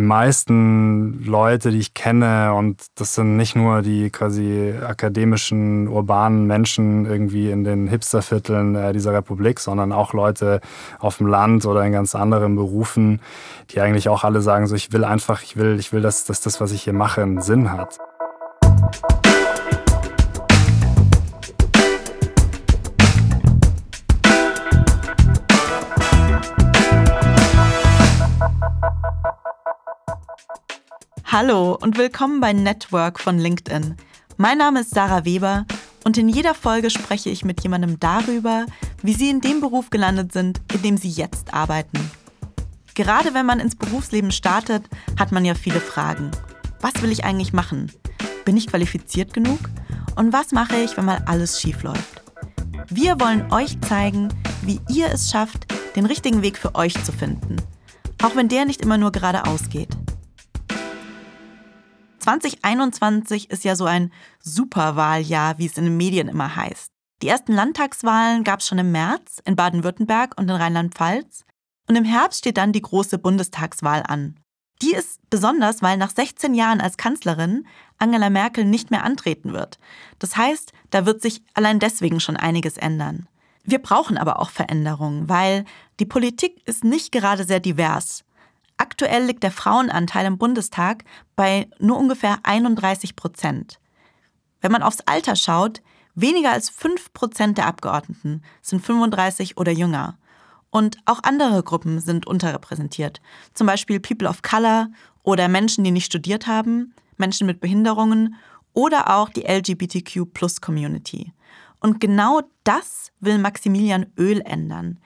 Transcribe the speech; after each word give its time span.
die 0.00 0.06
meisten 0.06 1.22
Leute, 1.26 1.70
die 1.70 1.78
ich 1.78 1.92
kenne, 1.92 2.54
und 2.54 2.86
das 2.94 3.14
sind 3.14 3.36
nicht 3.36 3.54
nur 3.54 3.82
die 3.82 4.08
quasi 4.08 4.72
akademischen, 4.82 5.88
urbanen 5.88 6.46
Menschen 6.46 7.04
irgendwie 7.04 7.50
in 7.50 7.64
den 7.64 7.86
Hipstervierteln 7.86 8.76
äh, 8.76 8.92
dieser 8.94 9.12
Republik, 9.12 9.60
sondern 9.60 9.92
auch 9.92 10.14
Leute 10.14 10.62
auf 11.00 11.18
dem 11.18 11.26
Land 11.26 11.66
oder 11.66 11.84
in 11.84 11.92
ganz 11.92 12.14
anderen 12.14 12.56
Berufen, 12.56 13.20
die 13.72 13.82
eigentlich 13.82 14.08
auch 14.08 14.24
alle 14.24 14.40
sagen, 14.40 14.66
so 14.66 14.74
ich 14.74 14.90
will 14.90 15.04
einfach, 15.04 15.42
ich 15.42 15.58
will, 15.58 15.78
ich 15.78 15.92
will, 15.92 16.00
dass, 16.00 16.24
dass 16.24 16.40
das, 16.40 16.62
was 16.62 16.72
ich 16.72 16.84
hier 16.84 16.94
mache, 16.94 17.20
einen 17.20 17.42
Sinn 17.42 17.70
hat. 17.70 17.98
Hallo 31.32 31.78
und 31.80 31.96
willkommen 31.96 32.40
bei 32.40 32.52
Network 32.52 33.20
von 33.20 33.38
LinkedIn. 33.38 33.94
Mein 34.36 34.58
Name 34.58 34.80
ist 34.80 34.90
Sarah 34.90 35.24
Weber 35.24 35.64
und 36.02 36.18
in 36.18 36.28
jeder 36.28 36.56
Folge 36.56 36.90
spreche 36.90 37.30
ich 37.30 37.44
mit 37.44 37.62
jemandem 37.62 38.00
darüber, 38.00 38.66
wie 39.02 39.14
sie 39.14 39.30
in 39.30 39.40
dem 39.40 39.60
Beruf 39.60 39.90
gelandet 39.90 40.32
sind, 40.32 40.60
in 40.74 40.82
dem 40.82 40.96
sie 40.96 41.08
jetzt 41.08 41.54
arbeiten. 41.54 42.00
Gerade 42.96 43.32
wenn 43.32 43.46
man 43.46 43.60
ins 43.60 43.76
Berufsleben 43.76 44.32
startet, 44.32 44.82
hat 45.20 45.30
man 45.30 45.44
ja 45.44 45.54
viele 45.54 45.78
Fragen. 45.78 46.32
Was 46.80 47.00
will 47.00 47.12
ich 47.12 47.22
eigentlich 47.22 47.52
machen? 47.52 47.92
Bin 48.44 48.56
ich 48.56 48.66
qualifiziert 48.66 49.32
genug? 49.32 49.60
Und 50.16 50.32
was 50.32 50.50
mache 50.50 50.78
ich, 50.78 50.96
wenn 50.96 51.04
mal 51.04 51.22
alles 51.26 51.60
schief 51.60 51.84
läuft? 51.84 52.22
Wir 52.88 53.20
wollen 53.20 53.52
euch 53.52 53.80
zeigen, 53.82 54.34
wie 54.62 54.80
ihr 54.88 55.06
es 55.12 55.30
schafft, 55.30 55.72
den 55.94 56.06
richtigen 56.06 56.42
Weg 56.42 56.58
für 56.58 56.74
euch 56.74 56.94
zu 57.04 57.12
finden. 57.12 57.54
Auch 58.20 58.34
wenn 58.34 58.48
der 58.48 58.64
nicht 58.64 58.82
immer 58.82 58.98
nur 58.98 59.12
geradeaus 59.12 59.68
geht. 59.68 59.96
2021 62.20 63.50
ist 63.50 63.64
ja 63.64 63.76
so 63.76 63.84
ein 63.84 64.12
Superwahljahr, 64.40 65.58
wie 65.58 65.66
es 65.66 65.78
in 65.78 65.84
den 65.84 65.96
Medien 65.96 66.28
immer 66.28 66.54
heißt. 66.54 66.92
Die 67.22 67.28
ersten 67.28 67.52
Landtagswahlen 67.52 68.44
gab 68.44 68.60
es 68.60 68.68
schon 68.68 68.78
im 68.78 68.92
März 68.92 69.42
in 69.44 69.56
Baden-Württemberg 69.56 70.38
und 70.38 70.48
in 70.48 70.56
Rheinland-Pfalz. 70.56 71.44
Und 71.88 71.96
im 71.96 72.04
Herbst 72.04 72.38
steht 72.38 72.56
dann 72.56 72.72
die 72.72 72.82
große 72.82 73.18
Bundestagswahl 73.18 74.02
an. 74.06 74.36
Die 74.82 74.94
ist 74.94 75.20
besonders, 75.28 75.82
weil 75.82 75.98
nach 75.98 76.10
16 76.10 76.54
Jahren 76.54 76.80
als 76.80 76.96
Kanzlerin 76.96 77.66
Angela 77.98 78.30
Merkel 78.30 78.64
nicht 78.64 78.90
mehr 78.90 79.04
antreten 79.04 79.52
wird. 79.52 79.78
Das 80.18 80.36
heißt, 80.36 80.72
da 80.88 81.04
wird 81.04 81.20
sich 81.20 81.42
allein 81.52 81.78
deswegen 81.78 82.20
schon 82.20 82.36
einiges 82.36 82.78
ändern. 82.78 83.28
Wir 83.64 83.80
brauchen 83.80 84.16
aber 84.16 84.40
auch 84.40 84.48
Veränderungen, 84.48 85.28
weil 85.28 85.66
die 85.98 86.06
Politik 86.06 86.66
ist 86.66 86.82
nicht 86.82 87.12
gerade 87.12 87.44
sehr 87.44 87.60
divers. 87.60 88.24
Aktuell 88.80 89.26
liegt 89.26 89.42
der 89.42 89.50
Frauenanteil 89.50 90.24
im 90.24 90.38
Bundestag 90.38 91.04
bei 91.36 91.68
nur 91.78 91.98
ungefähr 91.98 92.38
31 92.44 93.14
Prozent. 93.14 93.78
Wenn 94.62 94.72
man 94.72 94.82
aufs 94.82 95.02
Alter 95.04 95.36
schaut, 95.36 95.82
weniger 96.14 96.52
als 96.52 96.70
5 96.70 97.12
Prozent 97.12 97.58
der 97.58 97.66
Abgeordneten 97.66 98.42
sind 98.62 98.82
35 98.82 99.58
oder 99.58 99.70
jünger. 99.70 100.16
Und 100.70 100.96
auch 101.04 101.22
andere 101.24 101.62
Gruppen 101.62 102.00
sind 102.00 102.26
unterrepräsentiert, 102.26 103.20
zum 103.52 103.66
Beispiel 103.66 104.00
People 104.00 104.26
of 104.26 104.40
Color 104.40 104.88
oder 105.22 105.48
Menschen, 105.48 105.84
die 105.84 105.90
nicht 105.90 106.06
studiert 106.06 106.46
haben, 106.46 106.94
Menschen 107.18 107.46
mit 107.46 107.60
Behinderungen 107.60 108.36
oder 108.72 109.14
auch 109.14 109.28
die 109.28 109.42
LGBTQ-Plus-Community. 109.42 111.34
Und 111.80 112.00
genau 112.00 112.40
das 112.64 113.12
will 113.20 113.36
Maximilian 113.36 114.06
Öl 114.16 114.40
ändern. 114.40 115.00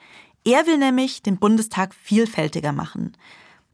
Er 0.45 0.65
will 0.65 0.77
nämlich 0.77 1.23
den 1.23 1.39
Bundestag 1.39 1.93
vielfältiger 1.93 2.71
machen. 2.71 3.17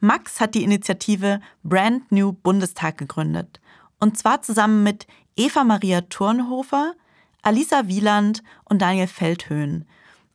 Max 0.01 0.41
hat 0.41 0.55
die 0.55 0.63
Initiative 0.63 1.39
Brand 1.63 2.11
New 2.11 2.33
Bundestag 2.33 2.97
gegründet. 2.97 3.61
Und 3.99 4.17
zwar 4.17 4.41
zusammen 4.41 4.83
mit 4.83 5.05
Eva 5.35 5.63
Maria 5.63 6.01
Turnhofer, 6.01 6.95
Alisa 7.43 7.87
Wieland 7.87 8.41
und 8.65 8.81
Daniel 8.81 9.07
Feldhöhn. 9.07 9.85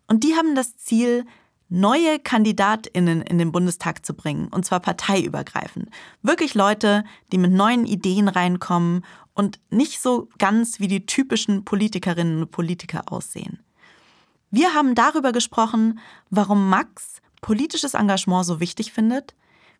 Und 0.06 0.22
die 0.22 0.36
haben 0.36 0.54
das 0.54 0.76
Ziel, 0.76 1.26
neue 1.68 2.20
KandidatInnen 2.20 3.22
in 3.22 3.38
den 3.38 3.50
Bundestag 3.50 4.06
zu 4.06 4.14
bringen, 4.14 4.46
und 4.48 4.64
zwar 4.64 4.78
parteiübergreifend. 4.78 5.90
Wirklich 6.22 6.54
Leute, 6.54 7.04
die 7.32 7.38
mit 7.38 7.50
neuen 7.50 7.86
Ideen 7.86 8.28
reinkommen 8.28 9.04
und 9.34 9.58
nicht 9.70 10.00
so 10.00 10.28
ganz 10.38 10.78
wie 10.78 10.86
die 10.86 11.06
typischen 11.06 11.64
Politikerinnen 11.64 12.42
und 12.42 12.50
Politiker 12.52 13.12
aussehen. 13.12 13.58
Wir 14.52 14.74
haben 14.74 14.94
darüber 14.94 15.32
gesprochen, 15.32 15.98
warum 16.30 16.70
Max 16.70 17.20
politisches 17.40 17.94
Engagement 17.94 18.46
so 18.46 18.60
wichtig 18.60 18.92
findet, 18.92 19.34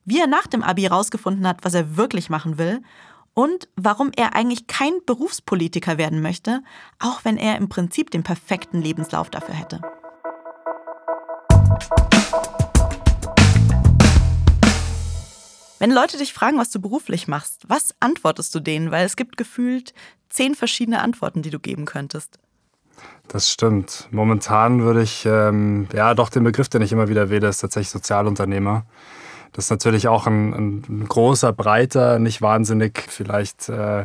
wie 0.07 0.21
er 0.21 0.29
nach 0.29 0.47
dem 0.47 0.63
Abi 0.63 0.83
herausgefunden 0.83 1.47
hat, 1.47 1.59
was 1.63 1.75
er 1.75 1.97
wirklich 1.97 2.31
machen 2.31 2.59
will 2.59 2.81
und 3.35 3.69
warum 3.75 4.13
er 4.17 4.35
eigentlich 4.35 4.69
kein 4.69 4.93
Berufspolitiker 5.05 5.99
werden 5.99 6.23
möchte, 6.23 6.63
auch 7.01 7.25
wenn 7.25 7.37
er 7.37 7.57
im 7.59 7.69
Prinzip 7.69 8.13
den 8.13 8.23
perfekten 8.23 8.81
Lebenslauf 8.81 9.31
dafür 9.31 9.55
hätte. 9.55 9.81
Wenn 15.79 15.91
Leute 15.91 16.17
dich 16.17 16.33
fragen, 16.33 16.57
was 16.57 16.71
du 16.71 16.81
beruflich 16.81 17.29
machst, 17.29 17.65
was 17.69 17.95
antwortest 18.01 18.55
du 18.55 18.61
denen? 18.61 18.91
Weil 18.93 19.05
es 19.05 19.17
gibt 19.17 19.37
gefühlt 19.37 19.93
zehn 20.31 20.55
verschiedene 20.55 21.03
Antworten, 21.03 21.43
die 21.43 21.51
du 21.51 21.59
geben 21.59 21.85
könntest. 21.85 22.39
Das 23.29 23.51
stimmt. 23.51 24.09
Momentan 24.13 24.83
würde 24.83 25.03
ich, 25.03 25.27
ähm, 25.27 25.89
ja, 25.93 26.15
doch 26.15 26.31
den 26.31 26.45
Begriff, 26.45 26.69
den 26.69 26.81
ich 26.81 26.93
immer 26.93 27.09
wieder 27.09 27.29
wähle, 27.29 27.49
ist 27.49 27.59
tatsächlich 27.59 27.91
Sozialunternehmer. 27.91 28.87
Das 29.57 29.65
ist 29.65 29.71
natürlich 29.71 30.07
auch 30.07 30.27
ein, 30.27 30.85
ein 30.87 31.09
großer, 31.09 31.51
breiter, 31.51 32.19
nicht 32.19 32.43
wahnsinnig 32.43 33.03
vielleicht 33.09 33.71
äh, 33.71 34.05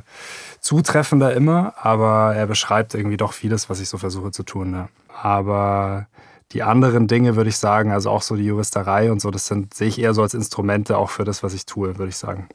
zutreffender 0.62 1.34
immer, 1.34 1.74
aber 1.78 2.34
er 2.34 2.48
beschreibt 2.48 2.94
irgendwie 2.96 3.18
doch 3.18 3.34
vieles, 3.34 3.70
was 3.70 3.82
ich 3.82 3.90
so 3.90 3.98
versuche 3.98 4.32
zu 4.32 4.44
tun. 4.44 4.74
Ja. 4.74 4.90
Aber 5.22 6.08
die 6.54 6.64
anderen 6.64 7.08
Dinge 7.08 7.36
würde 7.36 7.50
ich 7.50 7.58
sagen, 7.58 7.92
also 7.92 8.10
auch 8.10 8.22
so 8.22 8.38
die 8.38 8.46
Juristerei 8.46 9.12
und 9.12 9.20
so, 9.20 9.30
das 9.30 9.46
sind, 9.46 9.74
sehe 9.74 9.90
ich 9.90 10.00
eher 10.00 10.14
so 10.14 10.22
als 10.22 10.34
Instrumente 10.34 10.98
auch 10.98 11.10
für 11.10 11.26
das, 11.26 11.44
was 11.44 11.54
ich 11.54 11.66
tue, 11.66 11.98
würde 11.98 12.10
ich 12.10 12.18
sagen. 12.18 12.48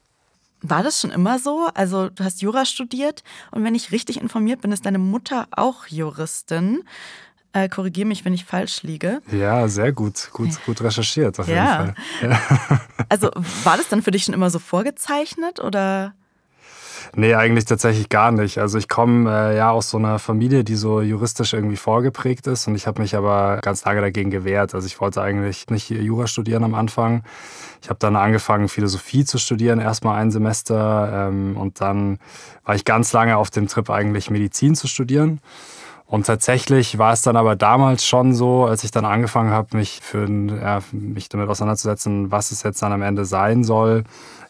War 0.62 0.82
das 0.82 0.98
schon 0.98 1.10
immer 1.10 1.38
so? 1.38 1.68
Also 1.74 2.08
du 2.08 2.24
hast 2.24 2.40
Jura 2.40 2.64
studiert 2.64 3.24
und 3.50 3.62
wenn 3.62 3.74
ich 3.74 3.92
richtig 3.92 4.18
informiert 4.22 4.62
bin, 4.62 4.72
ist 4.72 4.86
deine 4.86 4.98
Mutter 4.98 5.48
auch 5.50 5.86
Juristin. 5.86 6.82
Äh, 7.56 7.70
Korrigiere 7.70 8.06
mich, 8.06 8.26
wenn 8.26 8.34
ich 8.34 8.44
falsch 8.44 8.82
liege. 8.82 9.22
Ja, 9.32 9.66
sehr 9.66 9.90
gut. 9.90 10.28
Gut, 10.34 10.50
gut 10.66 10.82
recherchiert 10.82 11.40
auf 11.40 11.48
ja. 11.48 11.54
jeden 11.80 11.94
Fall. 11.94 12.30
Ja. 12.30 12.80
also 13.08 13.30
war 13.64 13.78
das 13.78 13.88
dann 13.88 14.02
für 14.02 14.10
dich 14.10 14.24
schon 14.24 14.34
immer 14.34 14.50
so 14.50 14.58
vorgezeichnet 14.58 15.60
oder? 15.60 16.12
Nee, 17.14 17.34
eigentlich 17.34 17.64
tatsächlich 17.64 18.10
gar 18.10 18.30
nicht. 18.30 18.58
Also 18.58 18.76
ich 18.76 18.90
komme 18.90 19.30
äh, 19.30 19.56
ja 19.56 19.70
aus 19.70 19.88
so 19.88 19.96
einer 19.96 20.18
Familie, 20.18 20.64
die 20.64 20.74
so 20.74 21.00
juristisch 21.00 21.54
irgendwie 21.54 21.76
vorgeprägt 21.76 22.46
ist 22.46 22.66
und 22.66 22.74
ich 22.74 22.86
habe 22.86 23.00
mich 23.00 23.16
aber 23.16 23.60
ganz 23.62 23.86
lange 23.86 24.02
dagegen 24.02 24.30
gewehrt. 24.30 24.74
Also 24.74 24.86
ich 24.86 25.00
wollte 25.00 25.22
eigentlich 25.22 25.68
nicht 25.70 25.88
Jura 25.88 26.26
studieren 26.26 26.62
am 26.62 26.74
Anfang. 26.74 27.22
Ich 27.80 27.88
habe 27.88 27.98
dann 27.98 28.16
angefangen, 28.16 28.68
Philosophie 28.68 29.24
zu 29.24 29.38
studieren, 29.38 29.80
erstmal 29.80 30.20
ein 30.20 30.30
Semester 30.30 31.28
ähm, 31.28 31.56
und 31.56 31.80
dann 31.80 32.18
war 32.66 32.74
ich 32.74 32.84
ganz 32.84 33.14
lange 33.14 33.38
auf 33.38 33.48
dem 33.48 33.66
Trip 33.66 33.88
eigentlich 33.88 34.28
Medizin 34.28 34.74
zu 34.74 34.88
studieren. 34.88 35.40
Und 36.06 36.26
tatsächlich 36.26 36.98
war 36.98 37.12
es 37.12 37.22
dann 37.22 37.36
aber 37.36 37.56
damals 37.56 38.06
schon 38.06 38.32
so, 38.32 38.64
als 38.64 38.84
ich 38.84 38.92
dann 38.92 39.04
angefangen 39.04 39.50
habe, 39.50 39.76
mich, 39.76 40.00
für, 40.02 40.28
ja, 40.28 40.80
mich 40.92 41.28
damit 41.28 41.48
auseinanderzusetzen, 41.48 42.30
was 42.30 42.52
es 42.52 42.62
jetzt 42.62 42.80
dann 42.80 42.92
am 42.92 43.02
Ende 43.02 43.24
sein 43.24 43.64
soll, 43.64 44.04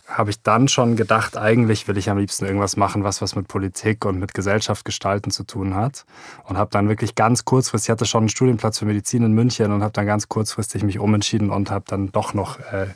habe 0.06 0.30
ich 0.30 0.40
dann 0.42 0.68
schon 0.68 0.96
gedacht, 0.96 1.36
eigentlich 1.36 1.88
will 1.88 1.96
ich 1.96 2.10
am 2.10 2.18
liebsten 2.18 2.44
irgendwas 2.44 2.76
machen, 2.76 3.02
was 3.02 3.22
was 3.22 3.34
mit 3.34 3.48
Politik 3.48 4.04
und 4.04 4.20
mit 4.20 4.34
Gesellschaft 4.34 4.84
gestalten 4.84 5.30
zu 5.30 5.42
tun 5.44 5.74
hat. 5.74 6.04
Und 6.44 6.58
habe 6.58 6.70
dann 6.70 6.88
wirklich 6.88 7.14
ganz 7.14 7.44
kurzfristig, 7.44 7.88
ich 7.88 7.90
hatte 7.90 8.06
schon 8.06 8.22
einen 8.22 8.28
Studienplatz 8.28 8.78
für 8.78 8.84
Medizin 8.84 9.24
in 9.24 9.32
München 9.32 9.72
und 9.72 9.82
habe 9.82 9.92
dann 9.92 10.06
ganz 10.06 10.28
kurzfristig 10.28 10.84
mich 10.84 11.00
umentschieden 11.00 11.50
und 11.50 11.70
habe 11.70 11.86
dann 11.88 12.12
doch 12.12 12.34
noch 12.34 12.60
äh, 12.60 12.86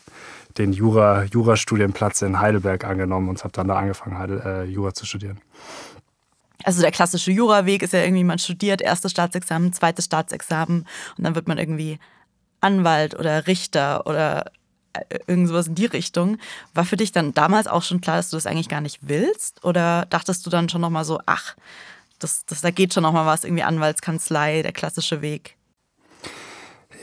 den 0.59 0.73
Jura, 0.73 1.25
Jurastudienplatz 1.25 2.23
in 2.23 2.41
Heidelberg 2.41 2.85
angenommen 2.85 3.29
und 3.29 3.43
habe 3.43 3.53
dann 3.53 3.69
da 3.69 3.77
angefangen, 3.77 4.19
Heidel, 4.19 4.43
äh, 4.45 4.65
Jura 4.65 4.95
zu 4.95 5.07
studieren. 5.07 5.41
Also 6.65 6.83
der 6.83 6.91
klassische 6.91 7.33
Juraweg 7.33 7.83
ist 7.83 7.93
ja 7.93 8.03
irgendwie, 8.03 8.25
man 8.25 8.39
studiert 8.39 8.81
erstes 8.81 9.13
Staatsexamen, 9.13 9.73
zweites 9.73 10.07
Staatsexamen 10.07 10.87
und 11.17 11.25
dann 11.25 11.35
wird 11.35 11.49
man 11.49 11.59
irgendwie 11.59 11.99
Anwalt 12.61 13.19
oder 13.19 13.47
Richter 13.47 14.07
oder 14.07 14.53
äh, 14.93 15.19
irgendwas 15.27 15.69
in 15.69 15.75
die 15.75 15.87
Richtung. 15.87 16.39
War 16.75 16.85
für 16.85 16.97
dich 16.97 17.13
dann 17.13 17.33
damals 17.33 17.67
auch 17.67 17.83
schon 17.83 18.01
klar, 18.01 18.17
dass 18.17 18.31
du 18.31 18.37
das 18.37 18.47
eigentlich 18.47 18.69
gar 18.69 18.81
nicht 18.81 18.99
willst? 19.03 19.65
Oder 19.65 20.07
dachtest 20.11 20.45
du 20.45 20.51
dann 20.51 20.69
schon 20.69 20.81
nochmal 20.81 21.05
so, 21.05 21.21
ach, 21.27 21.57
das, 22.19 22.45
das, 22.45 22.61
da 22.61 22.71
geht 22.71 22.93
schon 22.93 23.03
nochmal 23.03 23.27
was, 23.27 23.45
irgendwie 23.45 23.63
Anwaltskanzlei, 23.63 24.63
der 24.63 24.73
klassische 24.73 25.23
Weg? 25.23 25.57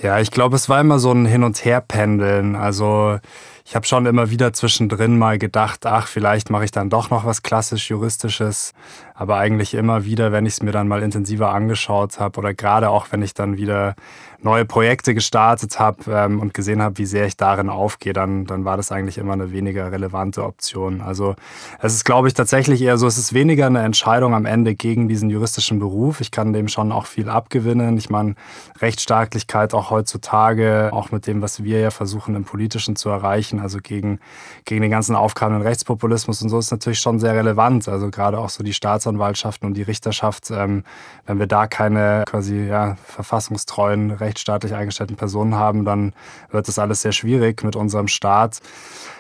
Ja, 0.02 0.20
ich 0.20 0.30
glaube, 0.30 0.56
es 0.56 0.70
war 0.70 0.80
immer 0.80 1.00
so 1.00 1.12
ein 1.12 1.26
Hin- 1.26 1.44
und 1.44 1.66
Herpendeln. 1.66 2.56
Also 2.56 3.20
ich 3.68 3.76
habe 3.76 3.86
schon 3.86 4.06
immer 4.06 4.30
wieder 4.30 4.54
zwischendrin 4.54 5.18
mal 5.18 5.38
gedacht, 5.38 5.86
ach, 5.86 6.08
vielleicht 6.08 6.50
mache 6.50 6.64
ich 6.64 6.72
dann 6.72 6.90
doch 6.90 7.10
noch 7.10 7.26
was 7.26 7.44
klassisch 7.44 7.90
juristisches. 7.90 8.72
Aber 9.14 9.36
eigentlich 9.40 9.74
immer 9.74 10.06
wieder, 10.06 10.32
wenn 10.32 10.46
ich 10.46 10.54
es 10.54 10.64
mir 10.64 10.72
dann 10.72 10.88
mal 10.88 11.04
intensiver 11.04 11.54
angeschaut 11.54 12.18
habe 12.18 12.40
oder 12.40 12.54
gerade 12.54 12.90
auch 12.90 13.08
wenn 13.12 13.22
ich 13.22 13.34
dann 13.34 13.58
wieder 13.58 13.96
neue 14.42 14.66
Projekte 14.66 15.14
gestartet 15.14 15.80
habe 15.80 16.04
ähm, 16.10 16.40
und 16.40 16.54
gesehen 16.54 16.82
habe, 16.82 16.98
wie 16.98 17.06
sehr 17.06 17.26
ich 17.26 17.38
darin 17.38 17.70
aufgehe, 17.70 18.14
dann, 18.14 18.46
dann 18.46 18.66
war 18.66 18.78
das 18.78 18.92
eigentlich 18.92 19.18
immer 19.18 19.34
eine 19.34 19.52
weniger 19.52 19.92
relevante 19.92 20.44
Option. 20.44 21.02
Also 21.02 21.36
es 21.80 21.94
ist, 21.94 22.06
glaube 22.06 22.28
ich, 22.28 22.34
tatsächlich 22.34 22.82
eher 22.82 22.98
so, 22.98 23.08
es 23.08 23.18
ist 23.18 23.34
weniger 23.34 23.66
eine 23.66 23.82
Entscheidung 23.82 24.34
am 24.36 24.46
Ende 24.46 24.76
gegen 24.76 25.08
diesen 25.08 25.30
juristischen 25.30 25.80
Beruf. 25.80 26.22
Ich 26.22 26.32
kann 26.32 26.54
dem 26.54 26.68
schon 26.68 26.92
auch 26.92 27.06
viel 27.06 27.30
abgewinnen. 27.30 27.98
Ich 27.98 28.10
meine, 28.10 28.36
Rechtsstaatlichkeit 28.80 29.74
auch 29.74 29.90
heutzutage, 29.90 30.90
auch 30.92 31.12
mit 31.12 31.28
dem, 31.28 31.42
was 31.42 31.64
wir 31.64 31.80
ja 31.80 31.92
versuchen 31.92 32.36
im 32.36 32.44
Politischen 32.44 32.96
zu 32.96 33.10
erreichen, 33.10 33.60
also 33.60 33.80
gegen, 33.82 34.20
gegen 34.66 34.82
den 34.82 34.92
ganzen 34.92 35.16
aufkommenden 35.16 35.64
Rechtspopulismus 35.64 36.42
und 36.42 36.50
so, 36.50 36.60
ist 36.60 36.72
natürlich 36.72 37.00
schon 37.00 37.20
sehr 37.20 37.34
relevant. 37.34 37.88
Also 37.88 38.10
gerade 38.10 38.38
auch 38.38 38.50
so 38.50 38.64
die 38.64 38.74
Staatsanwaltschaften 38.74 39.68
und 39.68 39.74
die 39.74 39.84
Richterschaft, 39.84 40.52
ähm, 40.52 40.84
wenn 41.26 41.40
wir 41.40 41.48
da 41.48 41.68
keine 41.68 42.24
quasi 42.28 42.66
ja, 42.66 42.96
verfassungstreuen, 43.04 44.12
rechtsstaatlich 44.28 44.76
eingestellten 44.76 45.16
Personen 45.16 45.56
haben, 45.56 45.86
dann 45.86 46.14
wird 46.52 46.68
das 46.68 46.78
alles 46.78 47.02
sehr 47.02 47.14
schwierig 47.14 47.64
mit 47.64 47.76
unserem 47.76 48.08
Staat. 48.08 48.60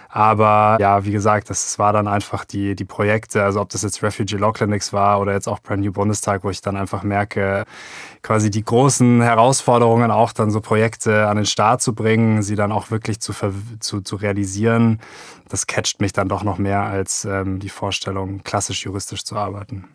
Aber 0.09 0.77
ja, 0.79 1.03
wie 1.05 1.11
gesagt, 1.11 1.49
das 1.49 1.77
war 1.79 1.93
dann 1.93 2.07
einfach 2.07 2.45
die, 2.45 2.75
die 2.75 2.85
Projekte, 2.85 3.43
also 3.43 3.61
ob 3.61 3.69
das 3.69 3.83
jetzt 3.83 4.01
Refugee 4.01 4.37
Law 4.37 4.51
Clinics 4.51 4.93
war 4.93 5.19
oder 5.19 5.33
jetzt 5.33 5.47
auch 5.47 5.59
Brand 5.59 5.83
New 5.83 5.91
Bundestag, 5.91 6.43
wo 6.43 6.49
ich 6.49 6.61
dann 6.61 6.77
einfach 6.77 7.03
merke, 7.03 7.65
quasi 8.23 8.49
die 8.49 8.63
großen 8.63 9.21
Herausforderungen 9.21 10.09
auch 10.09 10.31
dann 10.31 10.49
so 10.49 10.61
Projekte 10.61 11.27
an 11.27 11.37
den 11.37 11.45
Start 11.45 11.81
zu 11.81 11.93
bringen, 11.93 12.41
sie 12.41 12.55
dann 12.55 12.71
auch 12.71 12.89
wirklich 12.89 13.19
zu, 13.19 13.33
zu, 13.79 14.01
zu 14.01 14.15
realisieren, 14.15 15.01
das 15.49 15.67
catcht 15.67 16.01
mich 16.01 16.13
dann 16.13 16.29
doch 16.29 16.43
noch 16.43 16.57
mehr 16.57 16.81
als 16.81 17.25
ähm, 17.25 17.59
die 17.59 17.69
Vorstellung, 17.69 18.43
klassisch 18.43 18.85
juristisch 18.85 19.23
zu 19.23 19.35
arbeiten. 19.35 19.85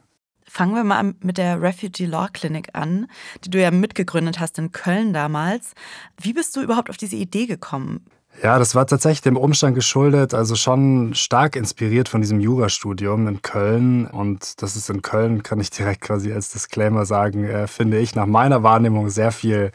Fangen 0.54 0.74
wir 0.74 0.84
mal 0.84 1.14
mit 1.22 1.38
der 1.38 1.62
Refugee 1.62 2.04
Law 2.04 2.28
Clinic 2.30 2.68
an, 2.74 3.06
die 3.42 3.48
du 3.48 3.58
ja 3.58 3.70
mitgegründet 3.70 4.38
hast 4.38 4.58
in 4.58 4.70
Köln 4.70 5.14
damals. 5.14 5.72
Wie 6.20 6.34
bist 6.34 6.54
du 6.54 6.60
überhaupt 6.60 6.90
auf 6.90 6.98
diese 6.98 7.16
Idee 7.16 7.46
gekommen? 7.46 8.04
Ja, 8.42 8.58
das 8.58 8.74
war 8.74 8.86
tatsächlich 8.86 9.22
dem 9.22 9.38
Umstand 9.38 9.74
geschuldet, 9.74 10.34
also 10.34 10.54
schon 10.54 11.14
stark 11.14 11.56
inspiriert 11.56 12.10
von 12.10 12.20
diesem 12.20 12.38
Jurastudium 12.38 13.28
in 13.28 13.40
Köln. 13.40 14.06
Und 14.06 14.60
das 14.60 14.76
ist 14.76 14.90
in 14.90 15.00
Köln, 15.00 15.42
kann 15.42 15.58
ich 15.58 15.70
direkt 15.70 16.02
quasi 16.02 16.30
als 16.34 16.50
Disclaimer 16.50 17.06
sagen, 17.06 17.44
äh, 17.44 17.66
finde 17.66 17.98
ich 17.98 18.14
nach 18.14 18.26
meiner 18.26 18.62
Wahrnehmung 18.62 19.08
sehr 19.08 19.32
viel 19.32 19.72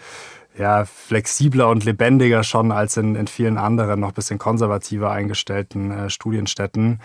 ja, 0.58 0.86
flexibler 0.86 1.70
und 1.70 1.86
lebendiger 1.86 2.44
schon 2.44 2.72
als 2.72 2.98
in, 2.98 3.16
in 3.16 3.28
vielen 3.28 3.58
anderen 3.58 4.00
noch 4.00 4.10
ein 4.10 4.14
bisschen 4.14 4.40
konservativer 4.40 5.12
eingestellten 5.12 5.92
äh, 5.92 6.10
Studienstätten. 6.10 7.00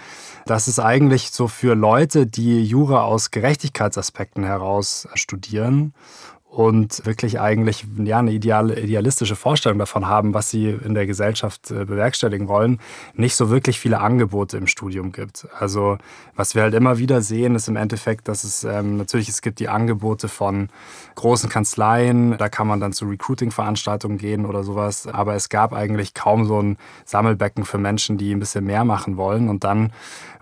Das 0.47 0.69
ist 0.69 0.79
eigentlich 0.79 1.31
so 1.31 1.49
für 1.49 1.75
Leute, 1.75 2.27
die 2.27 2.65
Jura 2.65 3.03
aus 3.03 3.31
Gerechtigkeitsaspekten 3.31 4.45
heraus 4.45 5.09
studieren 5.15 5.93
und 6.53 7.07
wirklich 7.07 7.41
eigentlich 7.41 7.87
ja, 7.97 8.19
eine 8.19 8.31
ideale, 8.31 8.79
idealistische 8.79 9.37
Vorstellung 9.37 9.79
davon 9.79 10.07
haben, 10.07 10.35
was 10.35 10.51
sie 10.51 10.69
in 10.69 10.93
der 10.93 11.07
Gesellschaft 11.07 11.71
äh, 11.71 11.87
bewerkstelligen 11.87 12.47
wollen, 12.47 12.79
nicht 13.15 13.37
so 13.37 13.49
wirklich 13.49 13.81
viele 13.81 14.01
Angebote 14.01 14.59
im 14.59 14.67
Studium 14.67 15.13
gibt. 15.13 15.49
Also 15.59 15.97
was 16.37 16.55
wir 16.55 16.61
halt 16.61 16.75
immer 16.75 16.99
wieder 16.99 17.23
sehen, 17.23 17.55
ist 17.55 17.69
im 17.69 17.77
Endeffekt, 17.77 18.29
dass 18.29 18.45
es 18.45 18.65
ähm, 18.65 18.99
natürlich, 18.99 19.31
es 19.31 19.41
gibt 19.41 19.61
die 19.61 19.71
Angebote 19.71 20.29
von 20.29 20.69
großen 21.15 21.49
Kanzleien, 21.49 22.37
da 22.37 22.51
kann 22.51 22.67
man 22.67 22.81
dann 22.81 22.93
zu 22.93 23.07
Recruiting-Veranstaltungen 23.07 24.19
gehen 24.19 24.45
oder 24.45 24.63
sowas, 24.63 25.07
aber 25.07 25.35
es 25.35 25.49
gab 25.49 25.73
eigentlich 25.73 26.13
kaum 26.13 26.45
so 26.45 26.61
ein 26.61 26.77
Sammelbecken 27.07 27.65
für 27.65 27.79
Menschen, 27.79 28.19
die 28.19 28.31
ein 28.31 28.41
bisschen 28.41 28.65
mehr 28.65 28.85
machen 28.85 29.17
wollen. 29.17 29.49
Und 29.49 29.65
dann 29.65 29.91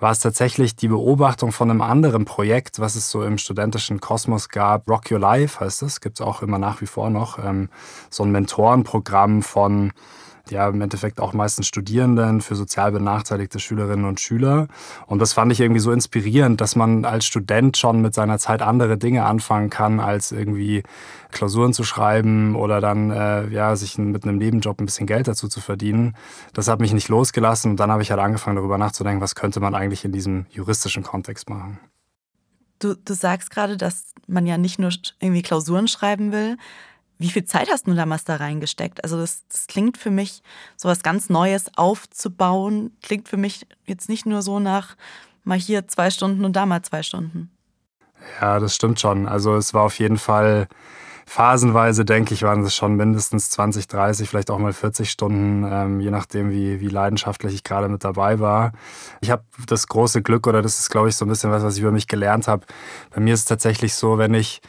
war 0.00 0.10
es 0.10 0.18
tatsächlich 0.18 0.74
die 0.74 0.88
Beobachtung 0.88 1.52
von 1.52 1.70
einem 1.70 1.82
anderen 1.82 2.24
Projekt, 2.24 2.80
was 2.80 2.96
es 2.96 3.10
so 3.10 3.22
im 3.22 3.38
studentischen 3.38 4.00
Kosmos 4.00 4.48
gab, 4.48 4.88
Rock 4.88 5.12
Your 5.12 5.20
Life 5.20 5.60
heißt 5.60 5.82
es, 5.82 5.99
gibt 6.00 6.20
es 6.20 6.26
auch 6.26 6.42
immer 6.42 6.58
nach 6.58 6.80
wie 6.80 6.86
vor 6.86 7.10
noch, 7.10 7.38
ähm, 7.38 7.68
so 8.10 8.22
ein 8.22 8.32
Mentorenprogramm 8.32 9.42
von 9.42 9.92
ja, 10.50 10.68
im 10.68 10.80
Endeffekt 10.80 11.20
auch 11.20 11.32
meistens 11.32 11.66
Studierenden 11.66 12.40
für 12.40 12.54
sozial 12.54 12.92
benachteiligte 12.92 13.58
Schülerinnen 13.58 14.04
und 14.04 14.20
Schüler. 14.20 14.68
Und 15.06 15.20
das 15.20 15.32
fand 15.32 15.52
ich 15.52 15.60
irgendwie 15.60 15.80
so 15.80 15.92
inspirierend, 15.92 16.60
dass 16.60 16.76
man 16.76 17.04
als 17.04 17.24
Student 17.24 17.76
schon 17.76 18.02
mit 18.02 18.14
seiner 18.14 18.38
Zeit 18.38 18.62
andere 18.62 18.98
Dinge 18.98 19.24
anfangen 19.24 19.70
kann, 19.70 20.00
als 20.00 20.32
irgendwie 20.32 20.82
Klausuren 21.30 21.72
zu 21.72 21.84
schreiben 21.84 22.56
oder 22.56 22.80
dann 22.80 23.10
äh, 23.10 23.48
ja, 23.48 23.76
sich 23.76 23.98
mit 23.98 24.24
einem 24.24 24.38
Nebenjob 24.38 24.80
ein 24.80 24.86
bisschen 24.86 25.06
Geld 25.06 25.28
dazu 25.28 25.48
zu 25.48 25.60
verdienen. 25.60 26.16
Das 26.52 26.68
hat 26.68 26.80
mich 26.80 26.92
nicht 26.92 27.08
losgelassen 27.08 27.72
und 27.72 27.80
dann 27.80 27.90
habe 27.90 28.02
ich 28.02 28.10
halt 28.10 28.20
angefangen, 28.20 28.56
darüber 28.56 28.78
nachzudenken, 28.78 29.20
was 29.20 29.34
könnte 29.34 29.60
man 29.60 29.74
eigentlich 29.74 30.04
in 30.04 30.12
diesem 30.12 30.46
juristischen 30.50 31.02
Kontext 31.02 31.48
machen. 31.48 31.78
Du, 32.80 32.96
du 32.96 33.14
sagst 33.14 33.50
gerade, 33.50 33.76
dass 33.76 34.12
man 34.26 34.46
ja 34.46 34.58
nicht 34.58 34.78
nur 34.78 34.90
irgendwie 35.20 35.42
Klausuren 35.42 35.86
schreiben 35.86 36.32
will. 36.32 36.56
Wie 37.18 37.30
viel 37.30 37.44
Zeit 37.44 37.68
hast 37.70 37.86
du 37.86 37.94
damals 37.94 38.24
da 38.24 38.36
reingesteckt? 38.36 39.04
Also 39.04 39.18
das, 39.18 39.46
das 39.48 39.66
klingt 39.66 39.98
für 39.98 40.10
mich, 40.10 40.42
so 40.76 40.88
was 40.88 41.02
ganz 41.02 41.28
Neues 41.28 41.66
aufzubauen, 41.76 42.96
klingt 43.02 43.28
für 43.28 43.36
mich 43.36 43.66
jetzt 43.86 44.08
nicht 44.08 44.24
nur 44.24 44.40
so 44.42 44.58
nach 44.58 44.96
mal 45.44 45.58
hier 45.58 45.86
zwei 45.86 46.10
Stunden 46.10 46.44
und 46.44 46.56
da 46.56 46.66
mal 46.66 46.82
zwei 46.82 47.02
Stunden. 47.02 47.50
Ja, 48.40 48.58
das 48.58 48.74
stimmt 48.74 49.00
schon. 49.00 49.26
Also 49.28 49.54
es 49.56 49.74
war 49.74 49.82
auf 49.82 49.98
jeden 49.98 50.18
Fall 50.18 50.68
phasenweise, 51.30 52.04
denke 52.04 52.34
ich, 52.34 52.42
waren 52.42 52.64
es 52.64 52.74
schon 52.74 52.96
mindestens 52.96 53.50
20, 53.50 53.86
30, 53.86 54.28
vielleicht 54.28 54.50
auch 54.50 54.58
mal 54.58 54.72
40 54.72 55.08
Stunden, 55.08 55.64
ähm, 55.64 56.00
je 56.00 56.10
nachdem, 56.10 56.50
wie, 56.50 56.80
wie 56.80 56.88
leidenschaftlich 56.88 57.54
ich 57.54 57.62
gerade 57.62 57.88
mit 57.88 58.02
dabei 58.02 58.40
war. 58.40 58.72
Ich 59.20 59.30
habe 59.30 59.44
das 59.68 59.86
große 59.86 60.22
Glück, 60.22 60.48
oder 60.48 60.60
das 60.60 60.80
ist, 60.80 60.90
glaube 60.90 61.08
ich, 61.08 61.14
so 61.14 61.24
ein 61.24 61.28
bisschen 61.28 61.52
was, 61.52 61.62
was 61.62 61.76
ich 61.76 61.82
über 61.82 61.92
mich 61.92 62.08
gelernt 62.08 62.48
habe. 62.48 62.66
Bei 63.14 63.20
mir 63.20 63.32
ist 63.32 63.40
es 63.40 63.46
tatsächlich 63.46 63.94
so, 63.94 64.18
wenn 64.18 64.34
ich 64.34 64.60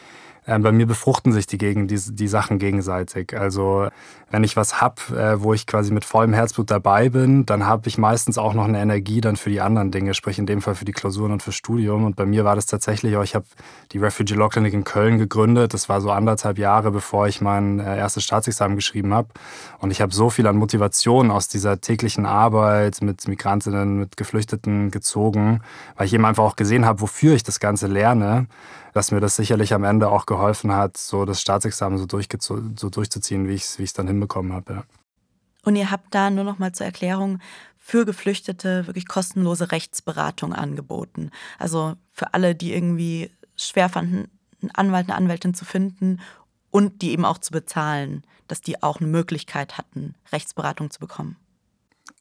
ähm, 0.48 0.64
bei 0.64 0.72
mir 0.72 0.88
befruchten 0.88 1.32
sich 1.34 1.46
die, 1.46 1.60
gegen, 1.60 1.88
die, 1.88 2.00
die 2.00 2.28
Sachen 2.28 2.58
gegenseitig. 2.58 3.38
Also 3.38 3.90
wenn 4.32 4.44
ich 4.44 4.58
was 4.58 4.82
habe, 4.82 5.02
äh, 5.16 5.44
wo 5.44 5.54
ich 5.54 5.68
quasi 5.68 5.94
mit 5.94 6.04
vollem 6.04 6.34
Herzblut 6.34 6.72
dabei 6.72 7.10
bin, 7.10 7.46
dann 7.46 7.68
habe 7.68 7.88
ich 7.88 8.00
meistens 8.00 8.40
auch 8.40 8.56
noch 8.56 8.66
eine 8.66 8.80
Energie 8.80 9.22
dann 9.22 9.36
für 9.36 9.52
die 9.52 9.62
anderen 9.62 9.92
Dinge, 9.92 10.16
sprich 10.16 10.40
in 10.40 10.48
dem 10.48 10.62
Fall 10.64 10.74
für 10.74 10.86
die 10.86 10.94
Klausuren 10.94 11.32
und 11.32 11.44
fürs 11.44 11.56
Studium. 11.56 12.06
Und 12.06 12.16
bei 12.16 12.26
mir 12.26 12.44
war 12.44 12.56
das 12.56 12.66
tatsächlich, 12.66 13.14
ich 13.14 13.36
habe 13.36 13.46
die 13.92 14.00
Refugee 14.00 14.34
Law 14.34 14.50
Clinic 14.50 14.74
in 14.74 14.84
Köln 14.84 15.20
gegründet. 15.20 15.76
Das 15.76 15.90
war 15.90 16.02
so 16.02 16.10
anderthalb 16.10 16.58
Jahre, 16.58 16.90
bevor 16.90 17.28
ich 17.28 17.40
mein 17.40 17.80
äh, 17.80 17.98
erstes 17.98 18.24
Staatsexamen 18.24 18.76
geschrieben 18.76 19.14
habe. 19.14 19.28
Und 19.78 19.92
ich 19.92 20.02
habe 20.02 20.12
so 20.12 20.32
viel 20.32 20.48
an 20.48 20.58
Motivation 20.58 21.30
aus 21.30 21.50
dieser 21.50 21.82
täglichen 21.82 22.26
Arbeit 22.26 23.04
mit 23.04 23.28
Migrantinnen, 23.28 24.00
mit 24.00 24.18
Geflüchteten 24.18 24.90
gezogen, 24.90 25.62
weil 25.98 26.08
ich 26.08 26.14
eben 26.14 26.26
einfach 26.26 26.44
auch 26.44 26.56
gesehen 26.56 26.86
habe, 26.86 27.02
wofür 27.02 27.36
ich 27.36 27.44
das 27.44 27.60
Ganze 27.60 27.86
lerne 27.86 28.48
dass 28.94 29.12
mir 29.12 29.20
das 29.20 29.36
sicherlich 29.36 29.74
am 29.74 29.84
Ende 29.84 30.10
auch 30.10 30.26
geholfen 30.26 30.72
hat, 30.74 30.98
so 30.98 31.26
das 31.26 31.42
Staatsexamen 31.42 31.98
so, 31.98 32.08
so 32.76 32.90
durchzuziehen, 32.90 33.48
wie 33.48 33.54
ich 33.54 33.64
es 33.64 33.80
wie 33.80 33.86
dann 33.94 34.08
hinbekommen 34.08 34.54
habe. 34.54 34.74
Ja. 34.74 34.84
Und 35.64 35.76
ihr 35.76 35.92
habt 35.92 36.14
da 36.14 36.30
nur 36.30 36.44
noch 36.44 36.60
mal 36.60 36.72
zur 36.72 36.86
Erklärung 36.86 37.40
für 37.78 38.06
Geflüchtete 38.06 38.88
wirklich 38.88 39.08
kostenlose 39.08 39.72
Rechtsberatung 39.72 40.54
angeboten. 40.54 41.32
Also 41.58 41.96
für 42.14 42.34
alle, 42.34 42.56
die 42.56 42.74
irgendwie 42.74 43.32
schwer 43.56 43.90
fanden, 43.90 44.30
einen 44.62 44.72
Anwalt, 44.72 45.10
eine 45.10 45.18
Anwältin 45.18 45.54
zu 45.54 45.66
finden 45.66 46.20
und 46.70 47.02
die 47.02 47.12
eben 47.12 47.26
auch 47.26 47.40
zu 47.40 47.52
bezahlen, 47.52 48.24
dass 48.48 48.62
die 48.62 48.82
auch 48.82 49.00
eine 49.00 49.10
Möglichkeit 49.10 49.78
hatten, 49.78 50.16
Rechtsberatung 50.32 50.92
zu 50.92 51.00
bekommen. 51.00 51.38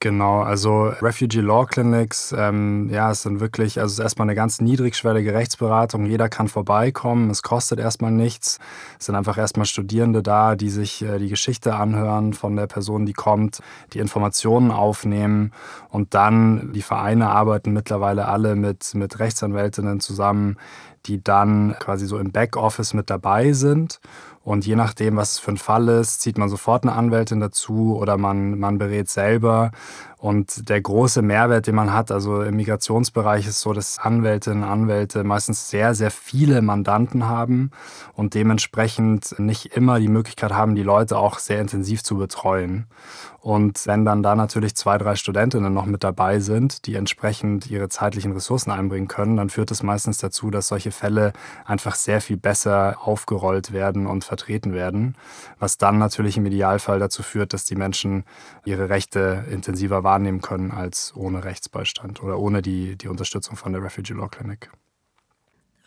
Genau, 0.02 0.40
also 0.40 0.94
Refugee 1.02 1.42
Law 1.42 1.66
Clinics, 1.66 2.34
ähm, 2.34 2.88
ja, 2.90 3.10
es 3.10 3.20
sind 3.20 3.38
wirklich, 3.38 3.78
also 3.78 3.92
es 3.92 3.98
ist 3.98 4.02
erstmal 4.02 4.24
eine 4.24 4.34
ganz 4.34 4.58
niedrigschwellige 4.62 5.34
Rechtsberatung. 5.34 6.06
Jeder 6.06 6.30
kann 6.30 6.48
vorbeikommen, 6.48 7.28
es 7.28 7.42
kostet 7.42 7.78
erstmal 7.78 8.10
nichts. 8.10 8.58
Es 8.98 9.04
sind 9.04 9.14
einfach 9.14 9.36
erstmal 9.36 9.66
Studierende 9.66 10.22
da, 10.22 10.56
die 10.56 10.70
sich 10.70 11.02
äh, 11.02 11.18
die 11.18 11.28
Geschichte 11.28 11.74
anhören 11.74 12.32
von 12.32 12.56
der 12.56 12.66
Person, 12.66 13.04
die 13.04 13.12
kommt, 13.12 13.60
die 13.92 13.98
Informationen 13.98 14.70
aufnehmen 14.70 15.52
und 15.90 16.14
dann 16.14 16.72
die 16.72 16.80
Vereine 16.80 17.28
arbeiten 17.28 17.74
mittlerweile 17.74 18.26
alle 18.26 18.56
mit, 18.56 18.94
mit 18.94 19.18
Rechtsanwältinnen 19.18 20.00
zusammen, 20.00 20.56
die 21.04 21.22
dann 21.22 21.76
quasi 21.78 22.06
so 22.06 22.16
im 22.16 22.32
Backoffice 22.32 22.94
mit 22.94 23.10
dabei 23.10 23.52
sind 23.52 24.00
und 24.42 24.66
je 24.66 24.74
nachdem, 24.74 25.16
was 25.16 25.32
es 25.32 25.38
für 25.38 25.52
ein 25.52 25.58
Fall 25.58 25.88
ist, 25.88 26.22
zieht 26.22 26.38
man 26.38 26.48
sofort 26.48 26.84
eine 26.84 26.94
Anwältin 26.94 27.40
dazu 27.40 27.96
oder 27.96 28.16
man, 28.16 28.58
man 28.58 28.78
berät 28.78 29.10
selber. 29.10 29.70
Und 30.20 30.68
der 30.68 30.82
große 30.82 31.22
Mehrwert, 31.22 31.66
den 31.66 31.74
man 31.74 31.94
hat, 31.94 32.10
also 32.10 32.42
im 32.42 32.56
Migrationsbereich 32.56 33.46
ist 33.46 33.60
so, 33.60 33.72
dass 33.72 33.98
Anwältinnen 33.98 34.64
und 34.64 34.68
Anwälte 34.68 35.24
meistens 35.24 35.70
sehr, 35.70 35.94
sehr 35.94 36.10
viele 36.10 36.60
Mandanten 36.60 37.26
haben 37.26 37.70
und 38.16 38.34
dementsprechend 38.34 39.38
nicht 39.38 39.74
immer 39.74 39.98
die 39.98 40.08
Möglichkeit 40.08 40.52
haben, 40.52 40.74
die 40.74 40.82
Leute 40.82 41.16
auch 41.16 41.38
sehr 41.38 41.58
intensiv 41.58 42.02
zu 42.02 42.18
betreuen. 42.18 42.86
Und 43.40 43.86
wenn 43.86 44.04
dann 44.04 44.22
da 44.22 44.34
natürlich 44.34 44.76
zwei, 44.76 44.98
drei 44.98 45.16
Studentinnen 45.16 45.72
noch 45.72 45.86
mit 45.86 46.04
dabei 46.04 46.40
sind, 46.40 46.84
die 46.84 46.96
entsprechend 46.96 47.70
ihre 47.70 47.88
zeitlichen 47.88 48.32
Ressourcen 48.32 48.70
einbringen 48.70 49.08
können, 49.08 49.38
dann 49.38 49.48
führt 49.48 49.70
es 49.70 49.82
meistens 49.82 50.18
dazu, 50.18 50.50
dass 50.50 50.68
solche 50.68 50.90
Fälle 50.90 51.32
einfach 51.64 51.94
sehr 51.94 52.20
viel 52.20 52.36
besser 52.36 52.98
aufgerollt 53.00 53.72
werden 53.72 54.06
und 54.06 54.24
vertreten 54.24 54.74
werden, 54.74 55.16
was 55.58 55.78
dann 55.78 55.96
natürlich 55.96 56.36
im 56.36 56.44
Idealfall 56.44 56.98
dazu 56.98 57.22
führt, 57.22 57.54
dass 57.54 57.64
die 57.64 57.76
Menschen 57.76 58.24
ihre 58.66 58.90
Rechte 58.90 59.46
intensiver 59.50 60.04
wahrnehmen 60.04 60.09
können 60.40 60.70
als 60.70 61.14
ohne 61.14 61.44
Rechtsbeistand 61.44 62.22
oder 62.22 62.38
ohne 62.38 62.62
die, 62.62 62.96
die 62.96 63.08
Unterstützung 63.08 63.56
von 63.56 63.72
der 63.72 63.82
Refugee 63.82 64.14
Law 64.14 64.28
Clinic. 64.28 64.70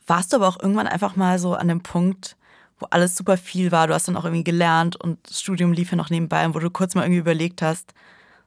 Warst 0.08 0.32
du 0.32 0.38
aber 0.38 0.48
auch 0.48 0.60
irgendwann 0.60 0.88
einfach 0.88 1.16
mal 1.16 1.40
so 1.40 1.56
an 1.56 1.68
dem 1.68 1.82
Punkt, 1.82 2.36
wo 2.80 2.88
alles 2.90 3.16
super 3.16 3.38
viel 3.38 3.72
war. 3.72 3.88
Du 3.88 3.94
hast 3.94 4.08
dann 4.08 4.18
auch 4.18 4.26
irgendwie 4.26 4.44
gelernt 4.44 4.96
und 4.96 5.20
das 5.28 5.42
Studium 5.42 5.74
lief 5.74 5.92
ja 5.92 5.98
noch 5.98 6.10
nebenbei, 6.10 6.54
wo 6.54 6.60
du 6.60 6.70
kurz 6.70 6.96
mal 6.96 7.04
irgendwie 7.04 7.20
überlegt 7.20 7.62
hast, 7.62 7.94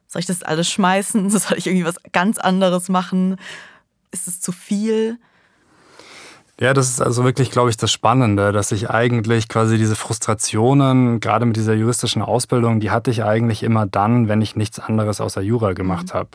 soll 0.07 0.21
ich 0.21 0.25
das 0.25 0.43
alles 0.43 0.69
schmeißen? 0.69 1.29
Soll 1.37 1.57
ich 1.57 1.67
irgendwie 1.67 1.85
was 1.85 1.97
ganz 2.11 2.37
anderes 2.37 2.89
machen? 2.89 3.37
Ist 4.11 4.27
es 4.27 4.39
zu 4.39 4.51
viel? 4.51 5.19
Ja, 6.59 6.73
das 6.73 6.89
ist 6.89 7.01
also 7.01 7.23
wirklich, 7.23 7.51
glaube 7.51 7.69
ich, 7.69 7.77
das 7.77 7.91
Spannende, 7.91 8.51
dass 8.51 8.71
ich 8.71 8.89
eigentlich 8.89 9.47
quasi 9.47 9.77
diese 9.77 9.95
Frustrationen, 9.95 11.19
gerade 11.19 11.45
mit 11.45 11.55
dieser 11.55 11.75
juristischen 11.75 12.23
Ausbildung, 12.23 12.79
die 12.79 12.89
hatte 12.89 13.11
ich 13.11 13.23
eigentlich 13.23 13.61
immer 13.61 13.85
dann, 13.85 14.27
wenn 14.27 14.41
ich 14.41 14.55
nichts 14.55 14.79
anderes 14.79 15.21
außer 15.21 15.41
Jura 15.41 15.73
gemacht 15.73 16.07
mhm. 16.07 16.17
habe. 16.17 16.29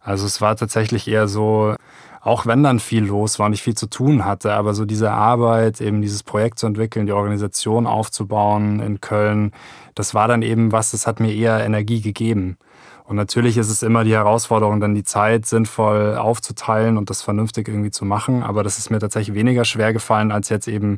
Also 0.00 0.26
es 0.26 0.40
war 0.40 0.56
tatsächlich 0.56 1.06
eher 1.06 1.28
so, 1.28 1.76
auch 2.20 2.46
wenn 2.46 2.64
dann 2.64 2.80
viel 2.80 3.04
los 3.04 3.38
war 3.38 3.46
und 3.46 3.52
ich 3.52 3.62
viel 3.62 3.76
zu 3.76 3.86
tun 3.86 4.24
hatte, 4.24 4.54
aber 4.54 4.74
so 4.74 4.84
diese 4.84 5.12
Arbeit, 5.12 5.80
eben 5.80 6.02
dieses 6.02 6.24
Projekt 6.24 6.58
zu 6.58 6.66
entwickeln, 6.66 7.06
die 7.06 7.12
Organisation 7.12 7.86
aufzubauen 7.86 8.80
in 8.80 9.00
Köln, 9.00 9.52
das 9.94 10.14
war 10.14 10.26
dann 10.26 10.42
eben 10.42 10.72
was, 10.72 10.90
das 10.90 11.06
hat 11.06 11.20
mir 11.20 11.32
eher 11.32 11.64
Energie 11.64 12.00
gegeben. 12.00 12.58
Und 13.06 13.16
natürlich 13.16 13.58
ist 13.58 13.68
es 13.68 13.82
immer 13.82 14.02
die 14.02 14.14
Herausforderung, 14.14 14.80
dann 14.80 14.94
die 14.94 15.04
Zeit 15.04 15.44
sinnvoll 15.44 16.16
aufzuteilen 16.16 16.96
und 16.96 17.10
das 17.10 17.20
vernünftig 17.20 17.68
irgendwie 17.68 17.90
zu 17.90 18.06
machen. 18.06 18.42
Aber 18.42 18.62
das 18.62 18.78
ist 18.78 18.90
mir 18.90 18.98
tatsächlich 18.98 19.34
weniger 19.34 19.66
schwer 19.66 19.92
gefallen, 19.92 20.32
als 20.32 20.48
jetzt 20.48 20.68
eben 20.68 20.96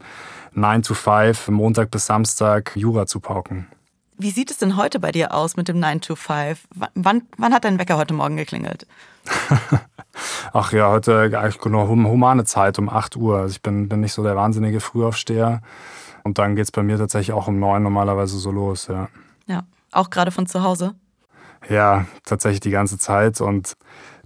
9 0.52 0.82
to 0.82 0.94
5, 0.94 1.48
Montag 1.48 1.90
bis 1.90 2.06
Samstag 2.06 2.72
Jura 2.76 3.06
zu 3.06 3.18
pauken. 3.18 3.66
Wie 4.18 4.30
sieht 4.30 4.50
es 4.50 4.58
denn 4.58 4.76
heute 4.76 5.00
bei 5.00 5.10
dir 5.10 5.34
aus 5.34 5.56
mit 5.56 5.66
dem 5.66 5.80
9 5.80 6.00
to 6.00 6.14
5? 6.14 6.68
Wann, 6.94 7.22
wann 7.36 7.52
hat 7.52 7.64
dein 7.64 7.78
Wecker 7.78 7.96
heute 7.96 8.14
Morgen 8.14 8.36
geklingelt? 8.36 8.86
Ach 10.52 10.72
ja, 10.72 10.88
heute 10.88 11.38
eigentlich 11.38 11.62
nur 11.64 11.88
humane 11.88 12.44
Zeit 12.44 12.78
um 12.78 12.88
8 12.88 13.16
Uhr. 13.16 13.38
Also 13.40 13.52
ich 13.52 13.62
bin, 13.62 13.88
bin 13.88 14.00
nicht 14.00 14.12
so 14.12 14.22
der 14.22 14.36
wahnsinnige 14.36 14.80
Frühaufsteher. 14.80 15.60
Und 16.22 16.38
dann 16.38 16.54
geht 16.54 16.64
es 16.64 16.72
bei 16.72 16.84
mir 16.84 16.98
tatsächlich 16.98 17.34
auch 17.34 17.48
um 17.48 17.58
9 17.58 17.82
normalerweise 17.82 18.38
so 18.38 18.52
los, 18.52 18.86
ja. 18.86 19.08
Ja, 19.46 19.64
auch 19.90 20.08
gerade 20.10 20.30
von 20.30 20.46
zu 20.46 20.62
Hause? 20.62 20.94
Ja, 21.68 22.06
tatsächlich 22.25 22.60
die 22.60 22.70
ganze 22.70 22.98
Zeit. 22.98 23.40
Und 23.40 23.75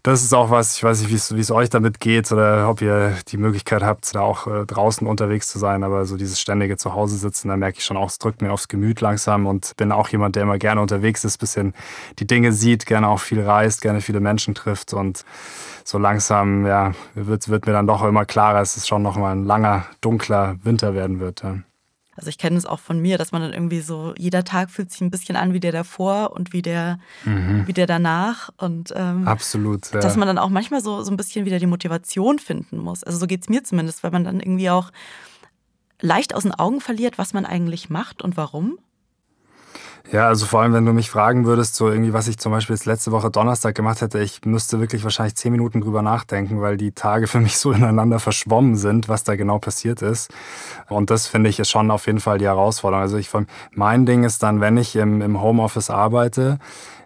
das 0.02 0.22
ist 0.22 0.32
auch 0.32 0.50
was, 0.50 0.76
ich 0.76 0.82
weiß 0.82 1.02
nicht, 1.02 1.10
wie 1.10 1.40
es 1.40 1.50
euch 1.50 1.68
damit 1.68 2.00
geht 2.00 2.32
oder 2.32 2.70
ob 2.70 2.80
ihr 2.80 3.14
die 3.28 3.37
Möglichkeit 3.37 3.82
habt, 3.82 4.14
da 4.14 4.20
auch 4.20 4.46
äh, 4.46 4.64
draußen 4.64 5.06
unterwegs 5.06 5.49
zu 5.49 5.58
sein. 5.58 5.84
Aber 5.84 6.06
so 6.06 6.16
dieses 6.16 6.40
ständige 6.40 6.76
Zuhause 6.78 7.16
sitzen, 7.16 7.49
da 7.49 7.56
merke 7.56 7.78
ich 7.78 7.84
schon 7.84 7.99
auch, 7.99 8.08
es 8.08 8.18
drückt 8.18 8.40
mir 8.40 8.50
aufs 8.52 8.68
Gemüt 8.68 9.00
langsam 9.02 9.46
und 9.46 9.76
bin 9.76 9.92
auch 9.92 10.08
jemand, 10.08 10.37
der 10.37 10.44
immer 10.44 10.58
gerne 10.58 10.80
unterwegs 10.80 11.25
ist, 11.25 11.38
bisschen 11.38 11.75
die 12.18 12.26
Dinge 12.26 12.52
sieht, 12.52 12.87
gerne 12.87 13.08
auch 13.08 13.20
viel 13.20 13.42
reist, 13.42 13.82
gerne 13.82 14.00
viele 14.00 14.20
Menschen 14.20 14.54
trifft 14.54 14.94
und 14.94 15.25
so 15.84 15.99
langsam, 15.99 16.66
ja, 16.66 16.92
wird, 17.14 17.49
wird 17.49 17.66
mir 17.66 17.72
dann 17.72 17.87
doch 17.87 18.02
immer 18.02 18.25
klarer, 18.25 18.60
dass 18.60 18.76
es 18.76 18.87
schon 18.87 19.02
noch 19.02 19.16
mal 19.16 19.32
ein 19.32 19.44
langer, 19.44 19.87
dunkler 20.00 20.56
Winter 20.62 20.94
werden 20.94 21.20
wird. 21.20 21.42
Ja. 21.42 21.56
Also 22.17 22.29
ich 22.29 22.38
kenne 22.38 22.57
es 22.57 22.67
auch 22.67 22.81
von 22.81 22.99
mir, 22.99 23.19
dass 23.19 23.33
man 23.33 23.40
dann 23.40 23.52
irgendwie 23.52 23.81
so, 23.81 24.14
jeder 24.19 24.45
Tag 24.45 24.71
fühlt 24.71 24.90
sich 24.90 25.00
ein 25.00 25.11
bisschen 25.11 25.37
an 25.37 25.52
wie 25.52 25.61
der 25.61 25.73
davor 25.73 26.33
und 26.33 26.52
wie 26.52 26.62
der, 26.62 26.99
mhm. 27.25 27.67
wie 27.67 27.73
der 27.73 27.87
danach. 27.87 28.50
Und 28.59 28.93
ähm, 28.97 29.26
absolut. 29.26 29.93
Ja. 29.93 30.00
Dass 30.00 30.17
man 30.17 30.26
dann 30.26 30.38
auch 30.38 30.50
manchmal 30.50 30.83
so, 30.83 31.02
so 31.02 31.11
ein 31.11 31.17
bisschen 31.17 31.47
wieder 31.47 31.59
die 31.59 31.67
Motivation 31.67 32.38
finden 32.38 32.79
muss. 32.79 33.05
Also 33.05 33.19
so 33.19 33.26
geht 33.26 33.43
es 33.43 33.49
mir 33.49 33.62
zumindest, 33.64 34.02
weil 34.02 34.11
man 34.11 34.25
dann 34.25 34.40
irgendwie 34.40 34.71
auch 34.71 34.90
leicht 36.00 36.35
aus 36.35 36.43
den 36.43 36.55
Augen 36.55 36.81
verliert, 36.81 37.17
was 37.19 37.33
man 37.33 37.47
eigentlich 37.47 37.90
macht 37.90 38.23
und 38.23 38.37
warum. 38.37 38.79
Ja, 40.12 40.26
also 40.26 40.47
vor 40.47 40.62
allem, 40.62 40.73
wenn 40.73 40.87
du 40.87 40.92
mich 40.92 41.09
fragen 41.09 41.47
würdest, 41.47 41.76
so 41.76 41.88
irgendwie, 41.88 42.12
was 42.12 42.26
ich 42.26 42.38
zum 42.38 42.50
Beispiel 42.50 42.75
jetzt 42.75 42.87
letzte 42.87 43.12
Woche 43.12 43.30
Donnerstag 43.30 43.75
gemacht 43.75 44.00
hätte, 44.00 44.19
ich 44.19 44.45
müsste 44.45 44.80
wirklich 44.80 45.04
wahrscheinlich 45.04 45.37
zehn 45.37 45.52
Minuten 45.52 45.80
drüber 45.80 46.02
nachdenken, 46.02 46.61
weil 46.61 46.76
die 46.76 46.92
Tage 46.92 47.26
für 47.26 47.38
mich 47.38 47.59
so 47.59 47.71
ineinander 47.73 48.19
verschwommen 48.19 48.76
sind, 48.76 49.09
was 49.09 49.23
da 49.25 49.37
genau 49.37 49.59
passiert 49.59 50.02
ist. 50.02 50.30
Und 50.88 51.11
das 51.11 51.26
finde 51.26 51.49
ich 51.49 51.61
ist 51.61 51.71
schon 51.71 51.90
auf 51.90 52.07
jeden 52.07 52.21
Fall 52.21 52.38
die 52.38 52.47
Herausforderung. 52.47 53.02
Also 53.02 53.19
ich, 53.19 53.30
mein 53.73 54.07
Ding 54.07 54.25
ist 54.25 54.42
dann, 54.42 54.61
wenn 54.61 54.76
ich 54.76 54.97
im, 54.97 55.23
im 55.23 55.40
Homeoffice 55.40 55.90
arbeite, 55.90 56.59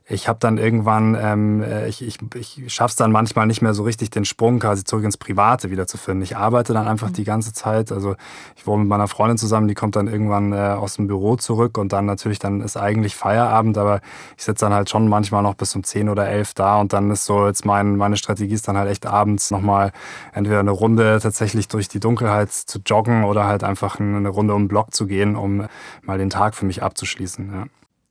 ich 0.06 0.28
habe 0.28 0.38
dann 0.38 0.58
irgendwann, 0.58 1.16
ähm, 1.18 1.62
äh, 1.62 1.88
ich, 1.88 2.02
ich, 2.06 2.18
ich 2.34 2.75
schaffe 2.75 2.90
es 2.90 2.96
dann 2.96 3.11
manchmal 3.11 3.46
nicht 3.46 3.62
mehr 3.62 3.73
so 3.73 3.84
richtig, 3.84 4.11
den 4.11 4.26
Sprung 4.26 4.58
quasi 4.58 4.84
zurück 4.84 5.02
ins 5.04 5.16
Private 5.16 5.70
wiederzufinden. 5.70 6.23
Ich 6.23 6.37
arbeite 6.37 6.75
dann 6.75 6.87
einfach 6.87 7.08
mhm. 7.08 7.14
die 7.14 7.25
ganze 7.25 7.54
Zeit. 7.54 7.90
Also 7.90 8.14
ich 8.54 8.66
wohne 8.66 8.82
mit 8.82 8.90
meiner 8.90 9.08
Freundin 9.08 9.38
zusammen, 9.38 9.66
die 9.66 9.75
kommt 9.75 9.96
dann 9.96 10.06
irgendwann 10.06 10.52
äh, 10.52 10.56
aus 10.56 10.96
dem 10.96 11.06
Büro 11.06 11.37
zurück 11.37 11.78
und 11.78 11.94
dann 11.94 12.04
natürlich, 12.04 12.38
dann 12.38 12.61
ist 12.61 12.76
eigentlich 12.76 13.16
Feierabend, 13.16 13.78
aber 13.78 14.02
ich 14.37 14.44
sitze 14.44 14.66
dann 14.66 14.75
halt 14.75 14.90
schon 14.90 15.08
manchmal 15.08 15.42
noch 15.42 15.54
bis 15.54 15.75
um 15.75 15.82
10 15.82 16.11
oder 16.11 16.28
11 16.28 16.52
da 16.52 16.80
und 16.80 16.92
dann 16.92 17.11
ist 17.11 17.25
so 17.25 17.46
jetzt 17.46 17.64
mein, 17.64 17.96
meine 17.96 18.18
Strategie 18.18 18.54
ist 18.54 18.68
dann 18.68 18.76
halt 18.76 18.90
echt 18.90 19.06
abends 19.06 19.50
nochmal 19.50 19.90
entweder 20.34 20.61
eine 20.61 20.70
Runde 20.70 21.18
tatsächlich 21.23 21.68
durch 21.68 21.88
die 21.88 22.00
Dunkelheit 22.00 22.52
zu 22.52 22.78
joggen 22.84 23.25
oder 23.25 23.46
halt 23.46 23.64
einfach 23.64 23.99
eine 23.99 24.28
Runde 24.28 24.54
um 24.54 24.64
den 24.64 24.68
Block 24.68 24.94
zu 24.94 25.06
gehen, 25.06 25.34
um 25.34 25.64
mal 26.02 26.18
den 26.18 26.28
Tag 26.28 26.54
für 26.54 26.66
mich 26.66 26.82
abzuschließen. 26.82 27.50
Ja. 27.54 27.64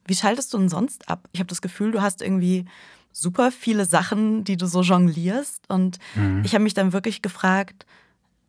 Wie 0.06 0.16
schaltest 0.16 0.54
du 0.54 0.58
denn 0.58 0.70
sonst 0.70 1.10
ab? 1.10 1.28
Ich 1.32 1.40
habe 1.40 1.48
das 1.48 1.62
Gefühl, 1.62 1.92
du 1.92 2.02
hast 2.02 2.22
irgendwie 2.22 2.66
super 3.12 3.52
viele 3.52 3.86
Sachen, 3.86 4.44
die 4.44 4.58
du 4.58 4.66
so 4.66 4.82
jonglierst. 4.82 5.70
Und 5.70 6.00
mhm. 6.16 6.42
ich 6.44 6.54
habe 6.54 6.64
mich 6.64 6.74
dann 6.74 6.94
wirklich 6.94 7.22
gefragt, 7.22 7.86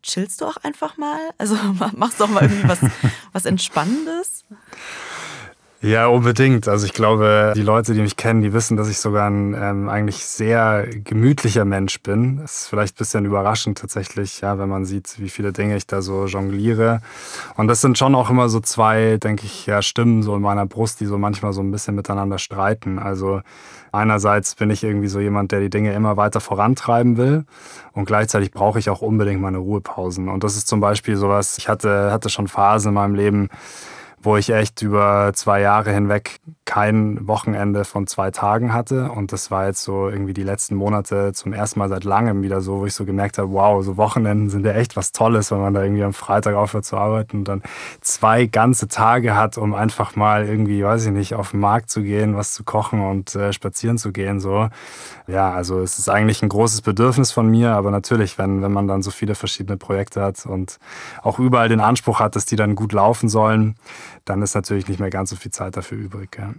chillst 0.01 0.41
du 0.41 0.45
auch 0.45 0.57
einfach 0.57 0.97
mal? 0.97 1.19
Also 1.37 1.55
machst 1.95 2.19
du 2.19 2.25
auch 2.25 2.29
mal 2.29 2.43
irgendwie 2.43 2.67
was, 2.67 2.79
was 3.31 3.45
Entspannendes? 3.45 4.43
Ja, 5.85 6.07
unbedingt. 6.07 6.67
Also 6.67 6.87
ich 6.87 6.93
glaube, 6.93 7.53
die 7.55 7.61
Leute, 7.61 7.93
die 7.93 8.01
mich 8.01 8.15
kennen, 8.15 8.41
die 8.41 8.53
wissen, 8.53 8.75
dass 8.75 8.89
ich 8.89 8.97
sogar 8.97 9.29
ein 9.29 9.53
ähm, 9.53 9.87
eigentlich 9.87 10.25
sehr 10.25 10.87
gemütlicher 10.87 11.63
Mensch 11.63 12.01
bin. 12.01 12.37
Das 12.37 12.61
ist 12.61 12.67
vielleicht 12.69 12.95
ein 12.95 12.97
bisschen 12.97 13.23
überraschend 13.23 13.77
tatsächlich, 13.77 14.41
ja, 14.41 14.57
wenn 14.57 14.67
man 14.67 14.85
sieht, 14.85 15.19
wie 15.19 15.29
viele 15.29 15.53
Dinge 15.53 15.77
ich 15.77 15.85
da 15.85 16.01
so 16.01 16.25
jongliere. 16.25 17.01
Und 17.55 17.67
das 17.67 17.81
sind 17.81 17.99
schon 17.99 18.15
auch 18.15 18.31
immer 18.31 18.49
so 18.49 18.59
zwei, 18.61 19.17
denke 19.17 19.45
ich, 19.45 19.67
ja, 19.67 19.83
Stimmen 19.83 20.23
so 20.23 20.35
in 20.35 20.41
meiner 20.41 20.65
Brust, 20.65 21.01
die 21.01 21.05
so 21.05 21.19
manchmal 21.19 21.53
so 21.53 21.61
ein 21.61 21.69
bisschen 21.69 21.93
miteinander 21.93 22.39
streiten. 22.39 22.97
Also 22.97 23.41
einerseits 23.91 24.55
bin 24.55 24.71
ich 24.71 24.83
irgendwie 24.83 25.07
so 25.07 25.19
jemand, 25.19 25.51
der 25.51 25.59
die 25.59 25.69
Dinge 25.69 25.93
immer 25.93 26.17
weiter 26.17 26.39
vorantreiben 26.39 27.17
will 27.17 27.45
und 27.93 28.05
gleichzeitig 28.05 28.51
brauche 28.51 28.79
ich 28.79 28.89
auch 28.89 29.03
unbedingt 29.03 29.39
meine 29.39 29.59
Ruhepausen. 29.59 30.29
Und 30.29 30.43
das 30.43 30.57
ist 30.57 30.67
zum 30.67 30.79
Beispiel 30.79 31.15
sowas, 31.15 31.59
ich 31.59 31.69
hatte, 31.69 32.11
hatte 32.11 32.29
schon 32.29 32.47
Phasen 32.47 32.89
in 32.89 32.95
meinem 32.95 33.13
Leben, 33.13 33.49
wo 34.25 34.37
ich 34.37 34.49
echt 34.49 34.81
über 34.81 35.31
zwei 35.33 35.61
Jahre 35.61 35.91
hinweg 35.91 36.39
kein 36.65 37.27
Wochenende 37.27 37.85
von 37.85 38.07
zwei 38.07 38.31
Tagen 38.31 38.73
hatte. 38.73 39.11
Und 39.11 39.31
das 39.31 39.51
war 39.51 39.67
jetzt 39.67 39.83
so 39.83 40.09
irgendwie 40.09 40.33
die 40.33 40.43
letzten 40.43 40.75
Monate 40.75 41.31
zum 41.33 41.53
ersten 41.53 41.79
Mal 41.79 41.89
seit 41.89 42.03
langem 42.03 42.41
wieder 42.41 42.61
so, 42.61 42.79
wo 42.79 42.85
ich 42.87 42.95
so 42.95 43.05
gemerkt 43.05 43.37
habe, 43.37 43.51
wow, 43.51 43.83
so 43.83 43.97
Wochenenden 43.97 44.49
sind 44.49 44.65
ja 44.65 44.73
echt 44.73 44.97
was 44.97 45.11
Tolles, 45.11 45.51
wenn 45.51 45.59
man 45.59 45.75
da 45.75 45.83
irgendwie 45.83 46.03
am 46.03 46.13
Freitag 46.13 46.55
aufhört 46.55 46.85
zu 46.85 46.97
arbeiten 46.97 47.37
und 47.37 47.47
dann 47.47 47.61
zwei 48.01 48.47
ganze 48.47 48.87
Tage 48.87 49.35
hat, 49.35 49.59
um 49.59 49.75
einfach 49.75 50.15
mal 50.15 50.47
irgendwie, 50.47 50.83
weiß 50.83 51.05
ich 51.05 51.11
nicht, 51.11 51.35
auf 51.35 51.51
den 51.51 51.59
Markt 51.59 51.91
zu 51.91 52.01
gehen, 52.01 52.35
was 52.35 52.53
zu 52.53 52.63
kochen 52.63 53.01
und 53.01 53.35
äh, 53.35 53.53
spazieren 53.53 53.99
zu 53.99 54.11
gehen. 54.11 54.39
So. 54.39 54.69
Ja, 55.27 55.51
also 55.51 55.81
es 55.81 55.99
ist 55.99 56.09
eigentlich 56.09 56.41
ein 56.41 56.49
großes 56.49 56.81
Bedürfnis 56.81 57.31
von 57.31 57.47
mir, 57.49 57.73
aber 57.73 57.91
natürlich, 57.91 58.39
wenn, 58.39 58.63
wenn 58.63 58.73
man 58.73 58.87
dann 58.87 59.03
so 59.03 59.11
viele 59.11 59.35
verschiedene 59.35 59.77
Projekte 59.77 60.21
hat 60.21 60.45
und 60.47 60.79
auch 61.21 61.37
überall 61.37 61.69
den 61.69 61.79
Anspruch 61.79 62.19
hat, 62.19 62.35
dass 62.35 62.45
die 62.45 62.55
dann 62.55 62.75
gut 62.75 62.91
laufen 62.91 63.29
sollen, 63.29 63.75
dann 64.23 64.41
ist 64.41 64.55
natürlich 64.55 64.87
nicht 64.87 64.99
mehr 64.99 65.09
ganz 65.09 65.29
so 65.29 65.35
viel 65.35 65.51
Zeit 65.51 65.75
dafür 65.75 65.97
übrig. 65.97 66.37
Ja. 66.37 66.53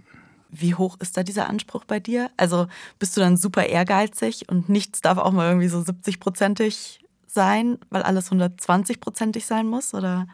Wie 0.49 0.75
hoch 0.75 0.97
ist 0.99 1.17
da 1.17 1.23
dieser 1.23 1.49
Anspruch 1.49 1.83
bei 1.85 1.99
dir? 1.99 2.29
Also 2.37 2.67
bist 2.99 3.17
du 3.17 3.21
dann 3.21 3.37
super 3.37 3.65
ehrgeizig 3.65 4.47
und 4.49 4.69
nichts 4.69 5.01
darf 5.01 5.17
auch 5.17 5.31
mal 5.31 5.49
irgendwie 5.49 5.67
so 5.67 5.79
70-prozentig 5.79 6.99
sein, 7.27 7.77
weil 7.89 8.03
alles 8.03 8.31
120-prozentig 8.31 9.45
sein 9.45 9.67
muss? 9.67 9.93
Oder? 9.93 10.27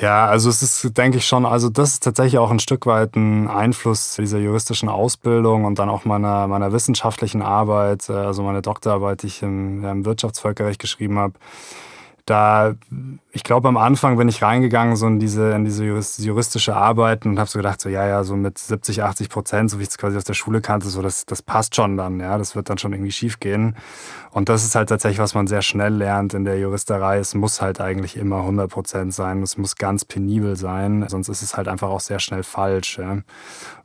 Ja, 0.00 0.26
also 0.26 0.50
es 0.50 0.62
ist, 0.62 0.98
denke 0.98 1.18
ich 1.18 1.26
schon, 1.26 1.46
also 1.46 1.70
das 1.70 1.94
ist 1.94 2.02
tatsächlich 2.02 2.38
auch 2.38 2.50
ein 2.50 2.58
Stück 2.58 2.84
weit 2.84 3.16
ein 3.16 3.48
Einfluss 3.48 4.16
dieser 4.16 4.38
juristischen 4.38 4.90
Ausbildung 4.90 5.64
und 5.64 5.78
dann 5.78 5.88
auch 5.88 6.04
meiner, 6.04 6.46
meiner 6.48 6.70
wissenschaftlichen 6.72 7.40
Arbeit, 7.40 8.10
äh, 8.10 8.12
also 8.12 8.42
meine 8.42 8.60
Doktorarbeit, 8.60 9.22
die 9.22 9.28
ich 9.28 9.42
im, 9.42 9.82
im 9.84 10.04
Wirtschaftsvölkerrecht 10.04 10.80
geschrieben 10.80 11.18
habe 11.18 11.34
da, 12.26 12.74
ich 13.30 13.44
glaube, 13.44 13.68
am 13.68 13.76
Anfang 13.76 14.16
bin 14.16 14.28
ich 14.28 14.42
reingegangen 14.42 14.96
so 14.96 15.06
in 15.06 15.20
diese, 15.20 15.52
in 15.52 15.64
diese 15.64 15.84
juristische 15.84 16.74
Arbeit 16.74 17.24
und 17.24 17.38
habe 17.38 17.48
so 17.48 17.60
gedacht, 17.60 17.80
so 17.80 17.88
ja, 17.88 18.04
ja, 18.06 18.24
so 18.24 18.34
mit 18.34 18.58
70, 18.58 19.04
80 19.04 19.28
Prozent, 19.28 19.70
so 19.70 19.78
wie 19.78 19.84
ich 19.84 19.90
es 19.90 19.96
quasi 19.98 20.16
aus 20.16 20.24
der 20.24 20.34
Schule 20.34 20.60
kannte, 20.60 20.88
so 20.88 21.02
das, 21.02 21.24
das 21.24 21.42
passt 21.42 21.76
schon 21.76 21.96
dann, 21.96 22.18
ja, 22.18 22.36
das 22.36 22.56
wird 22.56 22.68
dann 22.68 22.78
schon 22.78 22.92
irgendwie 22.92 23.12
schief 23.12 23.38
gehen. 23.38 23.76
Und 24.32 24.48
das 24.48 24.64
ist 24.64 24.74
halt 24.74 24.88
tatsächlich, 24.88 25.20
was 25.20 25.34
man 25.34 25.46
sehr 25.46 25.62
schnell 25.62 25.94
lernt 25.94 26.34
in 26.34 26.44
der 26.44 26.58
Juristerei. 26.58 27.18
Es 27.18 27.34
muss 27.34 27.62
halt 27.62 27.80
eigentlich 27.80 28.16
immer 28.16 28.38
100 28.38 28.70
Prozent 28.70 29.14
sein, 29.14 29.40
es 29.42 29.56
muss 29.56 29.76
ganz 29.76 30.04
penibel 30.04 30.56
sein, 30.56 31.06
sonst 31.08 31.28
ist 31.28 31.42
es 31.42 31.56
halt 31.56 31.68
einfach 31.68 31.88
auch 31.88 32.00
sehr 32.00 32.18
schnell 32.18 32.42
falsch. 32.42 32.98
Ja. 32.98 33.18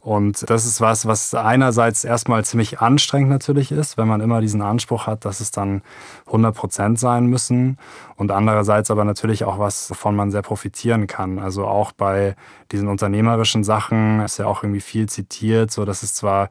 Und 0.02 0.50
das 0.50 0.66
ist 0.66 0.82
was, 0.82 1.06
was 1.06 1.36
einerseits 1.36 2.04
erstmal 2.04 2.44
ziemlich 2.44 2.80
anstrengend 2.80 3.30
natürlich 3.30 3.72
ist, 3.72 3.98
wenn 3.98 4.08
man 4.08 4.20
immer 4.20 4.42
diesen 4.42 4.64
Anspruch 4.64 5.06
hat, 5.06 5.26
dass 5.26 5.40
es 5.40 5.52
dann 5.52 5.84
100 6.26 6.56
Prozent 6.56 7.00
sein 7.00 7.28
müssen. 7.28 7.78
Und 8.16 8.32
andererseits 8.32 8.90
aber 8.90 9.06
natürlich 9.06 9.44
auch 9.44 9.60
was, 9.60 9.92
wovon 9.92 10.16
man 10.16 10.32
sehr 10.32 10.42
profitieren 10.42 11.06
kann. 11.06 11.38
Also 11.38 11.68
auch 11.68 11.92
bei 11.92 12.36
diesen 12.72 12.88
unternehmerischen 12.88 13.64
Sachen 13.64 14.22
ist 14.22 14.40
ja 14.40 14.48
auch 14.48 14.64
irgendwie 14.64 14.82
viel 14.82 15.08
zitiert, 15.08 15.70
so 15.70 15.86
dass 15.86 16.02
es 16.02 16.16
zwar 16.16 16.50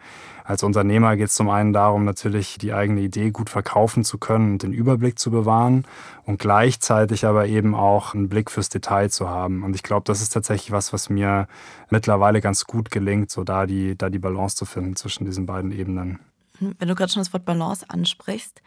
als 0.50 0.64
Unternehmer 0.64 1.16
geht 1.16 1.28
es 1.28 1.34
zum 1.34 1.48
einen 1.48 1.72
darum, 1.72 2.04
natürlich 2.04 2.58
die 2.58 2.72
eigene 2.72 3.02
Idee 3.02 3.30
gut 3.30 3.48
verkaufen 3.48 4.02
zu 4.02 4.18
können 4.18 4.54
und 4.54 4.64
den 4.64 4.72
Überblick 4.72 5.16
zu 5.16 5.30
bewahren 5.30 5.84
und 6.24 6.40
gleichzeitig 6.40 7.24
aber 7.24 7.46
eben 7.46 7.76
auch 7.76 8.14
einen 8.14 8.28
Blick 8.28 8.50
fürs 8.50 8.68
Detail 8.68 9.10
zu 9.10 9.28
haben. 9.28 9.62
Und 9.62 9.76
ich 9.76 9.84
glaube, 9.84 10.02
das 10.06 10.20
ist 10.20 10.30
tatsächlich 10.30 10.72
was, 10.72 10.92
was 10.92 11.08
mir 11.08 11.46
mittlerweile 11.88 12.40
ganz 12.40 12.64
gut 12.64 12.90
gelingt, 12.90 13.30
so 13.40 13.44
da 13.44 13.64
die, 13.64 13.96
da 13.96 14.10
die 14.10 14.18
Balance 14.18 14.54
zu 14.54 14.66
finden 14.66 14.96
zwischen 14.96 15.24
diesen 15.24 15.46
beiden 15.46 15.72
Ebenen. 15.72 16.18
Wenn 16.60 16.88
du 16.88 16.94
gerade 16.94 17.10
schon 17.10 17.22
das 17.22 17.32
Wort 17.32 17.46
Balance 17.46 17.86
ansprichst, 17.88 18.60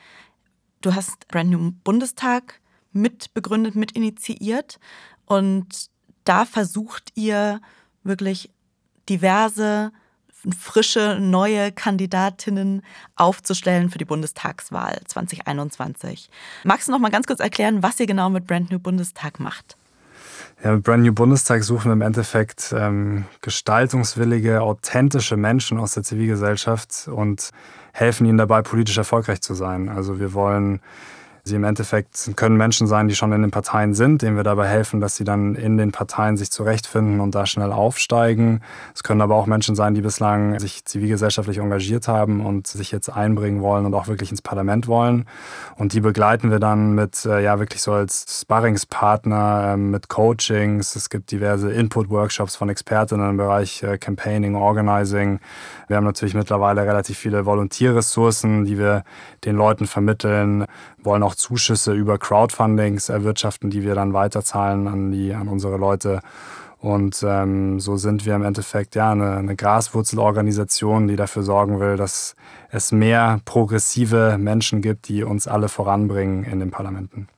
du 0.81 0.95
hast 0.95 1.27
Brand 1.27 1.51
New 1.51 1.71
Bundestag 1.83 2.59
mitbegründet, 2.91 3.75
mitinitiiert 3.75 4.79
und 5.27 5.91
da 6.23 6.45
versucht 6.45 7.11
ihr 7.13 7.61
wirklich 8.03 8.49
diverse 9.09 9.91
frische, 10.59 11.19
neue 11.21 11.71
Kandidatinnen 11.71 12.81
aufzustellen 13.15 13.91
für 13.91 13.99
die 13.99 14.05
Bundestagswahl 14.05 14.99
2021. 15.05 16.29
Magst 16.63 16.87
du 16.87 16.91
noch 16.91 16.99
mal 16.99 17.11
ganz 17.11 17.27
kurz 17.27 17.39
erklären, 17.39 17.83
was 17.83 17.99
ihr 17.99 18.07
genau 18.07 18.31
mit 18.31 18.47
Brand 18.47 18.71
New 18.71 18.79
Bundestag 18.79 19.39
macht? 19.39 19.77
Ja, 20.63 20.71
mit 20.71 20.83
Brand 20.83 21.03
New 21.03 21.11
Bundestag 21.11 21.61
suchen 21.65 21.89
wir 21.89 21.93
im 21.93 22.01
Endeffekt 22.01 22.73
ähm, 22.77 23.25
gestaltungswillige, 23.41 24.61
authentische 24.61 25.35
Menschen 25.35 25.77
aus 25.77 25.93
der 25.93 26.03
Zivilgesellschaft 26.03 27.09
und 27.09 27.49
helfen 27.91 28.25
ihnen 28.25 28.37
dabei, 28.37 28.61
politisch 28.61 28.97
erfolgreich 28.97 29.41
zu 29.41 29.55
sein. 29.55 29.89
Also 29.89 30.21
wir 30.21 30.31
wollen 30.31 30.79
Sie 31.45 31.55
im 31.55 31.65
Endeffekt 31.65 32.31
können 32.37 32.55
Menschen 32.55 32.87
sein, 32.87 33.09
die 33.09 33.15
schon 33.15 33.33
in 33.33 33.41
den 33.41 33.51
Parteien 33.51 33.93
sind, 33.93 34.21
denen 34.21 34.37
wir 34.37 34.45
dabei 34.45 34.65
helfen, 34.65 35.01
dass 35.01 35.17
sie 35.17 35.25
dann 35.25 35.55
in 35.55 35.77
den 35.77 35.91
Parteien 35.91 36.37
sich 36.37 36.51
zurechtfinden 36.51 37.19
und 37.19 37.35
da 37.35 37.45
schnell 37.45 37.73
aufsteigen. 37.73 38.61
Es 38.95 39.03
können 39.03 39.19
aber 39.19 39.35
auch 39.35 39.45
Menschen 39.45 39.75
sein, 39.75 39.93
die 39.93 39.99
bislang 39.99 40.57
sich 40.59 40.85
zivilgesellschaftlich 40.85 41.57
engagiert 41.57 42.07
haben 42.07 42.45
und 42.45 42.67
sich 42.67 42.93
jetzt 42.93 43.09
einbringen 43.09 43.61
wollen 43.61 43.85
und 43.85 43.93
auch 43.93 44.07
wirklich 44.07 44.31
ins 44.31 44.41
Parlament 44.41 44.87
wollen. 44.87 45.25
Und 45.75 45.91
die 45.91 45.99
begleiten 45.99 46.49
wir 46.49 46.59
dann 46.59 46.95
mit, 46.95 47.25
äh, 47.25 47.43
ja, 47.43 47.59
wirklich 47.59 47.81
so 47.81 47.91
als 47.91 48.25
Sparringspartner, 48.41 49.73
ähm, 49.73 49.91
mit 49.91 50.07
Coachings. 50.07 50.95
Es 50.95 51.09
gibt 51.09 51.29
diverse 51.29 51.73
Input-Workshops 51.73 52.55
von 52.55 52.69
Expertinnen 52.69 53.31
im 53.31 53.35
Bereich 53.35 53.83
äh, 53.83 53.97
Campaigning, 53.97 54.55
Organizing. 54.55 55.41
Wir 55.89 55.97
haben 55.97 56.05
natürlich 56.05 56.35
mittlerweile 56.35 56.83
relativ 56.83 57.17
viele 57.17 57.45
Volontierressourcen, 57.45 58.63
die 58.63 58.77
wir 58.77 59.03
den 59.43 59.57
Leuten 59.57 59.87
vermitteln, 59.87 60.65
wollen 61.05 61.23
auch 61.23 61.32
Zuschüsse 61.35 61.93
über 61.93 62.17
Crowdfundings 62.17 63.09
erwirtschaften, 63.09 63.69
die 63.69 63.83
wir 63.83 63.95
dann 63.95 64.13
weiterzahlen 64.13 64.87
an, 64.87 65.11
die, 65.11 65.33
an 65.33 65.47
unsere 65.47 65.77
Leute. 65.77 66.21
Und 66.79 67.23
ähm, 67.25 67.79
so 67.79 67.95
sind 67.95 68.25
wir 68.25 68.35
im 68.35 68.43
Endeffekt 68.43 68.95
ja 68.95 69.13
eine, 69.13 69.37
eine 69.37 69.55
Graswurzelorganisation, 69.55 71.07
die 71.07 71.15
dafür 71.15 71.43
sorgen 71.43 71.79
will, 71.79 71.95
dass 71.95 72.35
es 72.71 72.91
mehr 72.91 73.39
progressive 73.45 74.37
Menschen 74.37 74.81
gibt, 74.81 75.07
die 75.07 75.23
uns 75.23 75.47
alle 75.47 75.69
voranbringen 75.69 76.43
in 76.43 76.59
den 76.59 76.71
Parlamenten. 76.71 77.29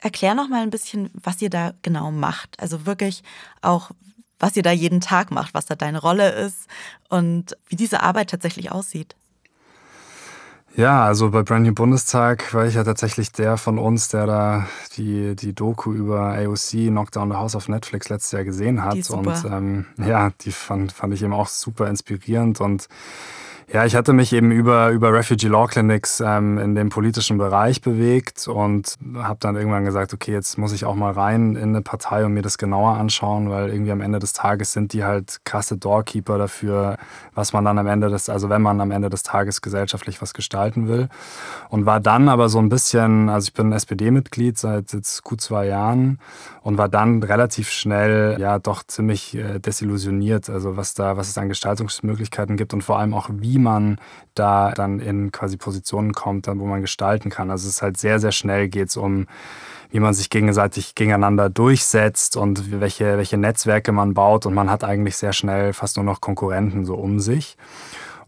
Erklär 0.00 0.36
noch 0.36 0.48
mal 0.48 0.62
ein 0.62 0.70
bisschen, 0.70 1.10
was 1.14 1.42
ihr 1.42 1.50
da 1.50 1.72
genau 1.82 2.12
macht. 2.12 2.60
Also 2.60 2.86
wirklich 2.86 3.24
auch, 3.62 3.90
was 4.38 4.56
ihr 4.56 4.62
da 4.62 4.70
jeden 4.70 5.00
Tag 5.00 5.32
macht, 5.32 5.54
was 5.54 5.66
da 5.66 5.74
deine 5.74 6.00
Rolle 6.00 6.30
ist 6.30 6.68
und 7.08 7.56
wie 7.66 7.74
diese 7.74 8.04
Arbeit 8.04 8.30
tatsächlich 8.30 8.70
aussieht. 8.70 9.16
Ja, 10.78 11.04
also 11.04 11.30
bei 11.32 11.42
Brand 11.42 11.66
New 11.66 11.74
Bundestag 11.74 12.54
war 12.54 12.64
ich 12.64 12.74
ja 12.74 12.84
tatsächlich 12.84 13.32
der 13.32 13.56
von 13.56 13.78
uns, 13.78 14.10
der 14.10 14.26
da 14.26 14.68
die, 14.96 15.34
die 15.34 15.52
Doku 15.52 15.92
über 15.92 16.34
AOC, 16.34 16.86
Knockdown 16.90 17.30
the 17.30 17.36
House 17.36 17.56
auf 17.56 17.68
Netflix 17.68 18.08
letztes 18.10 18.30
Jahr 18.30 18.44
gesehen 18.44 18.84
hat. 18.84 19.10
Und 19.10 19.44
ähm, 19.50 19.86
ja, 19.96 20.30
die 20.40 20.52
fand, 20.52 20.92
fand 20.92 21.12
ich 21.14 21.24
eben 21.24 21.32
auch 21.32 21.48
super 21.48 21.88
inspirierend 21.88 22.60
und 22.60 22.86
ja, 23.70 23.84
ich 23.84 23.94
hatte 23.94 24.14
mich 24.14 24.32
eben 24.32 24.50
über, 24.50 24.90
über 24.90 25.12
Refugee 25.12 25.48
Law 25.48 25.66
Clinics 25.66 26.20
ähm, 26.20 26.56
in 26.56 26.74
dem 26.74 26.88
politischen 26.88 27.36
Bereich 27.36 27.82
bewegt 27.82 28.48
und 28.48 28.94
habe 29.16 29.36
dann 29.40 29.56
irgendwann 29.56 29.84
gesagt, 29.84 30.14
okay, 30.14 30.32
jetzt 30.32 30.56
muss 30.56 30.72
ich 30.72 30.86
auch 30.86 30.94
mal 30.94 31.12
rein 31.12 31.54
in 31.54 31.70
eine 31.70 31.82
Partei 31.82 32.24
und 32.24 32.32
mir 32.32 32.40
das 32.40 32.56
genauer 32.56 32.96
anschauen, 32.96 33.50
weil 33.50 33.68
irgendwie 33.68 33.92
am 33.92 34.00
Ende 34.00 34.20
des 34.20 34.32
Tages 34.32 34.72
sind 34.72 34.94
die 34.94 35.04
halt 35.04 35.40
krasse 35.44 35.76
Doorkeeper 35.76 36.38
dafür, 36.38 36.96
was 37.34 37.52
man 37.52 37.62
dann 37.62 37.78
am 37.78 37.86
Ende 37.86 38.08
des, 38.08 38.30
also 38.30 38.48
wenn 38.48 38.62
man 38.62 38.80
am 38.80 38.90
Ende 38.90 39.10
des 39.10 39.22
Tages 39.22 39.60
gesellschaftlich 39.60 40.22
was 40.22 40.32
gestalten 40.32 40.88
will. 40.88 41.08
Und 41.68 41.84
war 41.84 42.00
dann 42.00 42.30
aber 42.30 42.48
so 42.48 42.58
ein 42.60 42.70
bisschen, 42.70 43.28
also 43.28 43.48
ich 43.48 43.52
bin 43.52 43.72
SPD-Mitglied 43.72 44.56
seit 44.56 44.94
jetzt 44.94 45.22
gut 45.24 45.42
zwei 45.42 45.66
Jahren 45.66 46.20
und 46.62 46.78
war 46.78 46.88
dann 46.88 47.22
relativ 47.22 47.70
schnell 47.70 48.38
ja 48.40 48.58
doch 48.58 48.82
ziemlich 48.82 49.34
äh, 49.34 49.58
desillusioniert, 49.58 50.48
also 50.48 50.78
was 50.78 50.94
da, 50.94 51.18
was 51.18 51.28
es 51.28 51.36
an 51.36 51.48
Gestaltungsmöglichkeiten 51.48 52.56
gibt 52.56 52.72
und 52.72 52.82
vor 52.82 52.98
allem 52.98 53.12
auch 53.12 53.28
wie 53.30 53.57
wie 53.58 53.62
man 53.62 53.98
da 54.34 54.70
dann 54.70 55.00
in 55.00 55.32
quasi 55.32 55.56
Positionen 55.56 56.12
kommt, 56.12 56.46
wo 56.46 56.64
man 56.64 56.80
gestalten 56.80 57.28
kann. 57.28 57.50
Also 57.50 57.66
es 57.68 57.74
ist 57.74 57.82
halt 57.82 57.96
sehr, 57.98 58.20
sehr 58.20 58.32
schnell 58.32 58.68
geht 58.68 58.88
es 58.88 58.96
um 58.96 59.26
wie 59.90 60.00
man 60.00 60.12
sich 60.12 60.28
gegenseitig 60.28 60.94
gegeneinander 60.94 61.48
durchsetzt 61.48 62.36
und 62.36 62.80
welche, 62.80 63.16
welche 63.16 63.38
Netzwerke 63.38 63.90
man 63.90 64.12
baut. 64.14 64.44
Und 64.44 64.52
man 64.52 64.70
hat 64.70 64.84
eigentlich 64.84 65.16
sehr 65.16 65.32
schnell 65.32 65.72
fast 65.72 65.96
nur 65.96 66.04
noch 66.04 66.20
Konkurrenten 66.20 66.84
so 66.84 66.94
um 66.94 67.20
sich. 67.20 67.56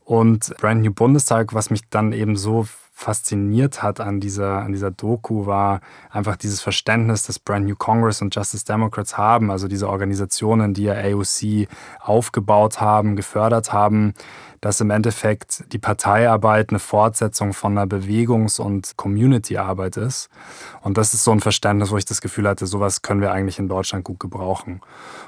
Und 0.05 0.55
Brand 0.57 0.83
New 0.83 0.93
Bundestag, 0.93 1.53
was 1.53 1.71
mich 1.71 1.83
dann 1.91 2.13
eben 2.13 2.37
so 2.37 2.67
fasziniert 3.01 3.83
hat 3.83 3.99
an 3.99 4.21
dieser, 4.21 4.59
an 4.59 4.73
dieser 4.73 4.91
Doku, 4.91 5.47
war 5.47 5.81
einfach 6.11 6.37
dieses 6.37 6.61
Verständnis, 6.61 7.27
das 7.27 7.39
Brand 7.39 7.67
New 7.67 7.75
Congress 7.75 8.21
und 8.21 8.35
Justice 8.35 8.67
Democrats 8.67 9.17
haben, 9.17 9.51
also 9.51 9.69
diese 9.69 9.89
Organisationen, 9.89 10.75
die 10.75 10.83
ja 10.85 10.95
AOC 10.95 11.67
aufgebaut 12.01 12.83
haben, 12.83 13.17
gefördert 13.17 13.73
haben, 13.73 14.13
dass 14.61 14.83
im 14.83 14.91
Endeffekt 14.91 15.65
die 15.73 15.79
Parteiarbeit 15.79 16.69
eine 16.69 16.79
Fortsetzung 16.79 17.55
von 17.55 17.73
einer 17.73 17.87
Bewegungs- 17.87 18.61
und 18.61 18.95
Community-Arbeit 18.99 19.97
ist. 19.97 20.29
Und 20.83 20.99
das 20.99 21.15
ist 21.15 21.25
so 21.25 21.31
ein 21.31 21.41
Verständnis, 21.41 21.91
wo 21.91 21.97
ich 21.97 22.05
das 22.05 22.21
Gefühl 22.21 22.47
hatte, 22.47 22.67
sowas 22.67 23.01
können 23.01 23.23
wir 23.23 23.33
eigentlich 23.33 23.59
in 23.59 23.69
Deutschland 23.69 24.05
gut 24.05 24.21
gebrauchen. 24.21 24.83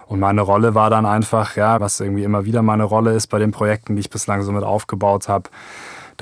Und 0.07 0.21
meine 0.21 0.43
Rolle 0.43 0.75
war 0.75 0.91
dann 0.91 1.07
einfach, 1.07 1.57
ja, 1.57 1.81
was 1.81 2.01
irgendwie 2.01 2.25
immer 2.25 2.45
wieder 2.45 2.61
meine 2.61 2.85
Rolle 2.85 3.15
ist 3.15 3.29
bei 3.29 3.39
den 3.39 3.53
Projekten, 3.53 3.97
die 3.97 4.01
ich 4.01 4.11
bislang 4.11 4.43
so 4.43 4.53
mit 4.53 4.65
aufgebaut 4.65 5.31
habe, 5.31 5.49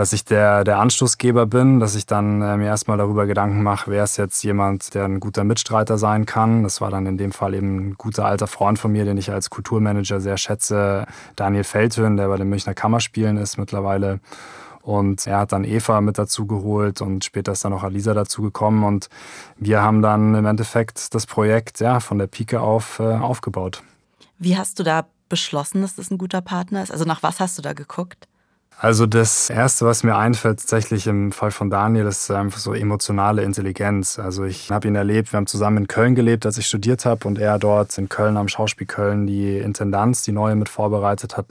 dass 0.00 0.14
ich 0.14 0.24
der, 0.24 0.64
der 0.64 0.78
Anstoßgeber 0.78 1.44
bin, 1.44 1.78
dass 1.78 1.94
ich 1.94 2.06
dann 2.06 2.40
äh, 2.40 2.56
mir 2.56 2.68
erstmal 2.68 2.96
darüber 2.96 3.26
Gedanken 3.26 3.62
mache, 3.62 3.90
wer 3.90 4.02
ist 4.02 4.16
jetzt 4.16 4.42
jemand, 4.42 4.94
der 4.94 5.04
ein 5.04 5.20
guter 5.20 5.44
Mitstreiter 5.44 5.98
sein 5.98 6.24
kann. 6.24 6.62
Das 6.62 6.80
war 6.80 6.90
dann 6.90 7.04
in 7.04 7.18
dem 7.18 7.32
Fall 7.32 7.52
eben 7.52 7.90
ein 7.90 7.94
guter 7.98 8.24
alter 8.24 8.46
Freund 8.46 8.78
von 8.78 8.92
mir, 8.92 9.04
den 9.04 9.18
ich 9.18 9.30
als 9.30 9.50
Kulturmanager 9.50 10.22
sehr 10.22 10.38
schätze, 10.38 11.04
Daniel 11.36 11.64
Feldhöhn, 11.64 12.16
der 12.16 12.28
bei 12.28 12.38
den 12.38 12.48
Münchner 12.48 12.72
Kammerspielen 12.72 13.36
ist 13.36 13.58
mittlerweile. 13.58 14.20
Und 14.80 15.26
er 15.26 15.40
hat 15.40 15.52
dann 15.52 15.64
Eva 15.64 16.00
mit 16.00 16.16
dazu 16.16 16.46
geholt 16.46 17.02
und 17.02 17.22
später 17.22 17.52
ist 17.52 17.66
dann 17.66 17.74
auch 17.74 17.82
Alisa 17.82 18.14
dazu 18.14 18.40
gekommen. 18.40 18.84
Und 18.84 19.10
wir 19.58 19.82
haben 19.82 20.00
dann 20.00 20.34
im 20.34 20.46
Endeffekt 20.46 21.14
das 21.14 21.26
Projekt 21.26 21.78
ja, 21.80 22.00
von 22.00 22.16
der 22.16 22.26
Pike 22.26 22.62
auf 22.62 23.00
äh, 23.00 23.02
aufgebaut. 23.02 23.82
Wie 24.38 24.56
hast 24.56 24.78
du 24.78 24.82
da 24.82 25.04
beschlossen, 25.28 25.82
dass 25.82 25.96
das 25.96 26.10
ein 26.10 26.16
guter 26.16 26.40
Partner 26.40 26.82
ist? 26.82 26.90
Also 26.90 27.04
nach 27.04 27.22
was 27.22 27.38
hast 27.38 27.58
du 27.58 27.62
da 27.62 27.74
geguckt? 27.74 28.29
Also 28.82 29.04
das 29.04 29.50
Erste, 29.50 29.84
was 29.84 30.04
mir 30.04 30.16
einfällt, 30.16 30.60
tatsächlich 30.60 31.06
im 31.06 31.32
Fall 31.32 31.50
von 31.50 31.68
Daniel, 31.68 32.06
ist 32.06 32.30
einfach 32.30 32.58
so 32.58 32.72
emotionale 32.72 33.42
Intelligenz. 33.42 34.18
Also 34.18 34.44
ich 34.44 34.70
habe 34.70 34.88
ihn 34.88 34.94
erlebt, 34.94 35.34
wir 35.34 35.36
haben 35.36 35.46
zusammen 35.46 35.76
in 35.76 35.86
Köln 35.86 36.14
gelebt, 36.14 36.46
als 36.46 36.56
ich 36.56 36.66
studiert 36.66 37.04
habe 37.04 37.28
und 37.28 37.38
er 37.38 37.58
dort 37.58 37.98
in 37.98 38.08
Köln 38.08 38.38
am 38.38 38.48
Schauspiel 38.48 38.86
Köln 38.86 39.26
die 39.26 39.58
Intendanz, 39.58 40.22
die 40.22 40.32
neue 40.32 40.54
mit 40.56 40.70
vorbereitet 40.70 41.36
hat. 41.36 41.48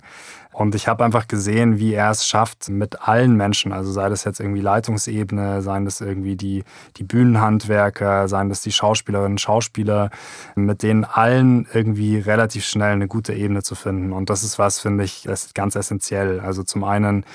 Und 0.52 0.74
ich 0.74 0.88
habe 0.88 1.06
einfach 1.06 1.28
gesehen, 1.28 1.80
wie 1.80 1.94
er 1.94 2.10
es 2.10 2.28
schafft 2.28 2.70
mit 2.70 3.08
allen 3.08 3.36
Menschen, 3.38 3.72
also 3.72 3.92
sei 3.92 4.10
das 4.10 4.24
jetzt 4.24 4.40
irgendwie 4.40 4.62
Leitungsebene, 4.62 5.62
seien 5.62 5.86
das 5.86 6.02
irgendwie 6.02 6.36
die, 6.36 6.64
die 6.98 7.04
Bühnenhandwerker, 7.04 8.28
seien 8.28 8.50
das 8.50 8.62
die 8.62 8.72
Schauspielerinnen, 8.72 9.38
Schauspieler, 9.38 10.10
mit 10.56 10.82
denen 10.82 11.06
allen 11.06 11.68
irgendwie 11.72 12.18
relativ 12.18 12.66
schnell 12.66 12.94
eine 12.94 13.08
gute 13.08 13.34
Ebene 13.34 13.62
zu 13.62 13.76
finden. 13.76 14.12
Und 14.12 14.30
das 14.30 14.44
ist 14.44 14.58
was, 14.58 14.80
finde 14.80 15.04
ich, 15.04 15.28
ist 15.28 15.54
ganz 15.54 15.76
essentiell. 15.76 16.40
Also 16.40 16.64
zum 16.64 16.84
einen 16.84 17.26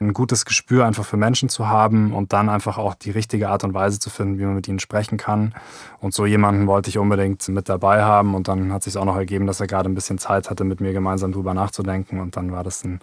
ein 0.00 0.12
gutes 0.12 0.44
Gespür 0.44 0.86
einfach 0.86 1.04
für 1.04 1.16
Menschen 1.16 1.48
zu 1.48 1.68
haben 1.68 2.12
und 2.12 2.32
dann 2.32 2.48
einfach 2.48 2.78
auch 2.78 2.94
die 2.94 3.10
richtige 3.10 3.48
Art 3.48 3.64
und 3.64 3.74
Weise 3.74 3.98
zu 3.98 4.10
finden, 4.10 4.38
wie 4.38 4.44
man 4.44 4.54
mit 4.54 4.68
ihnen 4.68 4.78
sprechen 4.78 5.18
kann. 5.18 5.54
Und 6.00 6.14
so 6.14 6.26
jemanden 6.26 6.66
wollte 6.66 6.88
ich 6.88 6.98
unbedingt 6.98 7.46
mit 7.48 7.68
dabei 7.68 8.02
haben 8.02 8.34
und 8.34 8.48
dann 8.48 8.72
hat 8.72 8.84
sich 8.84 8.96
auch 8.96 9.04
noch 9.04 9.16
ergeben, 9.16 9.46
dass 9.46 9.60
er 9.60 9.66
gerade 9.66 9.88
ein 9.88 9.94
bisschen 9.94 10.18
Zeit 10.18 10.50
hatte, 10.50 10.64
mit 10.64 10.80
mir 10.80 10.92
gemeinsam 10.92 11.32
drüber 11.32 11.54
nachzudenken 11.54 12.20
und 12.20 12.36
dann 12.36 12.52
war 12.52 12.62
das 12.62 12.84
ein, 12.84 13.00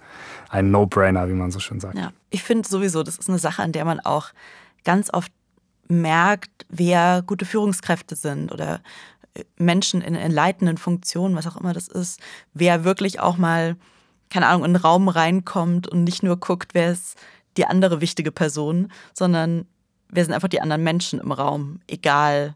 ein 0.49 0.71
No-Brainer, 0.71 1.27
wie 1.27 1.33
man 1.33 1.51
so 1.51 1.59
schön 1.59 1.79
sagt. 1.79 1.97
Ja, 1.97 2.11
ich 2.29 2.43
finde 2.43 2.67
sowieso, 2.67 3.03
das 3.03 3.17
ist 3.17 3.29
eine 3.29 3.39
Sache, 3.39 3.61
an 3.61 3.71
der 3.71 3.85
man 3.85 3.99
auch 3.99 4.29
ganz 4.83 5.13
oft 5.13 5.31
merkt, 5.87 6.65
wer 6.69 7.23
gute 7.25 7.45
Führungskräfte 7.45 8.15
sind 8.15 8.51
oder 8.51 8.81
äh, 9.33 9.43
Menschen 9.57 10.01
in, 10.01 10.15
in 10.15 10.31
leitenden 10.31 10.77
Funktionen, 10.77 11.35
was 11.35 11.45
auch 11.47 11.57
immer 11.57 11.73
das 11.73 11.87
ist, 11.87 12.19
wer 12.53 12.83
wirklich 12.83 13.19
auch 13.19 13.37
mal 13.37 13.75
keine 14.29 14.47
Ahnung, 14.47 14.65
in 14.65 14.73
den 14.73 14.81
Raum 14.81 15.07
reinkommt 15.07 15.87
und 15.87 16.03
nicht 16.03 16.23
nur 16.23 16.37
guckt, 16.37 16.73
wer 16.73 16.91
ist 16.91 17.17
die 17.57 17.65
andere 17.65 18.01
wichtige 18.01 18.31
Person, 18.31 18.91
sondern 19.13 19.65
wer 20.09 20.25
sind 20.25 20.33
einfach 20.33 20.47
die 20.47 20.61
anderen 20.61 20.83
Menschen 20.83 21.19
im 21.19 21.31
Raum, 21.31 21.79
egal 21.87 22.55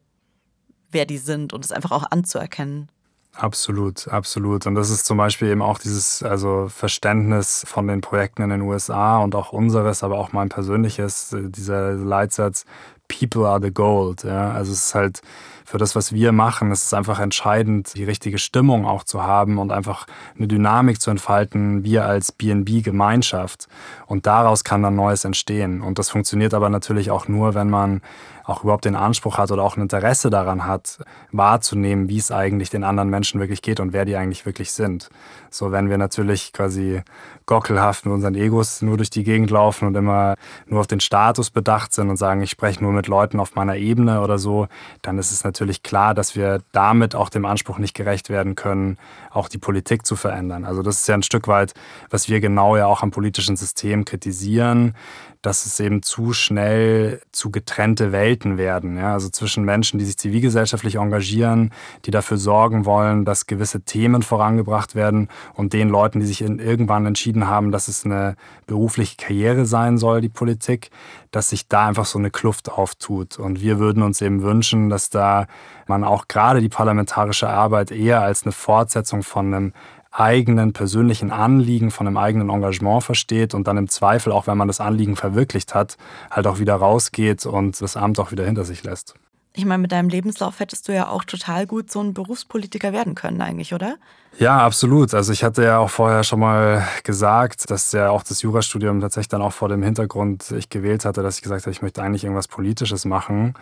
wer 0.92 1.06
die 1.06 1.18
sind 1.18 1.54
und 1.54 1.64
es 1.64 1.72
einfach 1.72 1.92
auch 1.92 2.06
anzuerkennen. 2.10 2.90
Absolut, 3.34 4.08
absolut. 4.08 4.66
Und 4.66 4.76
das 4.76 4.90
ist 4.90 5.06
zum 5.06 5.18
Beispiel 5.18 5.50
eben 5.50 5.62
auch 5.62 5.78
dieses 5.78 6.24
also 6.24 6.68
Verständnis 6.68 7.64
von 7.66 7.88
den 7.88 8.02
Projekten 8.02 8.42
in 8.42 8.50
den 8.50 8.62
USA 8.62 9.20
und 9.20 9.36
auch 9.36 9.54
unseres, 9.54 10.04
aber 10.04 10.18
auch 10.18 10.34
mein 10.34 10.50
persönliches, 10.50 11.32
äh, 11.32 11.50
dieser 11.50 11.94
Leitsatz, 11.94 12.66
People 13.10 13.46
are 13.46 13.60
the 13.62 13.72
gold. 13.72 14.24
Ja? 14.24 14.52
Also 14.52 14.72
es 14.72 14.86
ist 14.86 14.96
halt 14.96 15.22
für 15.66 15.78
das, 15.78 15.96
was 15.96 16.14
wir 16.14 16.32
machen, 16.32 16.72
ist 16.72 16.86
es 16.86 16.94
einfach 16.96 17.20
entscheidend, 17.20 17.94
die 17.94 18.04
richtige 18.04 18.40
Stimmung 18.40 18.88
auch 18.88 19.04
zu 19.04 19.22
haben 19.22 19.60
und 19.60 19.72
einfach 19.72 20.08
eine 20.36 20.48
Dynamik 20.48 21.00
zu 21.00 21.12
entfalten, 21.12 21.84
wir 21.84 22.06
als 22.06 22.32
BNB-Gemeinschaft. 22.32 23.68
Und 24.08 24.26
daraus 24.26 24.64
kann 24.64 24.82
dann 24.82 24.96
Neues 24.96 25.26
entstehen. 25.26 25.82
Und 25.82 26.00
das 26.00 26.10
funktioniert 26.10 26.56
aber 26.56 26.70
natürlich 26.70 27.12
auch 27.12 27.28
nur, 27.28 27.54
wenn 27.54 27.70
man 27.70 28.02
auch 28.46 28.64
überhaupt 28.64 28.86
den 28.86 28.96
Anspruch 28.96 29.38
hat 29.38 29.52
oder 29.52 29.62
auch 29.64 29.78
ein 29.78 29.84
Interesse 29.84 30.32
daran 30.32 30.66
hat, 30.66 30.98
wahrzunehmen, 31.32 32.10
wie 32.10 32.18
es 32.18 32.32
eigentlich 32.32 32.72
den 32.72 32.84
anderen 32.84 33.10
Menschen 33.10 33.40
wirklich 33.40 33.62
geht 33.62 33.80
und 33.80 33.94
wer 33.94 34.06
die 34.06 34.16
eigentlich 34.16 34.48
wirklich 34.48 34.72
sind. 34.72 35.10
So, 35.52 35.72
wenn 35.72 35.90
wir 35.90 36.00
natürlich 36.00 36.52
quasi 36.52 37.04
gockelhaft 37.50 38.06
mit 38.06 38.14
unseren 38.14 38.36
Egos 38.36 38.84
nur 38.84 38.96
durch 38.96 39.10
die 39.10 39.24
Gegend 39.24 39.50
laufen 39.50 39.88
und 39.88 39.96
immer 39.96 40.36
nur 40.68 40.82
auf 40.82 40.86
den 40.86 41.00
Status 41.00 41.50
bedacht 41.50 41.92
sind 41.94 42.08
und 42.10 42.18
sagen, 42.18 42.44
ich 42.44 42.52
spreche 42.52 42.84
nur 42.84 42.94
mit 42.94 43.08
Leuten 43.08 43.40
auf 43.40 43.56
meiner 43.56 43.76
Ebene 43.76 44.22
oder 44.22 44.38
so, 44.38 44.68
dann 45.02 45.18
ist 45.18 45.32
es 45.32 45.44
natürlich 45.44 45.82
klar, 45.82 46.14
dass 46.14 46.36
wir 46.36 46.62
damit 46.74 47.16
auch 47.16 47.30
dem 47.30 47.46
Anspruch 47.46 47.80
nicht 47.80 47.96
gerecht 47.96 48.30
werden 48.30 48.54
können, 48.54 49.00
auch 49.32 49.50
die 49.50 49.58
Politik 49.58 50.06
zu 50.06 50.16
verändern. 50.16 50.64
Also 50.64 50.84
das 50.84 51.02
ist 51.02 51.08
ja 51.08 51.16
ein 51.16 51.24
Stück 51.24 51.48
weit, 51.48 51.74
was 52.12 52.30
wir 52.30 52.40
genau 52.40 52.78
ja 52.78 52.86
auch 52.86 53.02
am 53.02 53.10
politischen 53.10 53.58
System 53.58 54.06
kritisieren, 54.06 54.94
dass 55.42 55.66
es 55.66 55.80
eben 55.80 56.04
zu 56.04 56.34
schnell 56.34 57.22
zu 57.32 57.50
getrennte 57.50 58.12
Welten 58.12 58.58
werden. 58.58 58.98
Ja? 58.98 59.14
Also 59.14 59.30
zwischen 59.30 59.64
Menschen, 59.64 59.98
die 59.98 60.06
sich 60.06 60.18
zivilgesellschaftlich 60.18 60.96
engagieren, 60.96 61.72
die 62.06 62.12
dafür 62.12 62.38
sorgen 62.38 62.86
wollen, 62.86 63.24
dass 63.24 63.48
gewisse 63.48 63.82
Themen 63.82 64.22
vorangebracht 64.22 64.96
werden 64.96 65.30
und 65.54 65.72
den 65.72 65.88
Leuten, 65.88 66.20
die 66.20 66.26
sich 66.26 66.42
irgendwann 66.42 67.06
entschieden 67.06 67.39
haben, 67.48 67.72
dass 67.72 67.88
es 67.88 68.06
eine 68.06 68.36
berufliche 68.68 69.18
Karriere 69.18 69.66
sein 69.66 69.98
soll, 69.98 70.22
die 70.22 70.30
Politik, 70.30 70.90
dass 71.32 71.50
sich 71.50 71.68
da 71.68 71.88
einfach 71.88 72.06
so 72.06 72.20
eine 72.20 72.32
Kluft 72.32 72.72
auftut. 72.72 73.40
Und 73.40 73.62
wir 73.62 73.80
würden 73.80 74.04
uns 74.04 74.22
eben 74.22 74.42
wünschen, 74.42 74.90
dass 74.90 75.10
da 75.10 75.48
man 75.88 76.04
auch 76.04 76.28
gerade 76.28 76.62
die 76.62 76.70
parlamentarische 76.70 77.50
Arbeit 77.50 77.92
eher 77.92 78.22
als 78.22 78.44
eine 78.44 78.52
Fortsetzung 78.52 79.24
von 79.24 79.54
einem 79.54 79.74
eigenen 80.12 80.74
persönlichen 80.74 81.32
Anliegen, 81.32 81.92
von 81.92 82.08
einem 82.08 82.18
eigenen 82.18 82.50
Engagement 82.50 83.04
versteht 83.04 83.54
und 83.54 83.68
dann 83.68 83.78
im 83.78 83.90
Zweifel, 83.90 84.32
auch 84.32 84.48
wenn 84.48 84.58
man 84.58 84.68
das 84.68 84.82
Anliegen 84.82 85.16
verwirklicht 85.16 85.76
hat, 85.76 85.98
halt 86.32 86.48
auch 86.48 86.60
wieder 86.60 86.76
rausgeht 86.76 87.46
und 87.46 87.80
das 87.80 87.96
Amt 87.96 88.20
auch 88.20 88.32
wieder 88.32 88.46
hinter 88.46 88.66
sich 88.66 88.84
lässt. 88.84 89.16
Ich 89.54 89.66
meine, 89.66 89.82
mit 89.82 89.92
deinem 89.92 90.10
Lebenslauf 90.10 90.60
hättest 90.60 90.88
du 90.88 90.94
ja 90.94 91.08
auch 91.08 91.24
total 91.24 91.66
gut 91.66 91.92
so 91.92 92.02
ein 92.02 92.14
Berufspolitiker 92.14 92.94
werden 92.94 93.16
können, 93.16 93.42
eigentlich, 93.42 93.74
oder? 93.74 93.98
Ja, 94.38 94.60
absolut. 94.60 95.14
Also 95.14 95.34
ich 95.34 95.44
hatte 95.44 95.64
ja 95.64 95.80
auch 95.80 95.90
vorher 95.90 96.24
schon 96.24 96.40
mal 96.40 96.88
gesagt, 97.04 97.70
dass 97.72 97.92
ja 97.92 98.10
auch 98.10 98.24
das 98.24 98.42
Jurastudium 98.42 99.02
tatsächlich 99.02 99.30
dann 99.30 99.42
auch 99.42 99.52
vor 99.52 99.68
dem 99.68 99.82
Hintergrund 99.82 100.52
ich 100.52 100.70
gewählt 100.70 101.04
hatte, 101.04 101.24
dass 101.24 101.38
ich 101.38 101.42
gesagt 101.42 101.64
habe, 101.64 101.72
ich 101.72 101.82
möchte 101.82 102.02
eigentlich 102.04 102.24
irgendwas 102.24 102.48
Politisches 102.48 103.06
machen. 103.06 103.56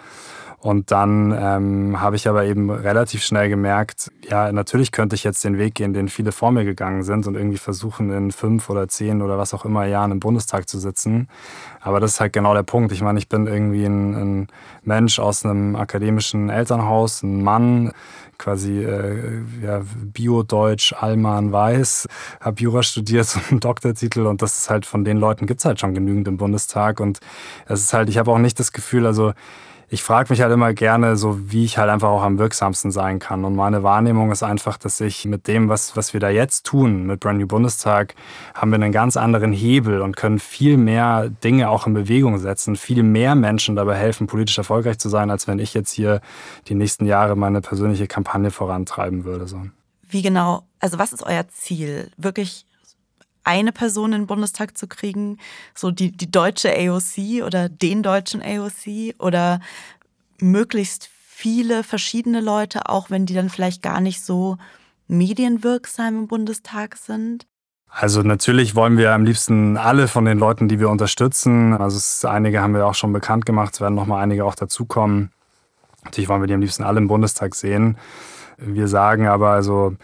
Und 0.59 0.89
dann 0.89 1.37
ähm, 1.39 2.01
habe 2.01 2.15
ich 2.15 2.27
aber 2.27 2.45
eben 2.45 2.71
relativ 2.71 3.23
schnell 3.23 3.47
gemerkt, 3.47 4.11
ja, 4.27 4.51
natürlich 4.51 4.91
könnte 4.91 5.15
ich 5.15 5.23
jetzt 5.23 5.43
den 5.43 5.59
Weg 5.59 5.75
gehen, 5.75 5.93
den 5.93 6.09
viele 6.09 6.31
vor 6.31 6.51
mir 6.51 6.65
gegangen 6.65 7.03
sind 7.03 7.27
und 7.27 7.35
irgendwie 7.35 7.59
versuchen, 7.59 8.11
in 8.11 8.31
fünf 8.31 8.67
oder 8.71 8.87
zehn 8.87 9.21
oder 9.21 9.37
was 9.37 9.53
auch 9.53 9.65
immer 9.65 9.85
Jahren 9.85 10.11
im 10.11 10.19
Bundestag 10.19 10.67
zu 10.67 10.79
sitzen. 10.79 11.27
Aber 11.79 11.99
das 11.99 12.13
ist 12.13 12.19
halt 12.21 12.33
genau 12.33 12.55
der 12.55 12.63
Punkt. 12.63 12.91
Ich 12.91 13.03
meine, 13.03 13.19
ich 13.19 13.29
bin 13.29 13.45
irgendwie 13.45 13.85
ein, 13.85 14.15
ein 14.15 14.47
Mensch 14.83 15.19
aus 15.19 15.45
einem 15.45 15.75
akademischen 15.75 16.49
Elternhaus, 16.49 17.21
ein 17.21 17.43
Mann, 17.43 17.91
quasi 18.39 18.83
äh, 18.83 19.41
ja, 19.61 19.81
Bio-Deutsch, 19.95 20.93
Allmann 20.93 21.51
Weiß, 21.51 22.07
habe 22.41 22.61
Jura 22.61 22.81
studiert 22.81 23.35
und 23.35 23.51
einen 23.51 23.59
Doktortitel 23.59 24.25
und 24.25 24.41
das 24.41 24.57
ist 24.57 24.69
halt 24.71 24.87
von 24.87 25.05
den 25.05 25.17
Leuten 25.17 25.45
gibt 25.45 25.59
es 25.61 25.65
halt 25.65 25.79
schon 25.79 25.93
genügend 25.93 26.27
im 26.27 26.37
Bundestag 26.37 26.99
und 26.99 27.19
es 27.67 27.81
ist 27.81 27.93
halt, 27.93 28.09
ich 28.09 28.17
habe 28.17 28.31
auch 28.31 28.39
nicht 28.39 28.59
das 28.59 28.71
Gefühl, 28.71 29.05
also 29.05 29.33
ich 29.89 30.03
frage 30.03 30.29
mich 30.29 30.41
halt 30.41 30.51
immer 30.51 30.73
gerne, 30.73 31.15
so 31.15 31.49
wie 31.49 31.63
ich 31.63 31.77
halt 31.77 31.89
einfach 31.89 32.09
auch 32.09 32.21
am 32.21 32.37
wirksamsten 32.37 32.91
sein 32.91 33.19
kann. 33.19 33.45
Und 33.45 33.55
meine 33.55 33.83
Wahrnehmung 33.83 34.31
ist 34.31 34.43
einfach, 34.43 34.77
dass 34.77 34.99
ich 34.99 35.23
mit 35.23 35.47
dem, 35.47 35.69
was, 35.69 35.95
was 35.95 36.13
wir 36.13 36.19
da 36.19 36.29
jetzt 36.29 36.65
tun, 36.65 37.05
mit 37.05 37.21
Brand 37.21 37.39
New 37.39 37.47
Bundestag, 37.47 38.13
haben 38.53 38.71
wir 38.71 38.75
einen 38.75 38.91
ganz 38.91 39.15
anderen 39.15 39.53
Hebel 39.53 40.01
und 40.01 40.17
können 40.17 40.39
viel 40.39 40.75
mehr 40.75 41.29
Dinge 41.29 41.69
auch 41.69 41.87
in 41.87 41.93
Bewegung 41.93 42.37
setzen, 42.37 42.75
viel 42.75 43.01
mehr 43.01 43.35
Menschen 43.35 43.77
dabei 43.77 43.95
helfen, 43.95 44.27
politisch 44.27 44.57
erfolgreich 44.57 44.99
zu 44.99 45.07
sein, 45.07 45.31
als 45.31 45.47
wenn 45.47 45.57
ich 45.57 45.73
jetzt 45.73 45.91
hier 45.91 46.19
die 46.67 46.75
nächsten 46.75 47.05
Jahre 47.05 47.37
meine 47.37 47.61
persönliche 47.61 48.07
Kampagne 48.07 48.51
vorantreiben 48.51 49.23
würde. 49.23 49.47
So. 49.47 49.61
Wie 50.09 50.21
genau, 50.21 50.63
also 50.79 50.99
was 50.99 51.13
ist 51.13 51.23
euer 51.23 51.47
Ziel? 51.47 52.11
Wirklich 52.17 52.66
eine 53.47 53.71
Person 53.71 54.13
in 54.13 54.21
den 54.21 54.27
Bundestag 54.27 54.77
zu 54.77 54.87
kriegen, 54.87 55.37
so 55.73 55.89
die, 55.89 56.11
die 56.11 56.29
deutsche 56.29 56.69
AOC 56.69 57.43
oder 57.45 57.69
den 57.69 58.03
deutschen 58.03 58.41
AOC 58.41 59.15
oder 59.19 59.59
möglichst 60.39 61.09
viele 61.27 61.83
verschiedene 61.83 62.41
Leute, 62.41 62.89
auch 62.89 63.09
wenn 63.09 63.25
die 63.25 63.33
dann 63.33 63.49
vielleicht 63.49 63.81
gar 63.81 64.01
nicht 64.01 64.23
so 64.23 64.57
medienwirksam 65.07 66.19
im 66.19 66.27
Bundestag 66.27 66.97
sind? 66.97 67.47
Also 67.89 68.21
natürlich 68.21 68.75
wollen 68.75 68.97
wir 68.97 69.13
am 69.13 69.23
liebsten 69.23 69.77
alle 69.77 70.07
von 70.07 70.25
den 70.25 70.37
Leuten, 70.37 70.67
die 70.67 70.79
wir 70.79 70.89
unterstützen. 70.89 71.73
Also 71.73 71.97
es, 71.97 72.25
einige 72.25 72.61
haben 72.61 72.73
wir 72.73 72.85
auch 72.85 72.95
schon 72.95 73.13
bekannt 73.13 73.45
gemacht, 73.45 73.75
es 73.75 73.81
werden 73.81 73.95
noch 73.95 74.05
mal 74.05 74.21
einige 74.21 74.45
auch 74.45 74.55
dazukommen. 74.55 75.31
Natürlich 76.03 76.29
wollen 76.29 76.41
wir 76.41 76.47
die 76.47 76.53
am 76.53 76.61
liebsten 76.61 76.83
alle 76.83 76.99
im 76.99 77.07
Bundestag 77.07 77.55
sehen. 77.55 77.97
Wir 78.57 78.87
sagen 78.87 79.27
aber 79.27 79.51
also 79.51 79.95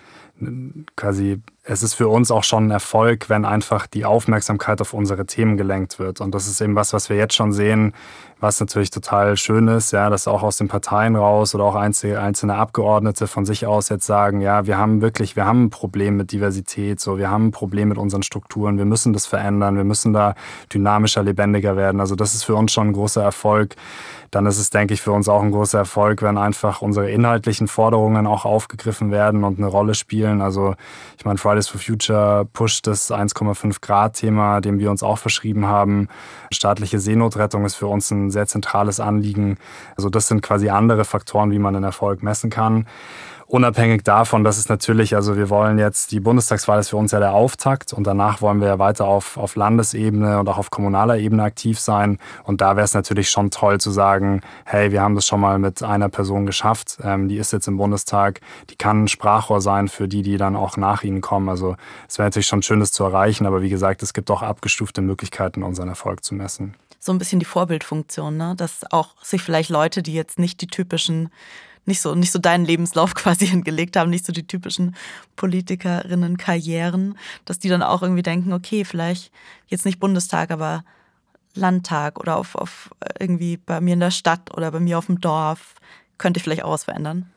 quasi 0.96 1.42
es 1.66 1.82
ist 1.82 1.94
für 1.94 2.10
uns 2.10 2.30
auch 2.30 2.44
schon 2.44 2.68
ein 2.68 2.72
Erfolg, 2.72 3.30
wenn 3.30 3.46
einfach 3.46 3.88
die 3.88 4.04
Aufmerksamkeit 4.04 4.82
auf 4.82 4.94
unsere 4.94 5.26
Themen 5.26 5.56
gelenkt 5.56 5.98
wird. 5.98 6.20
Und 6.20 6.36
das 6.36 6.48
ist 6.48 6.60
eben 6.60 6.76
was, 6.76 6.92
was 6.92 7.10
wir 7.10 7.16
jetzt 7.16 7.36
schon 7.36 7.54
sehen, 7.54 7.94
was 8.42 8.60
natürlich 8.60 8.90
total 8.90 9.38
schön 9.38 9.70
ist, 9.70 9.92
ja, 9.94 10.10
dass 10.10 10.28
auch 10.28 10.44
aus 10.44 10.58
den 10.58 10.68
Parteien 10.68 11.16
raus 11.16 11.56
oder 11.56 11.64
auch 11.64 11.76
einzelne 11.76 12.56
Abgeordnete 12.56 13.26
von 13.28 13.46
sich 13.46 13.66
aus 13.66 13.88
jetzt 13.88 14.06
sagen, 14.06 14.42
ja, 14.42 14.68
wir 14.68 14.78
haben 14.78 15.02
wirklich, 15.02 15.38
wir 15.38 15.46
haben 15.46 15.66
ein 15.66 15.70
Problem 15.70 16.18
mit 16.18 16.34
Diversität, 16.34 17.00
so, 17.00 17.18
wir 17.18 17.32
haben 17.32 17.48
ein 17.48 17.52
Problem 17.52 17.88
mit 17.88 17.98
unseren 17.98 18.22
Strukturen, 18.22 18.78
wir 18.78 18.84
müssen 18.84 19.14
das 19.14 19.26
verändern, 19.26 19.78
wir 19.78 19.86
müssen 19.86 20.12
da 20.12 20.36
dynamischer, 20.74 21.24
lebendiger 21.24 21.78
werden. 21.78 22.02
Also 22.02 22.18
das 22.18 22.34
ist 22.34 22.44
für 22.44 22.56
uns 22.56 22.74
schon 22.74 22.88
ein 22.88 22.94
großer 22.94 23.24
Erfolg. 23.24 23.78
Dann 24.30 24.46
ist 24.48 24.58
es, 24.58 24.72
denke 24.72 24.96
ich, 24.96 25.02
für 25.02 25.12
uns 25.12 25.30
auch 25.30 25.44
ein 25.44 25.52
großer 25.52 25.78
Erfolg, 25.78 26.22
wenn 26.24 26.38
einfach 26.38 26.82
unsere 26.82 27.10
inhaltlichen 27.10 27.68
Forderungen 27.68 28.28
auch 28.28 28.46
aufgegriffen 28.46 29.12
werden 29.12 29.44
und 29.44 29.60
eine 29.60 29.68
Rolle 29.68 29.94
spielen. 29.94 30.42
Also 30.42 30.76
ich 31.18 31.24
meine, 31.24 31.38
for 31.62 31.80
Future 31.80 32.46
pusht 32.54 32.88
das 32.88 33.12
1,5 33.12 33.82
Grad 33.82 34.16
Thema, 34.16 34.62
dem 34.62 34.80
wir 34.80 34.92
uns 34.92 35.04
auch 35.04 35.18
verschrieben 35.18 35.66
haben. 35.66 36.08
Staatliche 36.52 37.00
Seenotrettung 37.00 37.66
ist 37.66 37.76
für 37.76 37.88
uns 37.88 38.12
ein 38.12 38.32
sehr 38.32 38.48
zentrales 38.48 39.00
Anliegen. 39.00 39.58
Also 39.96 40.10
das 40.10 40.28
sind 40.28 40.42
quasi 40.42 40.70
andere 40.70 41.06
Faktoren, 41.06 41.52
wie 41.52 41.60
man 41.60 41.74
den 41.74 41.84
Erfolg 41.84 42.24
messen 42.24 42.50
kann. 42.50 42.88
Unabhängig 43.54 44.02
davon, 44.02 44.44
dass 44.44 44.58
es 44.58 44.68
natürlich, 44.68 45.16
also 45.16 45.38
wir 45.38 45.48
wollen 45.48 45.78
jetzt, 45.78 46.12
die 46.12 46.20
Bundestagswahl 46.20 46.80
ist 46.80 46.90
für 46.90 46.98
uns 46.98 47.12
ja 47.12 47.20
der 47.20 47.34
Auftakt 47.34 47.94
und 47.94 48.08
danach 48.08 48.42
wollen 48.42 48.62
wir 48.62 48.68
ja 48.68 48.80
weiter 48.80 49.06
auf, 49.06 49.38
auf 49.38 49.56
Landesebene 49.56 50.40
und 50.40 50.50
auch 50.50 50.58
auf 50.58 50.72
kommunaler 50.72 51.20
Ebene 51.20 51.44
aktiv 51.44 51.80
sein. 51.80 52.18
Und 52.46 52.62
da 52.62 52.76
wäre 52.76 52.86
es 52.86 52.96
natürlich 52.96 53.30
schon 53.30 53.52
toll 53.52 53.80
zu 53.80 53.92
sagen, 53.92 54.42
hey, 54.66 54.92
wir 54.92 55.04
haben 55.04 55.14
das 55.14 55.28
schon 55.28 55.40
mal 55.40 55.60
mit 55.60 55.84
einer 55.84 56.10
Person 56.10 56.48
geschafft, 56.48 56.98
ähm, 57.04 57.28
die 57.28 57.38
ist 57.38 57.54
jetzt 57.54 57.68
im 57.68 57.78
Bundestag, 57.78 58.42
die 58.72 58.76
kann 58.76 59.04
ein 59.04 59.08
Sprachrohr 59.08 59.62
sein 59.62 59.88
für 59.88 60.08
die, 60.08 60.24
die 60.24 60.38
dann 60.38 60.56
auch 60.56 60.76
nach 60.76 61.04
ihnen 61.04 61.22
kommen. 61.22 61.48
Also 61.48 61.76
es 62.10 62.18
wäre 62.18 62.26
natürlich 62.26 62.48
schon 62.48 62.64
schön, 62.64 62.80
das 62.80 62.92
zu 62.92 63.04
erreichen, 63.04 63.46
aber 63.46 63.62
wie 63.62 63.70
gesagt, 63.70 64.02
es 64.02 64.14
gibt 64.14 64.32
auch 64.32 64.42
abgestufte 64.42 65.02
Möglichkeiten, 65.02 65.62
unseren 65.62 65.90
Erfolg 65.90 66.24
zu 66.24 66.34
messen. 66.34 66.74
So 67.00 67.12
ein 67.12 67.20
bisschen 67.20 67.38
die 67.38 67.46
Vorbildfunktion, 67.46 68.36
ne? 68.36 68.56
dass 68.58 68.80
auch 68.92 69.10
sich 69.22 69.44
vielleicht 69.44 69.70
Leute, 69.70 70.02
die 70.02 70.16
jetzt 70.16 70.40
nicht 70.40 70.60
die 70.62 70.68
typischen 70.68 71.30
nicht 71.86 72.02
so, 72.02 72.16
nicht 72.16 72.32
so 72.32 72.40
deinen 72.40 72.66
Lebenslauf 72.66 73.14
quasi 73.16 73.48
hingelegt 73.48 73.98
haben, 73.98 74.10
nicht 74.10 74.26
so 74.26 74.34
die 74.34 74.48
typischen 74.48 74.96
Politikerinnen-Karrieren, 75.36 77.18
dass 77.46 77.60
die 77.60 77.70
dann 77.70 77.84
auch 77.84 78.02
irgendwie 78.02 78.24
denken, 78.24 78.54
okay, 78.54 78.86
vielleicht 78.86 79.32
jetzt 79.68 79.86
nicht 79.86 80.00
Bundestag, 80.00 80.52
aber 80.52 80.84
Landtag 81.56 82.20
oder 82.20 82.38
auf, 82.38 82.56
auf 82.56 82.90
irgendwie 83.20 83.58
bei 83.58 83.80
mir 83.80 83.94
in 83.94 84.00
der 84.00 84.12
Stadt 84.12 84.56
oder 84.56 84.72
bei 84.72 84.80
mir 84.80 84.98
auf 84.98 85.06
dem 85.06 85.22
Dorf, 85.22 85.76
könnte 86.18 86.38
ich 86.38 86.44
vielleicht 86.44 86.64
auch 86.64 86.72
was 86.72 86.86
verändern. 86.86 87.30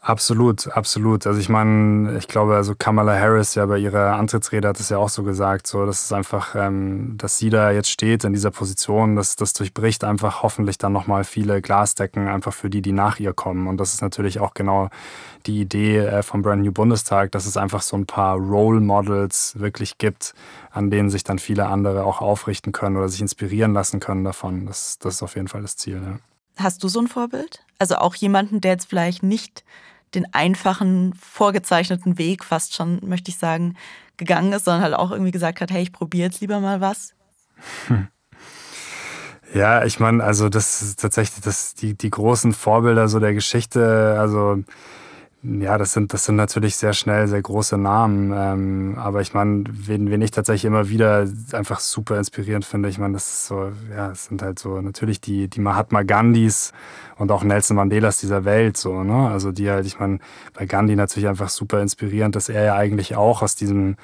Absolut, 0.00 0.68
absolut. 0.68 1.26
Also 1.26 1.38
ich 1.38 1.48
meine, 1.48 2.16
ich 2.18 2.28
glaube, 2.28 2.56
also 2.56 2.74
Kamala 2.76 3.18
Harris 3.18 3.54
ja 3.54 3.66
bei 3.66 3.78
ihrer 3.78 4.16
Antrittsrede 4.16 4.68
hat 4.68 4.80
es 4.80 4.88
ja 4.88 4.98
auch 4.98 5.08
so 5.08 5.22
gesagt, 5.22 5.66
so 5.66 5.86
dass 5.86 6.04
es 6.04 6.12
einfach, 6.12 6.54
ähm, 6.54 7.16
dass 7.18 7.38
sie 7.38 7.50
da 7.50 7.70
jetzt 7.70 7.90
steht 7.90 8.24
in 8.24 8.32
dieser 8.32 8.50
Position, 8.50 9.16
dass 9.16 9.36
das 9.36 9.52
durchbricht 9.52 10.04
einfach 10.04 10.42
hoffentlich 10.42 10.78
dann 10.78 10.92
nochmal 10.92 11.24
viele 11.24 11.60
Glasdecken 11.62 12.28
einfach 12.28 12.52
für 12.52 12.70
die, 12.70 12.82
die 12.82 12.92
nach 12.92 13.20
ihr 13.20 13.32
kommen. 13.32 13.66
Und 13.66 13.78
das 13.78 13.94
ist 13.94 14.02
natürlich 14.02 14.40
auch 14.40 14.54
genau 14.54 14.88
die 15.46 15.60
Idee 15.60 15.98
äh, 15.98 16.22
vom 16.22 16.42
Brand 16.42 16.62
New 16.62 16.72
Bundestag, 16.72 17.32
dass 17.32 17.46
es 17.46 17.56
einfach 17.56 17.82
so 17.82 17.96
ein 17.96 18.06
paar 18.06 18.36
Role 18.36 18.80
Models 18.80 19.58
wirklich 19.58 19.98
gibt, 19.98 20.34
an 20.70 20.90
denen 20.90 21.10
sich 21.10 21.24
dann 21.24 21.38
viele 21.38 21.66
andere 21.66 22.04
auch 22.04 22.20
aufrichten 22.20 22.72
können 22.72 22.96
oder 22.96 23.08
sich 23.08 23.20
inspirieren 23.20 23.72
lassen 23.72 24.00
können 24.00 24.24
davon. 24.24 24.66
Das, 24.66 24.98
das 24.98 25.14
ist 25.14 25.22
auf 25.22 25.34
jeden 25.36 25.48
Fall 25.48 25.62
das 25.62 25.76
Ziel. 25.76 26.00
Ja. 26.04 26.31
Hast 26.56 26.82
du 26.84 26.88
so 26.88 27.00
ein 27.00 27.08
Vorbild? 27.08 27.64
Also 27.78 27.96
auch 27.96 28.14
jemanden, 28.14 28.60
der 28.60 28.72
jetzt 28.72 28.88
vielleicht 28.88 29.22
nicht 29.22 29.64
den 30.14 30.32
einfachen, 30.34 31.14
vorgezeichneten 31.14 32.18
Weg 32.18 32.44
fast 32.44 32.74
schon, 32.74 33.00
möchte 33.02 33.30
ich 33.30 33.38
sagen, 33.38 33.76
gegangen 34.18 34.52
ist, 34.52 34.66
sondern 34.66 34.82
halt 34.82 34.94
auch 34.94 35.10
irgendwie 35.10 35.30
gesagt 35.30 35.60
hat, 35.60 35.70
hey, 35.70 35.82
ich 35.82 35.92
probiere 35.92 36.28
jetzt 36.28 36.40
lieber 36.40 36.60
mal 36.60 36.80
was? 36.80 37.14
Ja, 39.54 39.84
ich 39.84 40.00
meine, 40.00 40.24
also 40.24 40.48
das 40.48 40.80
ist 40.80 41.00
tatsächlich 41.00 41.42
das, 41.42 41.74
die, 41.74 41.92
die 41.92 42.08
großen 42.08 42.54
Vorbilder 42.54 43.08
so 43.08 43.20
der 43.20 43.34
Geschichte, 43.34 44.16
also 44.18 44.62
ja, 45.44 45.76
das 45.76 45.92
sind, 45.92 46.14
das 46.14 46.24
sind 46.24 46.36
natürlich 46.36 46.76
sehr 46.76 46.92
schnell 46.92 47.26
sehr 47.26 47.42
große 47.42 47.76
Namen. 47.76 48.32
Ähm, 48.32 48.94
aber 48.96 49.22
ich 49.22 49.34
meine, 49.34 49.64
wen, 49.68 50.08
wen 50.08 50.22
ich 50.22 50.30
tatsächlich 50.30 50.66
immer 50.66 50.88
wieder 50.88 51.26
einfach 51.52 51.80
super 51.80 52.16
inspirierend 52.16 52.64
finde, 52.64 52.88
ich 52.88 52.98
meine, 52.98 53.14
das 53.14 53.26
ist 53.26 53.46
so, 53.46 53.72
ja, 53.90 54.12
es 54.12 54.26
sind 54.26 54.40
halt 54.40 54.60
so 54.60 54.80
natürlich 54.80 55.20
die, 55.20 55.48
die 55.48 55.60
Mahatma 55.60 56.04
Gandhis 56.04 56.72
und 57.16 57.32
auch 57.32 57.42
Nelson 57.42 57.76
Mandelas 57.76 58.20
dieser 58.20 58.44
Welt, 58.44 58.76
so, 58.76 59.02
ne? 59.02 59.30
Also 59.30 59.50
die 59.50 59.68
halt, 59.68 59.84
ich 59.84 59.98
meine, 59.98 60.20
bei 60.54 60.64
Gandhi 60.66 60.94
natürlich 60.94 61.28
einfach 61.28 61.48
super 61.48 61.82
inspirierend, 61.82 62.36
dass 62.36 62.48
er 62.48 62.62
ja 62.62 62.74
eigentlich 62.76 63.16
auch 63.16 63.42
aus 63.42 63.56
diesem 63.56 63.96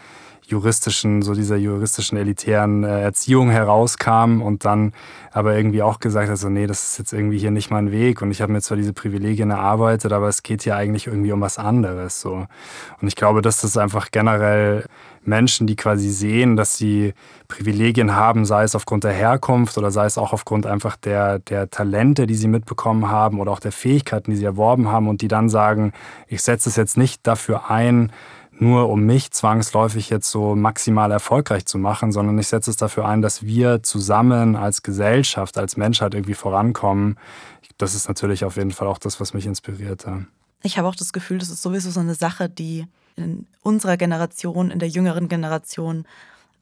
juristischen, 0.49 1.21
so 1.21 1.35
dieser 1.35 1.57
juristischen 1.57 2.17
elitären 2.17 2.83
äh, 2.83 3.03
Erziehung 3.03 3.51
herauskam 3.51 4.41
und 4.41 4.65
dann 4.65 4.93
aber 5.31 5.55
irgendwie 5.55 5.83
auch 5.83 6.01
gesagt 6.01 6.31
hat, 6.31 6.39
so 6.39 6.49
nee, 6.49 6.67
das 6.67 6.85
ist 6.85 6.99
jetzt 6.99 7.13
irgendwie 7.13 7.39
hier 7.39 7.51
nicht 7.51 7.71
mein 7.71 7.93
Weg 7.93 8.23
und 8.23 8.31
ich 8.31 8.41
habe 8.41 8.53
mir 8.53 8.63
zwar 8.63 8.79
diese 8.79 8.95
Privilegien 8.95 9.51
erarbeitet, 9.51 10.13
aber 10.13 10.29
es 10.29 10.43
geht 10.43 10.63
hier 10.63 10.75
eigentlich 10.75 11.07
irgendwie 11.07 11.33
um 11.33 11.41
was 11.43 11.59
anderes 11.59 12.21
so. 12.21 12.47
Und 13.01 13.09
ich 13.09 13.15
glaube, 13.15 13.43
dass 13.43 13.61
das 13.61 13.77
einfach 13.77 14.11
generell 14.11 14.87
Menschen, 15.23 15.67
die 15.67 15.77
quasi 15.77 16.09
sehen, 16.09 16.57
dass 16.57 16.79
sie 16.79 17.13
Privilegien 17.47 18.17
haben, 18.17 18.47
sei 18.47 18.65
es 18.65 18.75
aufgrund 18.75 19.05
der 19.05 19.13
Herkunft 19.13 19.77
oder 19.77 19.91
sei 19.91 20.07
es 20.07 20.17
auch 20.17 20.33
aufgrund 20.33 20.67
einfach 20.67 20.97
der, 20.97 21.39
der 21.41 21.69
Talente, 21.69 22.27
die 22.27 22.35
sie 22.35 22.49
mitbekommen 22.49 23.09
haben 23.09 23.39
oder 23.39 23.53
auch 23.53 23.61
der 23.61 23.73
Fähigkeiten, 23.73 24.31
die 24.31 24.37
sie 24.39 24.45
erworben 24.45 24.89
haben 24.89 25.09
und 25.09 25.21
die 25.21 25.29
dann 25.29 25.51
sagen, 25.51 25.93
ich 26.27 26.43
setze 26.43 26.71
es 26.71 26.77
jetzt 26.77 26.97
nicht 26.97 27.27
dafür 27.27 27.71
ein, 27.71 28.11
nur 28.61 28.89
um 28.89 29.05
mich 29.05 29.31
zwangsläufig 29.31 30.11
jetzt 30.11 30.31
so 30.31 30.57
maximal 30.57 31.11
erfolgreich 31.11 31.67
zu 31.67 31.79
machen, 31.79 32.13
sondern 32.13 32.39
ich 32.39 32.49
setze 32.49 32.71
es 32.71 32.77
dafür 32.77 33.07
ein, 33.07 33.23
dass 33.23 33.43
wir 33.43 33.83
zusammen 33.83 34.57
als 34.57 34.83
Gesellschaft, 34.83 35.59
als 35.59 35.77
Menschheit 35.77 36.15
irgendwie 36.15 36.35
vorankommen. 36.35 37.19
Das 37.77 37.95
ist 37.95 38.09
natürlich 38.09 38.45
auf 38.45 38.57
jeden 38.57 38.73
Fall 38.73 38.89
auch 38.89 38.99
das, 38.99 39.21
was 39.21 39.35
mich 39.35 39.47
inspiriert. 39.47 40.05
Ich 40.63 40.79
habe 40.79 40.89
auch 40.89 40.97
das 40.97 41.13
Gefühl, 41.13 41.39
das 41.39 41.51
ist 41.51 41.63
sowieso 41.63 41.91
so 41.91 42.01
eine 42.01 42.15
Sache, 42.15 42.49
die 42.49 42.87
in 43.17 43.47
unserer 43.63 43.97
Generation, 43.97 44.71
in 44.71 44.79
der 44.79 44.89
jüngeren 44.89 45.29
Generation 45.29 46.05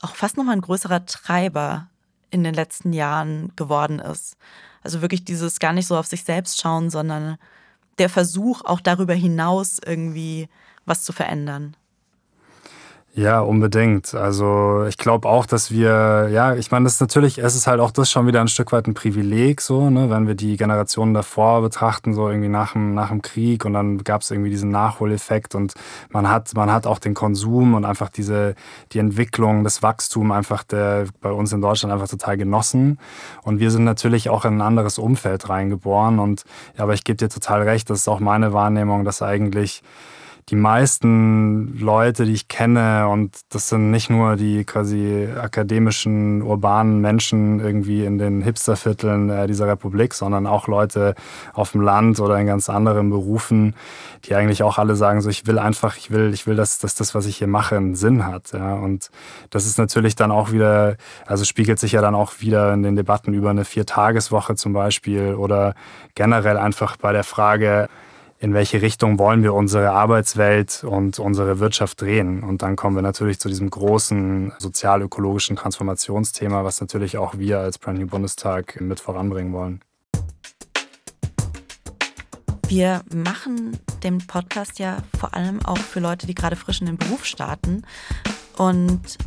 auch 0.00 0.14
fast 0.14 0.36
nochmal 0.36 0.56
ein 0.56 0.62
größerer 0.62 1.06
Treiber 1.06 1.88
in 2.30 2.44
den 2.44 2.54
letzten 2.54 2.92
Jahren 2.92 3.52
geworden 3.56 3.98
ist. 3.98 4.36
Also 4.82 5.00
wirklich 5.00 5.24
dieses 5.24 5.58
gar 5.58 5.72
nicht 5.72 5.86
so 5.86 5.96
auf 5.96 6.06
sich 6.06 6.24
selbst 6.24 6.60
schauen, 6.60 6.90
sondern 6.90 7.38
der 7.98 8.08
Versuch, 8.08 8.62
auch 8.64 8.80
darüber 8.80 9.14
hinaus 9.14 9.78
irgendwie 9.84 10.48
was 10.84 11.02
zu 11.02 11.12
verändern. 11.12 11.76
Ja, 13.18 13.40
unbedingt. 13.40 14.14
Also 14.14 14.84
ich 14.86 14.98
glaube 14.98 15.26
auch, 15.26 15.46
dass 15.46 15.70
wir, 15.70 16.28
ja, 16.30 16.54
ich 16.54 16.70
meine, 16.70 16.84
das 16.84 16.96
ist 16.96 17.00
natürlich, 17.00 17.38
es 17.38 17.54
ist 17.54 17.66
halt 17.66 17.80
auch 17.80 17.90
das 17.90 18.10
schon 18.10 18.26
wieder 18.26 18.42
ein 18.42 18.48
Stück 18.48 18.72
weit 18.72 18.86
ein 18.86 18.92
Privileg, 18.92 19.62
so, 19.62 19.88
ne, 19.88 20.10
wenn 20.10 20.26
wir 20.26 20.34
die 20.34 20.58
Generationen 20.58 21.14
davor 21.14 21.62
betrachten, 21.62 22.12
so 22.12 22.28
irgendwie 22.28 22.50
nach 22.50 22.74
dem, 22.74 22.92
nach 22.92 23.08
dem 23.08 23.22
Krieg 23.22 23.64
und 23.64 23.72
dann 23.72 24.04
gab 24.04 24.20
es 24.20 24.30
irgendwie 24.30 24.50
diesen 24.50 24.70
Nachholeffekt 24.70 25.54
und 25.54 25.72
man 26.10 26.28
hat, 26.28 26.52
man 26.54 26.70
hat 26.70 26.86
auch 26.86 26.98
den 26.98 27.14
Konsum 27.14 27.72
und 27.72 27.86
einfach 27.86 28.10
diese, 28.10 28.54
die 28.92 28.98
Entwicklung, 28.98 29.64
das 29.64 29.82
Wachstum 29.82 30.30
einfach 30.30 30.62
der 30.62 31.06
bei 31.22 31.30
uns 31.30 31.54
in 31.54 31.62
Deutschland 31.62 31.94
einfach 31.94 32.08
total 32.08 32.36
genossen. 32.36 32.98
Und 33.42 33.60
wir 33.60 33.70
sind 33.70 33.84
natürlich 33.84 34.28
auch 34.28 34.44
in 34.44 34.58
ein 34.58 34.60
anderes 34.60 34.98
Umfeld 34.98 35.48
reingeboren. 35.48 36.18
Und 36.18 36.44
ja, 36.76 36.82
aber 36.82 36.92
ich 36.92 37.02
gebe 37.02 37.16
dir 37.16 37.30
total 37.30 37.62
recht, 37.62 37.88
das 37.88 38.00
ist 38.00 38.08
auch 38.08 38.20
meine 38.20 38.52
Wahrnehmung, 38.52 39.06
dass 39.06 39.22
eigentlich 39.22 39.82
die 40.48 40.56
meisten 40.56 41.76
Leute, 41.80 42.24
die 42.24 42.32
ich 42.32 42.46
kenne, 42.46 43.08
und 43.08 43.36
das 43.48 43.68
sind 43.68 43.90
nicht 43.90 44.10
nur 44.10 44.36
die 44.36 44.64
quasi 44.64 45.26
akademischen, 45.36 46.40
urbanen 46.40 47.00
Menschen 47.00 47.58
irgendwie 47.58 48.04
in 48.04 48.18
den 48.18 48.42
Hipstervierteln 48.42 49.28
äh, 49.28 49.48
dieser 49.48 49.66
Republik, 49.66 50.14
sondern 50.14 50.46
auch 50.46 50.68
Leute 50.68 51.16
auf 51.52 51.72
dem 51.72 51.80
Land 51.80 52.20
oder 52.20 52.38
in 52.38 52.46
ganz 52.46 52.70
anderen 52.70 53.10
Berufen, 53.10 53.74
die 54.24 54.36
eigentlich 54.36 54.62
auch 54.62 54.78
alle 54.78 54.94
sagen, 54.94 55.20
so 55.20 55.30
ich 55.30 55.48
will 55.48 55.58
einfach, 55.58 55.96
ich 55.96 56.12
will, 56.12 56.32
ich 56.32 56.46
will, 56.46 56.54
dass, 56.54 56.78
dass 56.78 56.94
das, 56.94 57.12
was 57.16 57.26
ich 57.26 57.38
hier 57.38 57.48
mache, 57.48 57.76
einen 57.76 57.96
Sinn 57.96 58.24
hat. 58.24 58.52
Ja. 58.52 58.74
Und 58.74 59.10
das 59.50 59.66
ist 59.66 59.78
natürlich 59.78 60.14
dann 60.14 60.30
auch 60.30 60.52
wieder, 60.52 60.96
also 61.26 61.44
spiegelt 61.44 61.80
sich 61.80 61.90
ja 61.90 62.00
dann 62.00 62.14
auch 62.14 62.34
wieder 62.38 62.72
in 62.72 62.84
den 62.84 62.94
Debatten 62.94 63.34
über 63.34 63.50
eine 63.50 63.64
Viertageswoche 63.64 64.54
zum 64.54 64.72
Beispiel 64.72 65.34
oder 65.34 65.74
generell 66.14 66.56
einfach 66.56 66.96
bei 66.96 67.12
der 67.12 67.24
Frage, 67.24 67.88
in 68.38 68.52
welche 68.52 68.82
Richtung 68.82 69.18
wollen 69.18 69.42
wir 69.42 69.54
unsere 69.54 69.90
Arbeitswelt 69.90 70.84
und 70.84 71.18
unsere 71.18 71.58
Wirtschaft 71.58 72.00
drehen. 72.00 72.42
Und 72.42 72.62
dann 72.62 72.76
kommen 72.76 72.94
wir 72.94 73.02
natürlich 73.02 73.38
zu 73.38 73.48
diesem 73.48 73.70
großen 73.70 74.52
sozial-ökologischen 74.58 75.56
Transformationsthema, 75.56 76.62
was 76.62 76.80
natürlich 76.80 77.16
auch 77.16 77.38
wir 77.38 77.60
als 77.60 77.78
Brand 77.78 77.98
New 77.98 78.06
Bundestag 78.06 78.80
mit 78.80 79.00
voranbringen 79.00 79.52
wollen. 79.52 79.80
Wir 82.68 83.02
machen 83.14 83.78
den 84.02 84.18
Podcast 84.26 84.80
ja 84.80 84.98
vor 85.18 85.34
allem 85.34 85.64
auch 85.64 85.78
für 85.78 86.00
Leute, 86.00 86.26
die 86.26 86.34
gerade 86.34 86.56
frisch 86.56 86.80
in 86.80 86.86
den 86.86 86.98
Beruf 86.98 87.24
starten. 87.24 87.84
Und 88.56 89.18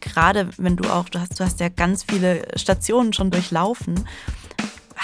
gerade 0.00 0.50
wenn 0.58 0.76
du 0.76 0.90
auch, 0.90 1.08
du 1.08 1.20
hast, 1.20 1.38
du 1.38 1.44
hast 1.44 1.60
ja 1.60 1.68
ganz 1.68 2.02
viele 2.02 2.46
Stationen 2.56 3.12
schon 3.12 3.30
durchlaufen. 3.30 4.06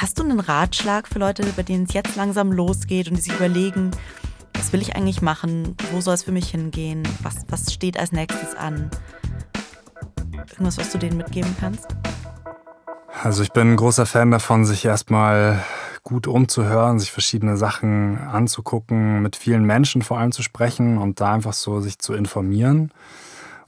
Hast 0.00 0.18
du 0.18 0.22
einen 0.22 0.40
Ratschlag 0.40 1.06
für 1.06 1.18
Leute, 1.18 1.44
bei 1.54 1.62
denen 1.62 1.84
es 1.84 1.92
jetzt 1.92 2.16
langsam 2.16 2.52
losgeht 2.52 3.08
und 3.08 3.18
die 3.18 3.20
sich 3.20 3.34
überlegen, 3.34 3.90
was 4.54 4.72
will 4.72 4.80
ich 4.80 4.96
eigentlich 4.96 5.20
machen? 5.20 5.76
Wo 5.92 6.00
soll 6.00 6.14
es 6.14 6.22
für 6.22 6.32
mich 6.32 6.48
hingehen? 6.48 7.02
Was, 7.22 7.44
was 7.50 7.70
steht 7.70 8.00
als 8.00 8.10
nächstes 8.10 8.54
an? 8.54 8.90
Irgendwas, 10.52 10.78
was 10.78 10.90
du 10.90 10.96
denen 10.96 11.18
mitgeben 11.18 11.54
kannst? 11.60 11.88
Also 13.22 13.42
ich 13.42 13.52
bin 13.52 13.72
ein 13.72 13.76
großer 13.76 14.06
Fan 14.06 14.30
davon, 14.30 14.64
sich 14.64 14.86
erstmal 14.86 15.62
gut 16.02 16.26
umzuhören, 16.26 16.98
sich 16.98 17.12
verschiedene 17.12 17.58
Sachen 17.58 18.16
anzugucken, 18.16 19.20
mit 19.20 19.36
vielen 19.36 19.64
Menschen 19.64 20.00
vor 20.00 20.16
allem 20.16 20.32
zu 20.32 20.42
sprechen 20.42 20.96
und 20.96 21.20
da 21.20 21.34
einfach 21.34 21.52
so 21.52 21.82
sich 21.82 21.98
zu 21.98 22.14
informieren. 22.14 22.90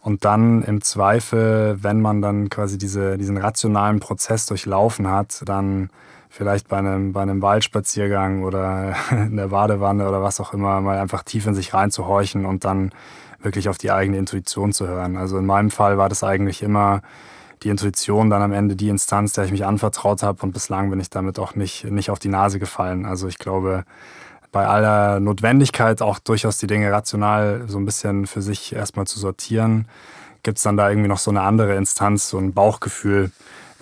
Und 0.01 0.25
dann 0.25 0.62
im 0.62 0.81
Zweifel, 0.81 1.77
wenn 1.83 2.01
man 2.01 2.23
dann 2.23 2.49
quasi 2.49 2.79
diese, 2.79 3.18
diesen 3.18 3.37
rationalen 3.37 4.01
Prozess 4.01 4.47
durchlaufen 4.47 5.09
hat, 5.09 5.42
dann 5.45 5.90
vielleicht 6.33 6.68
bei 6.68 6.79
einem, 6.79 7.12
bei 7.12 7.21
einem 7.21 7.42
Waldspaziergang 7.42 8.42
oder 8.42 8.97
in 9.11 9.37
der 9.37 9.49
Badewanne 9.49 10.09
oder 10.09 10.23
was 10.23 10.40
auch 10.40 10.55
immer, 10.55 10.81
mal 10.81 10.99
einfach 10.99 11.23
tief 11.23 11.47
in 11.47 11.55
sich 11.55 11.75
reinzuhorchen 11.75 12.47
und 12.47 12.64
dann 12.64 12.90
wirklich 13.42 13.68
auf 13.68 13.77
die 13.77 13.92
eigene 13.92 14.16
Intuition 14.16 14.73
zu 14.73 14.88
hören. 14.88 15.16
Also 15.16 15.37
in 15.37 15.45
meinem 15.45 15.71
Fall 15.71 15.99
war 15.99 16.09
das 16.09 16.25
eigentlich 16.25 16.62
immer 16.62 17.03
die 17.62 17.68
Intuition 17.68 18.31
dann 18.31 18.40
am 18.40 18.53
Ende 18.53 18.77
die 18.77 18.88
Instanz, 18.88 19.35
der 19.35 19.45
ich 19.45 19.53
mich 19.53 19.66
anvertraut 19.66 20.23
habe 20.23 20.42
und 20.42 20.53
bislang 20.53 20.90
bin 20.90 21.01
ich 21.01 21.11
damit 21.11 21.38
auch 21.38 21.55
nicht, 21.55 21.85
nicht 21.85 22.11
auf 22.11 22.18
die 22.18 22.29
Nase 22.29 22.59
gefallen. 22.59 23.05
Also 23.05 23.29
ich 23.29 23.38
glaube, 23.38 23.85
bei 24.53 24.66
aller 24.66 25.21
Notwendigkeit 25.21 26.01
auch 26.01 26.18
durchaus 26.18 26.57
die 26.57 26.66
Dinge 26.66 26.90
rational 26.90 27.64
so 27.66 27.79
ein 27.79 27.85
bisschen 27.85 28.27
für 28.27 28.42
sich 28.42 28.75
erstmal 28.75 29.07
zu 29.07 29.18
sortieren, 29.18 29.87
gibt 30.42 30.59
es 30.59 30.64
dann 30.64 30.77
da 30.77 30.88
irgendwie 30.88 31.09
noch 31.09 31.18
so 31.18 31.31
eine 31.31 31.42
andere 31.42 31.77
Instanz, 31.77 32.29
so 32.29 32.38
ein 32.38 32.53
Bauchgefühl, 32.53 33.31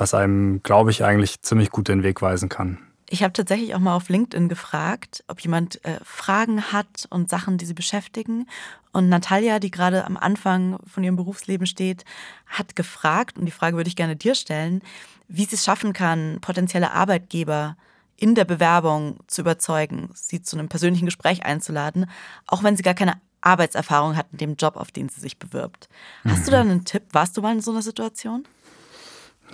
was 0.01 0.15
einem, 0.15 0.63
glaube 0.63 0.91
ich, 0.91 1.05
eigentlich 1.05 1.43
ziemlich 1.43 1.71
gut 1.71 1.89
den 1.89 2.03
Weg 2.03 2.23
weisen 2.23 2.49
kann. 2.49 2.79
Ich 3.13 3.23
habe 3.23 3.33
tatsächlich 3.33 3.75
auch 3.75 3.81
mal 3.81 3.97
auf 3.97 4.09
LinkedIn 4.09 4.49
gefragt, 4.49 5.25
ob 5.27 5.41
jemand 5.41 5.85
äh, 5.85 5.99
Fragen 6.05 6.73
hat 6.73 7.07
und 7.11 7.29
Sachen, 7.29 7.59
die 7.59 7.67
sie 7.67 7.75
beschäftigen. 7.75 8.47
Und 8.93 9.09
Natalia, 9.09 9.59
die 9.59 9.71
gerade 9.71 10.05
am 10.05 10.17
Anfang 10.17 10.79
von 10.87 11.03
ihrem 11.03 11.17
Berufsleben 11.17 11.67
steht, 11.67 12.05
hat 12.47 12.77
gefragt, 12.77 13.37
und 13.37 13.47
die 13.47 13.53
Frage 13.53 13.77
würde 13.77 13.89
ich 13.89 13.97
gerne 13.97 14.15
dir 14.15 14.37
stellen, 14.37 14.81
wie 15.27 15.45
sie 15.45 15.57
es 15.57 15.65
schaffen 15.65 15.93
kann, 15.93 16.39
potenzielle 16.41 16.93
Arbeitgeber 16.93 17.77
in 18.17 18.35
der 18.35 18.45
Bewerbung 18.45 19.19
zu 19.27 19.41
überzeugen, 19.41 20.11
sie 20.15 20.41
zu 20.41 20.57
einem 20.57 20.69
persönlichen 20.69 21.07
Gespräch 21.07 21.45
einzuladen, 21.45 22.07
auch 22.47 22.63
wenn 22.63 22.77
sie 22.77 22.83
gar 22.83 22.95
keine 22.95 23.15
Arbeitserfahrung 23.41 24.17
hat 24.17 24.27
in 24.33 24.39
dem 24.39 24.55
Job, 24.57 24.77
auf 24.77 24.93
den 24.93 25.09
sie 25.09 25.21
sich 25.21 25.39
bewirbt. 25.39 25.89
Hast 26.25 26.43
mhm. 26.43 26.45
du 26.45 26.51
da 26.51 26.61
einen 26.61 26.85
Tipp? 26.85 27.03
Warst 27.13 27.37
du 27.37 27.43
mal 27.43 27.55
in 27.55 27.61
so 27.61 27.71
einer 27.71 27.83
Situation? 27.83 28.45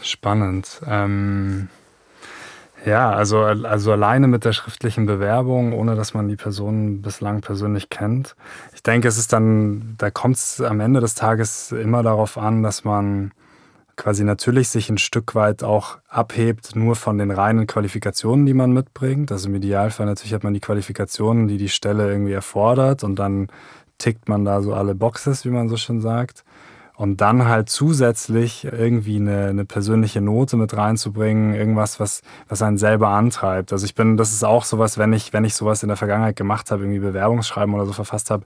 Spannend. 0.02 0.80
Ähm, 0.86 1.68
ja, 2.84 3.10
also, 3.10 3.40
also 3.40 3.92
alleine 3.92 4.28
mit 4.28 4.44
der 4.44 4.52
schriftlichen 4.52 5.06
Bewerbung, 5.06 5.72
ohne 5.72 5.96
dass 5.96 6.14
man 6.14 6.28
die 6.28 6.36
Person 6.36 7.02
bislang 7.02 7.40
persönlich 7.40 7.88
kennt. 7.88 8.36
Ich 8.74 8.82
denke, 8.82 9.08
es 9.08 9.18
ist 9.18 9.32
dann, 9.32 9.96
da 9.98 10.10
kommt 10.10 10.36
es 10.36 10.60
am 10.60 10.78
Ende 10.78 11.00
des 11.00 11.14
Tages 11.14 11.72
immer 11.72 12.04
darauf 12.04 12.38
an, 12.38 12.62
dass 12.62 12.84
man 12.84 13.32
quasi 13.96 14.24
natürlich 14.24 14.68
sich 14.68 14.90
ein 14.90 14.98
Stück 14.98 15.34
weit 15.34 15.64
auch 15.64 15.98
abhebt, 16.08 16.76
nur 16.76 16.96
von 16.96 17.18
den 17.18 17.30
reinen 17.30 17.66
Qualifikationen, 17.66 18.46
die 18.46 18.54
man 18.54 18.72
mitbringt. 18.72 19.32
Also 19.32 19.48
im 19.48 19.54
Idealfall 19.56 20.06
natürlich 20.06 20.34
hat 20.34 20.44
man 20.44 20.54
die 20.54 20.60
Qualifikationen, 20.60 21.48
die 21.48 21.56
die 21.56 21.70
Stelle 21.70 22.08
irgendwie 22.08 22.34
erfordert 22.34 23.02
und 23.02 23.18
dann 23.18 23.48
tickt 23.98 24.28
man 24.28 24.44
da 24.44 24.60
so 24.62 24.74
alle 24.74 24.94
Boxes, 24.94 25.44
wie 25.44 25.50
man 25.50 25.68
so 25.68 25.76
schön 25.76 26.00
sagt. 26.00 26.44
Und 26.96 27.20
dann 27.20 27.46
halt 27.46 27.68
zusätzlich 27.68 28.64
irgendwie 28.64 29.16
eine, 29.16 29.48
eine 29.48 29.66
persönliche 29.66 30.22
Note 30.22 30.56
mit 30.56 30.74
reinzubringen, 30.74 31.52
irgendwas, 31.52 32.00
was, 32.00 32.22
was 32.48 32.62
einen 32.62 32.78
selber 32.78 33.08
antreibt. 33.08 33.70
Also 33.74 33.84
ich 33.84 33.94
bin, 33.94 34.16
das 34.16 34.32
ist 34.32 34.44
auch 34.44 34.64
sowas, 34.64 34.96
wenn 34.96 35.12
ich, 35.12 35.34
wenn 35.34 35.44
ich 35.44 35.54
sowas 35.54 35.82
in 35.82 35.88
der 35.88 35.98
Vergangenheit 35.98 36.36
gemacht 36.36 36.70
habe, 36.70 36.84
irgendwie 36.84 37.00
Bewerbungsschreiben 37.00 37.74
oder 37.74 37.84
so 37.84 37.92
verfasst 37.92 38.30
habe, 38.30 38.44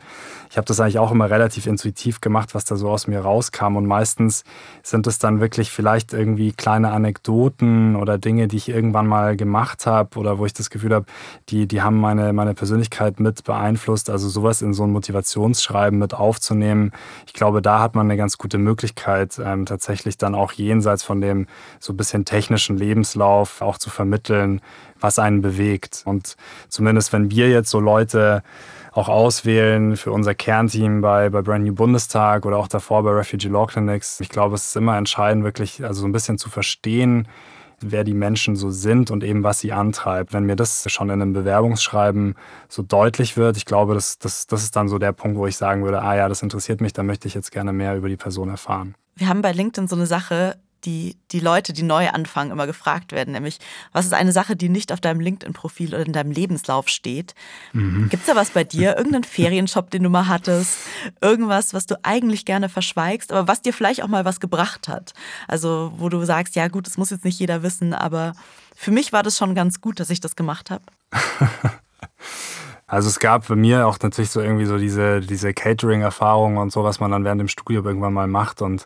ich 0.51 0.57
habe 0.57 0.65
das 0.65 0.81
eigentlich 0.81 0.99
auch 0.99 1.13
immer 1.13 1.31
relativ 1.31 1.69
intuitiv 1.69 2.21
gemacht, 2.21 2.57
was 2.57 2.65
da 2.65 2.75
so 2.75 2.91
aus 2.91 3.07
mir 3.07 3.21
rauskam. 3.21 3.77
Und 3.77 3.87
meistens 3.87 4.43
sind 4.83 5.07
es 5.07 5.21
dann 5.21 5.39
wirklich 5.39 5.71
vielleicht 5.71 6.13
irgendwie 6.13 6.51
kleine 6.51 6.91
Anekdoten 6.91 7.95
oder 7.95 8.19
Dinge, 8.19 8.49
die 8.49 8.57
ich 8.57 8.69
irgendwann 8.69 9.07
mal 9.07 9.37
gemacht 9.37 9.87
habe 9.87 10.19
oder 10.19 10.39
wo 10.39 10.47
ich 10.47 10.55
das 10.55 10.71
Gefühl 10.71 10.93
habe, 10.93 11.07
die, 11.51 11.69
die 11.69 11.83
haben 11.83 12.01
meine, 12.01 12.33
meine 12.33 12.55
Persönlichkeit 12.55 13.21
mit 13.21 13.45
beeinflusst. 13.45 14.11
Also 14.11 14.29
sowas 14.29 14.61
in 14.61 14.75
so 14.75 14.83
ein 14.83 14.91
Motivationsschreiben 14.91 16.01
mit 16.01 16.15
aufzunehmen. 16.15 16.91
Ich 17.29 17.33
glaube, 17.33 17.63
da 17.63 17.79
hat 17.79 17.95
man 17.95 18.07
eine 18.07 18.17
ganz 18.17 18.40
gute 18.41 18.59
Möglichkeit, 18.59 19.39
ähm, 19.39 19.67
tatsächlich 19.67 20.19
dann 20.19 20.35
auch 20.35 20.53
jenseits 20.53 21.05
von 21.05 21.21
dem 21.21 21.47
so 21.79 21.93
bisschen 21.93 22.25
technischen 22.25 22.77
Lebenslauf 22.77 23.61
auch 23.61 23.79
zu 23.79 23.91
vermitteln, 23.91 24.63
was 24.99 25.19
einen 25.19 25.43
bewegt. 25.43 26.03
Und 26.07 26.37
zumindest 26.69 27.13
wenn 27.13 27.31
wir 27.31 27.51
jetzt 27.51 27.71
so 27.71 27.79
Leute 27.79 28.43
auch 28.93 29.09
auswählen 29.09 29.97
für 29.97 30.11
unser 30.11 30.35
Kernteam 30.35 31.01
bei, 31.01 31.29
bei 31.29 31.43
Brand 31.43 31.65
New 31.65 31.75
Bundestag 31.75 32.45
oder 32.45 32.57
auch 32.57 32.67
davor 32.67 33.05
bei 33.05 33.11
Refugee 33.11 33.49
Law 33.49 33.67
Clinics. 33.67 34.21
Ich 34.21 34.31
glaube, 34.31 34.57
es 34.57 34.69
ist 34.69 34.77
immer 34.77 34.97
entscheidend, 34.97 35.45
wirklich 35.45 35.85
also 35.85 36.01
so 36.01 36.09
ein 36.09 36.13
bisschen 36.13 36.39
zu 36.39 36.51
verstehen, 36.51 37.29
wer 37.81 38.05
die 38.05 38.15
Menschen 38.15 38.57
so 38.57 38.71
sind 38.71 39.11
und 39.11 39.25
eben 39.25 39.43
was 39.43 39.61
sie 39.61 39.73
antreibt. 39.73 40.33
Wenn 40.33 40.45
mir 40.45 40.57
das 40.57 40.85
schon 40.91 41.09
in 41.09 41.23
einem 41.23 41.33
Bewerbungsschreiben 41.33 42.35
so 42.69 42.83
deutlich 42.83 43.37
wird, 43.37 43.57
ich 43.57 43.65
glaube, 43.65 43.95
das, 43.95 44.19
das, 44.19 44.47
das 44.47 44.63
ist 44.63 44.77
dann 44.77 44.89
so 44.89 44.99
der 44.99 45.13
Punkt, 45.13 45.37
wo 45.37 45.47
ich 45.47 45.57
sagen 45.57 45.85
würde, 45.85 46.03
ah 46.03 46.15
ja, 46.15 46.29
das 46.29 46.43
interessiert 46.43 46.81
mich, 46.81 46.93
da 46.93 47.03
möchte 47.03 47.29
ich 47.29 47.35
jetzt 47.35 47.53
gerne 47.53 47.73
mehr 47.73 47.97
über 47.97 48.09
die 48.09 48.17
Person 48.17 48.49
erfahren. 48.49 48.95
Wir 49.17 49.29
haben 49.29 49.43
bei 49.43 49.53
LinkedIn 49.53 49.89
so 49.89 49.97
eine 49.97 50.07
Sache, 50.07 50.57
die 50.85 51.17
die 51.33 51.41
Leute, 51.41 51.73
die 51.73 51.83
neu 51.83 52.09
anfangen, 52.09 52.51
immer 52.51 52.67
gefragt 52.67 53.13
werden, 53.13 53.33
nämlich, 53.33 53.59
was 53.93 54.07
ist 54.07 54.15
eine 54.15 54.33
Sache, 54.33 54.57
die 54.57 54.69
nicht 54.69 54.93
auf 54.93 55.01
deinem 55.01 55.21
LinkedIn-Profil 55.21 55.95
oder 55.95 56.05
in 56.05 56.13
deinem 56.13 56.33
Lebenslauf 56.33 56.89
steht? 56.89 57.35
Mhm. 57.73 58.09
Gibt 58.09 58.23
es 58.23 58.27
da 58.27 58.37
was 58.37 58.51
bei 58.51 58.65
dir? 58.65 58.97
Irgendeinen 58.97 59.25
Ferienshop, 59.25 59.91
den 59.91 60.03
du 60.03 60.11
mal 60.11 60.29
hattest? 60.29 60.79
Irgendwas, 61.21 61.75
was 61.75 61.87
du 61.87 61.97
eigentlich 62.03 62.45
gerne 62.45 62.69
verschweigst, 62.69 63.33
aber 63.33 63.49
was 63.49 63.63
dir 63.63 63.73
vielleicht 63.73 64.03
auch 64.03 64.09
mal 64.09 64.25
was 64.25 64.41
gebracht 64.41 64.89
hat? 64.89 65.15
Also, 65.47 65.93
wo 65.97 66.09
du 66.09 66.25
sagst, 66.25 66.57
ja 66.57 66.69
gut, 66.69 66.87
das 66.87 66.99
muss 66.99 67.11
jetzt 67.11 67.25
nicht 67.25 67.39
jeder 67.39 67.63
wissen, 67.63 67.95
aber 67.95 68.33
für 68.75 68.91
mich 68.91 69.13
war 69.13 69.23
das 69.23 69.37
schon 69.37 69.55
ganz 69.55 69.81
gut, 69.81 70.01
dass 70.01 70.11
ich 70.11 70.21
das 70.21 70.37
gemacht 70.37 70.71
habe. 70.71 70.83
Also 72.91 73.09
es 73.09 73.21
gab 73.21 73.47
bei 73.47 73.55
mir 73.55 73.87
auch 73.87 73.97
natürlich 74.03 74.31
so 74.31 74.41
irgendwie 74.41 74.67
so 74.67 74.77
diese, 74.77 75.21
diese 75.21 75.55
Catering-Erfahrung 75.55 76.57
und 76.57 76.73
so, 76.73 76.83
was 76.83 76.99
man 76.99 77.13
dann 77.13 77.25
während 77.25 77.41
dem 77.41 77.47
Studium 77.47 77.87
irgendwann 77.87 78.13
mal 78.13 78.27
macht 78.27 78.63
und 78.63 78.85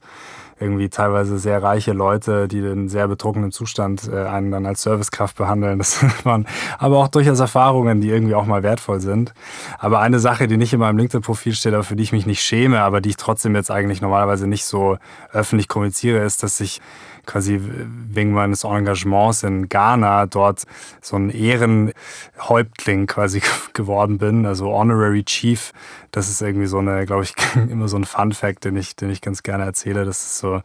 irgendwie 0.60 0.88
teilweise 0.88 1.38
sehr 1.38 1.62
reiche 1.62 1.92
Leute, 1.92 2.48
die 2.48 2.58
in 2.58 2.88
sehr 2.88 3.08
betrunkenen 3.08 3.52
Zustand 3.52 4.08
äh, 4.08 4.24
einen 4.24 4.50
dann 4.50 4.66
als 4.66 4.82
Servicekraft 4.82 5.36
behandeln. 5.36 5.78
Das 5.78 6.04
waren 6.24 6.46
aber 6.78 6.98
auch 6.98 7.08
durchaus 7.08 7.40
Erfahrungen, 7.40 8.00
die 8.00 8.08
irgendwie 8.08 8.34
auch 8.34 8.46
mal 8.46 8.62
wertvoll 8.62 9.00
sind. 9.00 9.34
Aber 9.78 10.00
eine 10.00 10.18
Sache, 10.18 10.46
die 10.46 10.56
nicht 10.56 10.72
in 10.72 10.80
meinem 10.80 10.98
LinkedIn-Profil 10.98 11.54
steht, 11.54 11.74
aber 11.74 11.84
für 11.84 11.96
die 11.96 12.02
ich 12.02 12.12
mich 12.12 12.26
nicht 12.26 12.42
schäme, 12.42 12.80
aber 12.80 13.00
die 13.00 13.10
ich 13.10 13.16
trotzdem 13.16 13.54
jetzt 13.54 13.70
eigentlich 13.70 14.00
normalerweise 14.00 14.46
nicht 14.46 14.64
so 14.64 14.98
öffentlich 15.32 15.68
kommuniziere, 15.68 16.24
ist, 16.24 16.42
dass 16.42 16.60
ich 16.60 16.80
quasi 17.26 17.60
wegen 17.60 18.32
meines 18.32 18.64
Engagements 18.64 19.42
in 19.42 19.68
Ghana 19.68 20.26
dort 20.26 20.62
so 21.00 21.16
ein 21.16 21.30
Ehrenhäuptling 21.30 23.06
quasi 23.06 23.42
geworden 23.72 24.18
bin, 24.18 24.46
also 24.46 24.72
Honorary 24.72 25.24
Chief. 25.24 25.72
Das 26.10 26.28
ist 26.28 26.42
irgendwie 26.42 26.66
so 26.66 26.78
eine, 26.78 27.06
glaube 27.06 27.24
ich, 27.24 27.34
immer 27.70 27.88
so 27.88 27.96
ein 27.96 28.04
Fun 28.04 28.32
Fact, 28.32 28.64
den 28.64 28.76
ich, 28.76 28.94
den 28.96 29.10
ich 29.10 29.20
ganz 29.20 29.42
gerne 29.42 29.64
erzähle. 29.64 30.04
Das 30.04 30.22
ist 30.22 30.38
so, 30.38 30.62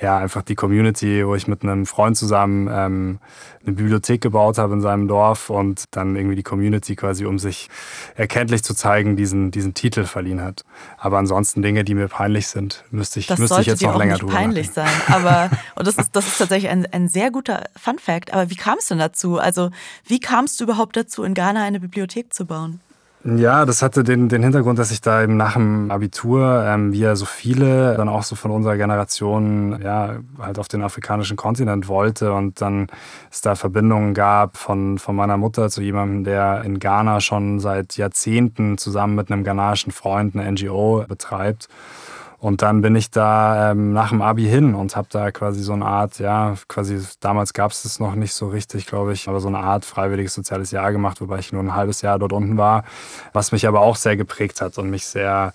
ja, 0.00 0.16
einfach 0.16 0.42
die 0.42 0.54
Community, 0.54 1.26
wo 1.26 1.34
ich 1.34 1.46
mit 1.46 1.62
einem 1.62 1.84
Freund 1.84 2.16
zusammen 2.16 2.68
ähm, 2.72 3.18
eine 3.68 3.76
Bibliothek 3.76 4.20
gebaut 4.20 4.58
habe 4.58 4.74
in 4.74 4.80
seinem 4.80 5.08
Dorf 5.08 5.50
und 5.50 5.84
dann 5.90 6.16
irgendwie 6.16 6.36
die 6.36 6.42
Community 6.42 6.96
quasi, 6.96 7.26
um 7.26 7.38
sich 7.38 7.68
erkenntlich 8.16 8.62
zu 8.62 8.74
zeigen, 8.74 9.16
diesen, 9.16 9.50
diesen 9.50 9.74
Titel 9.74 10.04
verliehen 10.04 10.42
hat. 10.42 10.64
Aber 10.96 11.18
ansonsten 11.18 11.62
Dinge, 11.62 11.84
die 11.84 11.94
mir 11.94 12.08
peinlich 12.08 12.48
sind, 12.48 12.84
müsste 12.90 13.20
ich, 13.20 13.26
das 13.26 13.38
müsste 13.38 13.60
ich 13.60 13.66
jetzt 13.66 13.82
noch 13.82 13.96
länger 13.96 14.18
drüber 14.18 14.32
peinlich 14.32 14.70
sein. 14.70 14.88
Aber, 15.08 15.50
und 15.74 15.86
das 15.88 16.06
ist, 16.06 16.16
das 16.16 16.26
ist 16.26 16.38
tatsächlich 16.38 16.70
ein, 16.70 16.86
ein 16.92 17.08
sehr 17.08 17.30
guter 17.30 17.64
Fun 17.76 17.98
Fact. 17.98 18.32
Aber 18.32 18.50
wie 18.50 18.56
kam 18.56 18.78
es 18.78 18.86
denn 18.86 18.98
dazu? 18.98 19.38
Also, 19.38 19.70
wie 20.06 20.20
kamst 20.20 20.60
du 20.60 20.64
überhaupt 20.64 20.96
dazu, 20.96 21.24
in 21.24 21.34
Ghana 21.34 21.62
eine 21.62 21.80
Bibliothek 21.80 22.32
zu 22.32 22.46
bauen? 22.46 22.80
Ja, 23.24 23.66
das 23.66 23.82
hatte 23.82 24.04
den, 24.04 24.28
den 24.28 24.44
Hintergrund, 24.44 24.78
dass 24.78 24.92
ich 24.92 25.00
da 25.00 25.24
eben 25.24 25.36
nach 25.36 25.54
dem 25.54 25.90
Abitur, 25.90 26.64
ähm, 26.64 26.92
wie 26.92 27.00
ja 27.00 27.16
so 27.16 27.24
viele, 27.24 27.96
dann 27.96 28.08
auch 28.08 28.22
so 28.22 28.36
von 28.36 28.52
unserer 28.52 28.76
Generation, 28.76 29.80
ja, 29.82 30.18
halt 30.38 30.58
auf 30.60 30.68
den 30.68 30.82
afrikanischen 30.82 31.36
Kontinent 31.36 31.88
wollte 31.88 32.32
und 32.32 32.60
dann 32.60 32.86
es 33.30 33.40
da 33.40 33.56
Verbindungen 33.56 34.14
gab 34.14 34.56
von, 34.56 34.98
von 34.98 35.16
meiner 35.16 35.36
Mutter 35.36 35.68
zu 35.68 35.82
jemandem, 35.82 36.22
der 36.24 36.62
in 36.62 36.78
Ghana 36.78 37.20
schon 37.20 37.58
seit 37.58 37.96
Jahrzehnten 37.96 38.78
zusammen 38.78 39.16
mit 39.16 39.32
einem 39.32 39.42
ghanaischen 39.42 39.90
Freund 39.90 40.36
eine 40.36 40.50
NGO 40.52 41.04
betreibt. 41.08 41.68
Und 42.40 42.62
dann 42.62 42.82
bin 42.82 42.94
ich 42.94 43.10
da 43.10 43.72
ähm, 43.72 43.92
nach 43.92 44.10
dem 44.10 44.22
Abi 44.22 44.44
hin 44.44 44.76
und 44.76 44.94
habe 44.94 45.08
da 45.10 45.32
quasi 45.32 45.60
so 45.60 45.72
eine 45.72 45.86
Art, 45.86 46.20
ja, 46.20 46.54
quasi 46.68 47.00
damals 47.18 47.52
gab 47.52 47.72
es 47.72 47.84
es 47.84 47.98
noch 47.98 48.14
nicht 48.14 48.32
so 48.32 48.48
richtig, 48.48 48.86
glaube 48.86 49.12
ich, 49.12 49.28
aber 49.28 49.40
so 49.40 49.48
eine 49.48 49.58
Art 49.58 49.84
freiwilliges 49.84 50.34
soziales 50.34 50.70
Jahr 50.70 50.92
gemacht, 50.92 51.20
wobei 51.20 51.40
ich 51.40 51.52
nur 51.52 51.62
ein 51.62 51.74
halbes 51.74 52.00
Jahr 52.00 52.16
dort 52.20 52.32
unten 52.32 52.56
war, 52.56 52.84
was 53.32 53.50
mich 53.50 53.66
aber 53.66 53.80
auch 53.80 53.96
sehr 53.96 54.16
geprägt 54.16 54.60
hat 54.60 54.78
und 54.78 54.88
mich 54.88 55.04
sehr, 55.06 55.52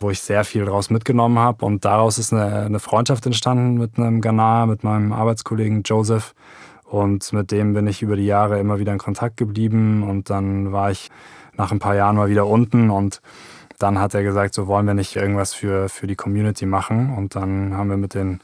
wo 0.00 0.10
ich 0.10 0.20
sehr 0.20 0.44
viel 0.44 0.64
daraus 0.64 0.90
mitgenommen 0.90 1.38
habe. 1.38 1.64
Und 1.64 1.84
daraus 1.84 2.18
ist 2.18 2.32
eine, 2.32 2.62
eine 2.62 2.80
Freundschaft 2.80 3.24
entstanden 3.24 3.74
mit 3.74 3.96
einem 3.96 4.20
Ghana, 4.20 4.66
mit 4.66 4.82
meinem 4.82 5.12
Arbeitskollegen 5.12 5.84
Joseph. 5.84 6.34
Und 6.82 7.32
mit 7.32 7.52
dem 7.52 7.72
bin 7.72 7.86
ich 7.86 8.02
über 8.02 8.16
die 8.16 8.26
Jahre 8.26 8.58
immer 8.58 8.80
wieder 8.80 8.92
in 8.92 8.98
Kontakt 8.98 9.36
geblieben. 9.36 10.02
Und 10.02 10.28
dann 10.28 10.72
war 10.72 10.90
ich 10.90 11.08
nach 11.56 11.70
ein 11.70 11.78
paar 11.78 11.94
Jahren 11.94 12.16
mal 12.16 12.28
wieder 12.28 12.46
unten 12.46 12.90
und 12.90 13.20
dann 13.78 13.98
hat 13.98 14.14
er 14.14 14.22
gesagt, 14.22 14.54
so 14.54 14.66
wollen 14.66 14.86
wir 14.86 14.94
nicht 14.94 15.16
irgendwas 15.16 15.52
für, 15.52 15.88
für 15.88 16.06
die 16.06 16.16
Community 16.16 16.66
machen. 16.66 17.14
Und 17.14 17.34
dann 17.36 17.76
haben 17.76 17.90
wir 17.90 17.96
mit 17.96 18.14
den 18.14 18.40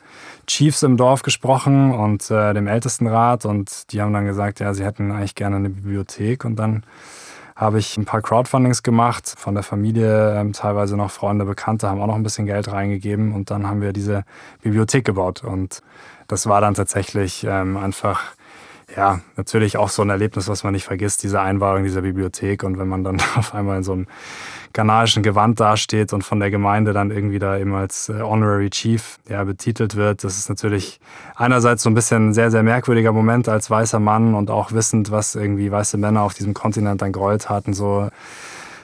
Chiefs 0.47 0.83
im 0.83 0.97
Dorf 0.97 1.23
gesprochen 1.23 1.93
und 1.93 2.31
äh, 2.31 2.53
dem 2.53 2.67
Ältestenrat 2.67 3.45
und 3.47 3.93
die 3.93 4.03
haben 4.03 4.13
dann 4.13 4.27
gesagt, 4.27 4.61
ja, 4.61 4.75
sie 4.75 4.85
hätten 4.85 5.11
eigentlich 5.11 5.35
gerne 5.35 5.57
eine 5.57 5.71
Bibliothek. 5.71 6.45
Und 6.45 6.57
dann 6.57 6.83
habe 7.57 7.79
ich 7.79 7.97
ein 7.97 8.05
paar 8.05 8.23
Crowdfundings 8.23 8.83
gemacht, 8.83 9.33
von 9.37 9.55
der 9.55 9.63
Familie, 9.63 10.39
ähm, 10.39 10.53
teilweise 10.53 10.97
noch 10.97 11.11
Freunde, 11.11 11.45
Bekannte 11.45 11.89
haben 11.89 12.01
auch 12.01 12.07
noch 12.07 12.15
ein 12.15 12.23
bisschen 12.23 12.47
Geld 12.47 12.71
reingegeben 12.71 13.33
und 13.33 13.51
dann 13.51 13.69
haben 13.69 13.81
wir 13.81 13.93
diese 13.93 14.25
Bibliothek 14.63 15.05
gebaut. 15.05 15.45
Und 15.45 15.83
das 16.29 16.47
war 16.47 16.61
dann 16.61 16.75
tatsächlich 16.75 17.47
ähm, 17.49 17.77
einfach 17.77 18.35
ja, 18.97 19.21
natürlich 19.37 19.77
auch 19.77 19.89
so 19.89 20.03
ein 20.03 20.11
Erlebnis, 20.11 20.49
was 20.49 20.65
man 20.65 20.73
nicht 20.73 20.85
vergisst, 20.85 21.23
diese 21.23 21.41
Einweihung 21.41 21.85
dieser 21.85 22.03
Bibliothek. 22.03 22.63
Und 22.63 22.79
wenn 22.79 22.89
man 22.89 23.05
dann 23.05 23.21
auf 23.37 23.55
einmal 23.55 23.79
in 23.79 23.83
so 23.83 23.93
einem 23.93 24.07
ghanaischen 24.73 25.23
Gewand 25.23 25.61
dasteht 25.61 26.13
und 26.13 26.23
von 26.23 26.41
der 26.41 26.51
Gemeinde 26.51 26.93
dann 26.93 27.11
irgendwie 27.11 27.39
da 27.39 27.59
eben 27.59 27.75
als 27.75 28.09
äh, 28.09 28.23
Honorary 28.23 28.71
Chief 28.71 29.19
ja, 29.29 29.45
betitelt 29.45 29.97
wird, 29.97 30.25
das 30.25 30.39
ist 30.39 30.49
natürlich 30.49 30.99
einerseits 31.35 31.83
so 31.83 31.91
ein 31.91 31.95
bisschen 31.95 32.31
ein 32.31 32.35
sehr, 32.35 32.51
sehr 32.51 32.63
merkwürdiger 32.63 33.13
Moment 33.13 33.49
als 33.49 33.71
weißer 33.71 34.01
Mann 34.01 34.35
und 34.35 34.51
auch 34.51 34.73
wissend, 34.73 35.11
was 35.11 35.35
irgendwie 35.35 35.71
weiße 35.71 35.99
Männer 35.99 36.23
auf 36.23 36.35
diesem 36.35 36.55
Kontinent 36.55 37.03
dann 37.03 37.13
Gräueltaten 37.13 37.75
so 37.75 38.09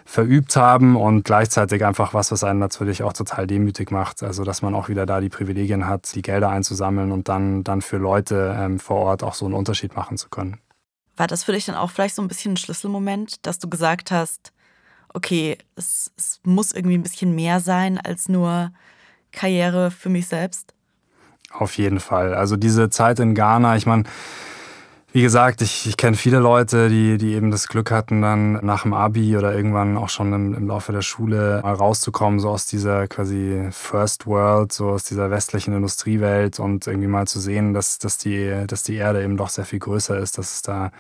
verübt 0.09 0.57
haben 0.57 0.97
und 0.97 1.25
gleichzeitig 1.25 1.85
einfach 1.85 2.15
was, 2.15 2.33
was 2.33 2.43
einen 2.43 2.59
natürlich 2.59 3.03
auch 3.03 3.13
total 3.13 3.47
demütig 3.47 3.91
macht. 3.91 4.23
Also, 4.23 4.43
dass 4.43 4.63
man 4.63 4.75
auch 4.75 4.89
wieder 4.89 5.05
da 5.05 5.21
die 5.21 5.29
Privilegien 5.29 5.87
hat, 5.87 6.15
die 6.15 6.23
Gelder 6.23 6.49
einzusammeln 6.49 7.13
und 7.13 7.29
dann, 7.29 7.63
dann 7.63 7.83
für 7.83 7.99
Leute 7.99 8.57
ähm, 8.59 8.81
vor 8.81 8.97
Ort 9.03 9.23
auch 9.23 9.35
so 9.35 9.45
einen 9.45 9.53
Unterschied 9.53 9.95
machen 9.95 10.17
zu 10.17 10.31
können. 10.31 10.57
War 11.19 11.27
das 11.27 11.45
für 11.45 11.53
dich 11.53 11.67
dann 11.67 11.75
auch 11.75 11.91
vielleicht 11.91 12.15
so 12.15 12.23
ein 12.23 12.29
bisschen 12.29 12.55
ein 12.55 12.57
Schlüsselmoment, 12.57 13.45
dass 13.45 13.59
du 13.59 13.69
gesagt 13.69 14.11
hast, 14.11 14.55
okay, 15.13 15.59
es, 15.77 16.11
es 16.17 16.41
muss 16.43 16.73
irgendwie 16.73 16.97
ein 16.97 17.03
bisschen 17.03 17.35
mehr 17.35 17.61
sein 17.61 17.99
als 17.99 18.31
nur 18.31 18.73
Karriere 19.31 19.91
für 19.91 20.09
mich 20.09 20.27
selbst? 20.27 20.73
Auf 21.51 21.77
jeden 21.77 22.01
Fall. 22.01 22.33
Also 22.33 22.57
diese 22.57 22.89
Zeit 22.89 23.21
in 23.21 23.35
Ghana, 23.35 23.77
ich 23.77 23.85
meine, 23.85 24.05
wie 25.13 25.23
gesagt, 25.23 25.63
ich, 25.63 25.87
ich 25.87 25.97
kenne 25.97 26.17
viele 26.17 26.39
Leute, 26.39 26.91
die, 26.91 27.17
die 27.17 27.33
eben 27.33 27.51
das 27.51 27.69
Glück 27.69 27.91
hatten, 27.91 28.21
dann 28.21 28.65
nach 28.65 28.83
dem 28.83 28.93
Abi 28.93 29.39
oder 29.39 29.55
irgendwann 29.55 29.97
auch 29.97 30.11
schon 30.11 30.33
im, 30.35 30.55
im 30.55 30.67
Laufe 30.69 30.93
der 30.93 31.01
Schule 31.01 31.61
mal 31.63 31.75
rauszukommen, 31.75 32.41
so 32.41 32.51
aus 32.51 32.67
dieser 32.67 33.09
quasi 33.09 33.69
First 33.71 34.27
World, 34.27 34.71
so 34.71 34.91
aus 34.91 35.05
dieser 35.05 35.31
westlichen 35.31 35.75
Industriewelt 35.75 36.61
und 36.61 36.87
irgendwie 36.87 37.09
mal 37.09 37.27
zu 37.27 37.41
sehen, 37.41 37.73
dass, 37.73 37.99
dass, 37.99 38.19
die, 38.19 38.65
dass 38.67 38.83
die 38.83 38.97
Erde 38.97 39.25
eben 39.25 39.39
doch 39.39 39.49
sehr 39.49 39.65
viel 39.65 39.79
größer 39.79 40.19
ist, 40.19 40.37
dass 40.37 40.57
es 40.57 40.63
da 40.63 40.91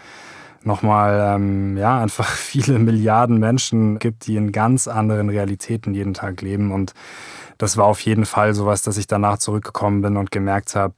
nochmal 0.64 1.34
ähm, 1.34 1.76
ja, 1.76 1.98
einfach 2.02 2.28
viele 2.28 2.78
Milliarden 2.78 3.38
Menschen 3.38 3.98
gibt, 3.98 4.26
die 4.26 4.36
in 4.36 4.52
ganz 4.52 4.88
anderen 4.88 5.28
Realitäten 5.28 5.92
jeden 5.92 6.14
Tag 6.14 6.40
leben. 6.40 6.72
Und 6.72 6.94
das 7.58 7.76
war 7.76 7.84
auf 7.84 8.00
jeden 8.00 8.24
Fall 8.24 8.54
sowas, 8.54 8.80
dass 8.80 8.96
ich 8.96 9.06
danach 9.06 9.36
zurückgekommen 9.36 10.00
bin 10.00 10.16
und 10.16 10.30
gemerkt 10.30 10.74
habe, 10.74 10.94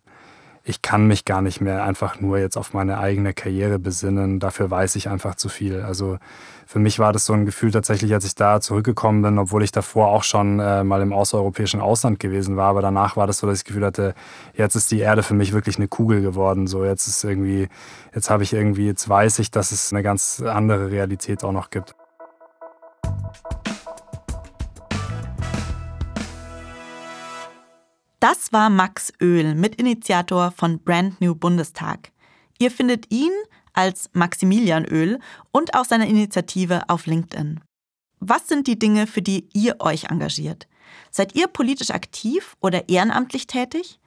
ich 0.63 0.83
kann 0.83 1.07
mich 1.07 1.25
gar 1.25 1.41
nicht 1.41 1.61
mehr 1.61 1.85
einfach 1.85 2.21
nur 2.21 2.39
jetzt 2.39 2.57
auf 2.57 2.75
meine 2.75 2.99
eigene 2.99 3.33
Karriere 3.33 3.79
besinnen. 3.79 4.41
Dafür 4.41 4.71
weiß 4.71 4.95
ich 4.97 5.09
einfach 5.09 5.35
zu 5.35 5.49
viel. 5.49 5.81
Also 5.81 6.19
für 6.67 6.79
mich 6.79 6.99
war 6.99 7.13
das 7.13 7.25
so 7.25 7.33
ein 7.33 7.47
Gefühl 7.47 7.71
tatsächlich, 7.71 8.13
als 8.13 8.25
ich 8.25 8.35
da 8.35 8.61
zurückgekommen 8.61 9.23
bin, 9.23 9.39
obwohl 9.39 9.65
ich 9.65 9.73
davor 9.73 10.09
auch 10.09 10.23
schon 10.23 10.61
äh, 10.61 10.85
mal 10.85 11.01
im 11.01 11.13
außereuropäischen 11.13 11.81
Ausland 11.81 12.21
gewesen 12.21 12.57
war. 12.57 12.69
Aber 12.69 12.83
danach 12.83 13.17
war 13.17 13.27
das 13.27 13.39
so, 13.39 13.47
dass 13.47 13.59
ich 13.59 13.65
das 13.65 13.69
Gefühl 13.69 13.87
hatte, 13.87 14.15
jetzt 14.55 14.75
ist 14.75 14.91
die 14.91 15.01
Erde 15.01 15.23
für 15.23 15.35
mich 15.35 15.53
wirklich 15.53 15.77
eine 15.79 15.89
Kugel 15.89 16.21
geworden. 16.21 16.67
So 16.67 16.85
jetzt 16.85 17.07
ist 17.07 17.25
irgendwie, 17.25 17.69
jetzt 18.15 18.29
habe 18.29 18.43
ich 18.43 18.53
irgendwie, 18.53 18.87
jetzt 18.87 19.09
weiß 19.09 19.39
ich, 19.39 19.51
dass 19.51 19.73
es 19.73 19.93
eine 19.93 20.03
ganz 20.03 20.43
andere 20.43 20.91
Realität 20.91 21.43
auch 21.43 21.53
noch 21.53 21.71
gibt. 21.71 21.95
Das 28.21 28.53
war 28.53 28.69
Max 28.69 29.15
Öl, 29.23 29.55
Mitinitiator 29.55 30.51
von 30.51 30.79
Brand 30.79 31.23
New 31.23 31.35
Bundestag. 31.35 32.13
Ihr 32.59 32.71
findet 32.71 33.11
ihn 33.11 33.33
als 33.73 34.11
Maximilian 34.13 34.85
Öl 34.85 35.19
und 35.53 35.73
auch 35.73 35.87
seine 35.87 36.07
Initiative 36.07 36.83
auf 36.89 37.07
LinkedIn. 37.07 37.61
Was 38.19 38.47
sind 38.47 38.67
die 38.67 38.79
Dinge, 38.79 39.07
für 39.07 39.23
die 39.23 39.49
ihr 39.55 39.77
euch 39.81 40.11
engagiert? 40.11 40.69
Seid 41.11 41.35
ihr 41.35 41.47
politisch 41.47 41.93
aktiv 41.93 42.59
oder 42.61 42.91
ehrenamtlich 42.91 43.47
tätig? 43.47 43.99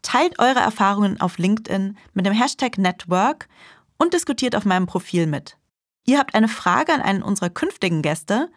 Teilt 0.00 0.38
eure 0.38 0.60
Erfahrungen 0.60 1.20
auf 1.20 1.38
LinkedIn 1.38 1.98
mit 2.14 2.24
dem 2.24 2.34
Hashtag 2.34 2.78
Network 2.78 3.48
und 3.98 4.14
diskutiert 4.14 4.54
auf 4.54 4.64
meinem 4.64 4.86
Profil 4.86 5.26
mit. 5.26 5.56
Ihr 6.06 6.20
habt 6.20 6.36
eine 6.36 6.46
Frage 6.46 6.94
an 6.94 7.02
einen 7.02 7.22
unserer 7.24 7.50
künftigen 7.50 8.02
Gäste? 8.02 8.48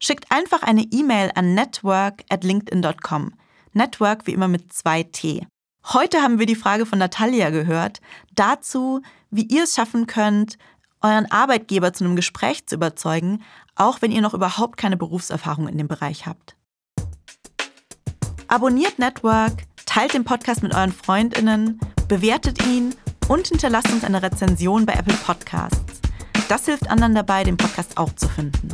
Schickt 0.00 0.32
einfach 0.32 0.64
eine 0.64 0.82
E-Mail 0.82 1.30
an 1.36 1.54
network 1.54 2.24
at 2.28 2.42
linkedin.com. 2.42 3.32
Network 3.76 4.26
wie 4.26 4.32
immer 4.32 4.48
mit 4.48 4.72
zwei 4.72 5.04
T. 5.04 5.46
Heute 5.92 6.22
haben 6.22 6.40
wir 6.40 6.46
die 6.46 6.56
Frage 6.56 6.84
von 6.84 6.98
Natalia 6.98 7.50
gehört, 7.50 8.00
dazu, 8.34 9.02
wie 9.30 9.44
ihr 9.44 9.64
es 9.64 9.74
schaffen 9.76 10.06
könnt, 10.08 10.58
euren 11.00 11.30
Arbeitgeber 11.30 11.92
zu 11.92 12.04
einem 12.04 12.16
Gespräch 12.16 12.66
zu 12.66 12.74
überzeugen, 12.74 13.42
auch 13.76 14.02
wenn 14.02 14.10
ihr 14.10 14.22
noch 14.22 14.34
überhaupt 14.34 14.78
keine 14.78 14.96
Berufserfahrung 14.96 15.68
in 15.68 15.78
dem 15.78 15.86
Bereich 15.86 16.26
habt. 16.26 16.56
Abonniert 18.48 18.98
Network, 18.98 19.62
teilt 19.84 20.14
den 20.14 20.24
Podcast 20.24 20.62
mit 20.62 20.74
euren 20.74 20.92
Freundinnen, 20.92 21.78
bewertet 22.08 22.64
ihn 22.66 22.94
und 23.28 23.46
hinterlasst 23.48 23.92
uns 23.92 24.04
eine 24.04 24.22
Rezension 24.22 24.86
bei 24.86 24.94
Apple 24.94 25.16
Podcasts. 25.24 26.00
Das 26.48 26.64
hilft 26.64 26.88
anderen 26.88 27.14
dabei, 27.14 27.44
den 27.44 27.56
Podcast 27.56 27.98
auch 27.98 28.12
zu 28.14 28.28
finden. 28.28 28.68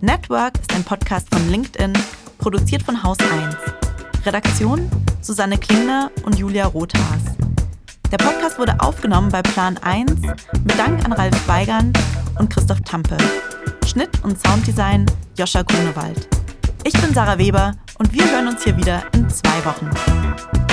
Network 0.00 0.58
ist 0.60 0.74
ein 0.74 0.84
Podcast 0.84 1.28
von 1.32 1.48
LinkedIn, 1.50 1.92
produziert 2.38 2.82
von 2.82 3.02
Haus 3.02 3.18
1. 3.18 3.85
Redaktion 4.26 4.90
Susanne 5.20 5.56
Klingner 5.56 6.10
und 6.24 6.36
Julia 6.36 6.66
Rothaas. 6.66 7.22
Der 8.10 8.16
Podcast 8.18 8.58
wurde 8.58 8.74
aufgenommen 8.80 9.30
bei 9.30 9.40
Plan 9.40 9.78
1 9.78 10.20
mit 10.20 10.76
Dank 10.76 11.04
an 11.04 11.12
Ralf 11.12 11.48
Weigand 11.48 11.96
und 12.36 12.52
Christoph 12.52 12.80
Tampe. 12.80 13.16
Schnitt 13.86 14.10
und 14.24 14.36
Sounddesign 14.44 15.06
Joscha 15.38 15.62
Grunewald. 15.62 16.28
Ich 16.82 16.92
bin 17.00 17.14
Sarah 17.14 17.38
Weber 17.38 17.76
und 17.98 18.12
wir 18.12 18.28
hören 18.28 18.48
uns 18.48 18.64
hier 18.64 18.76
wieder 18.76 19.02
in 19.14 19.30
zwei 19.30 19.64
Wochen. 19.64 20.65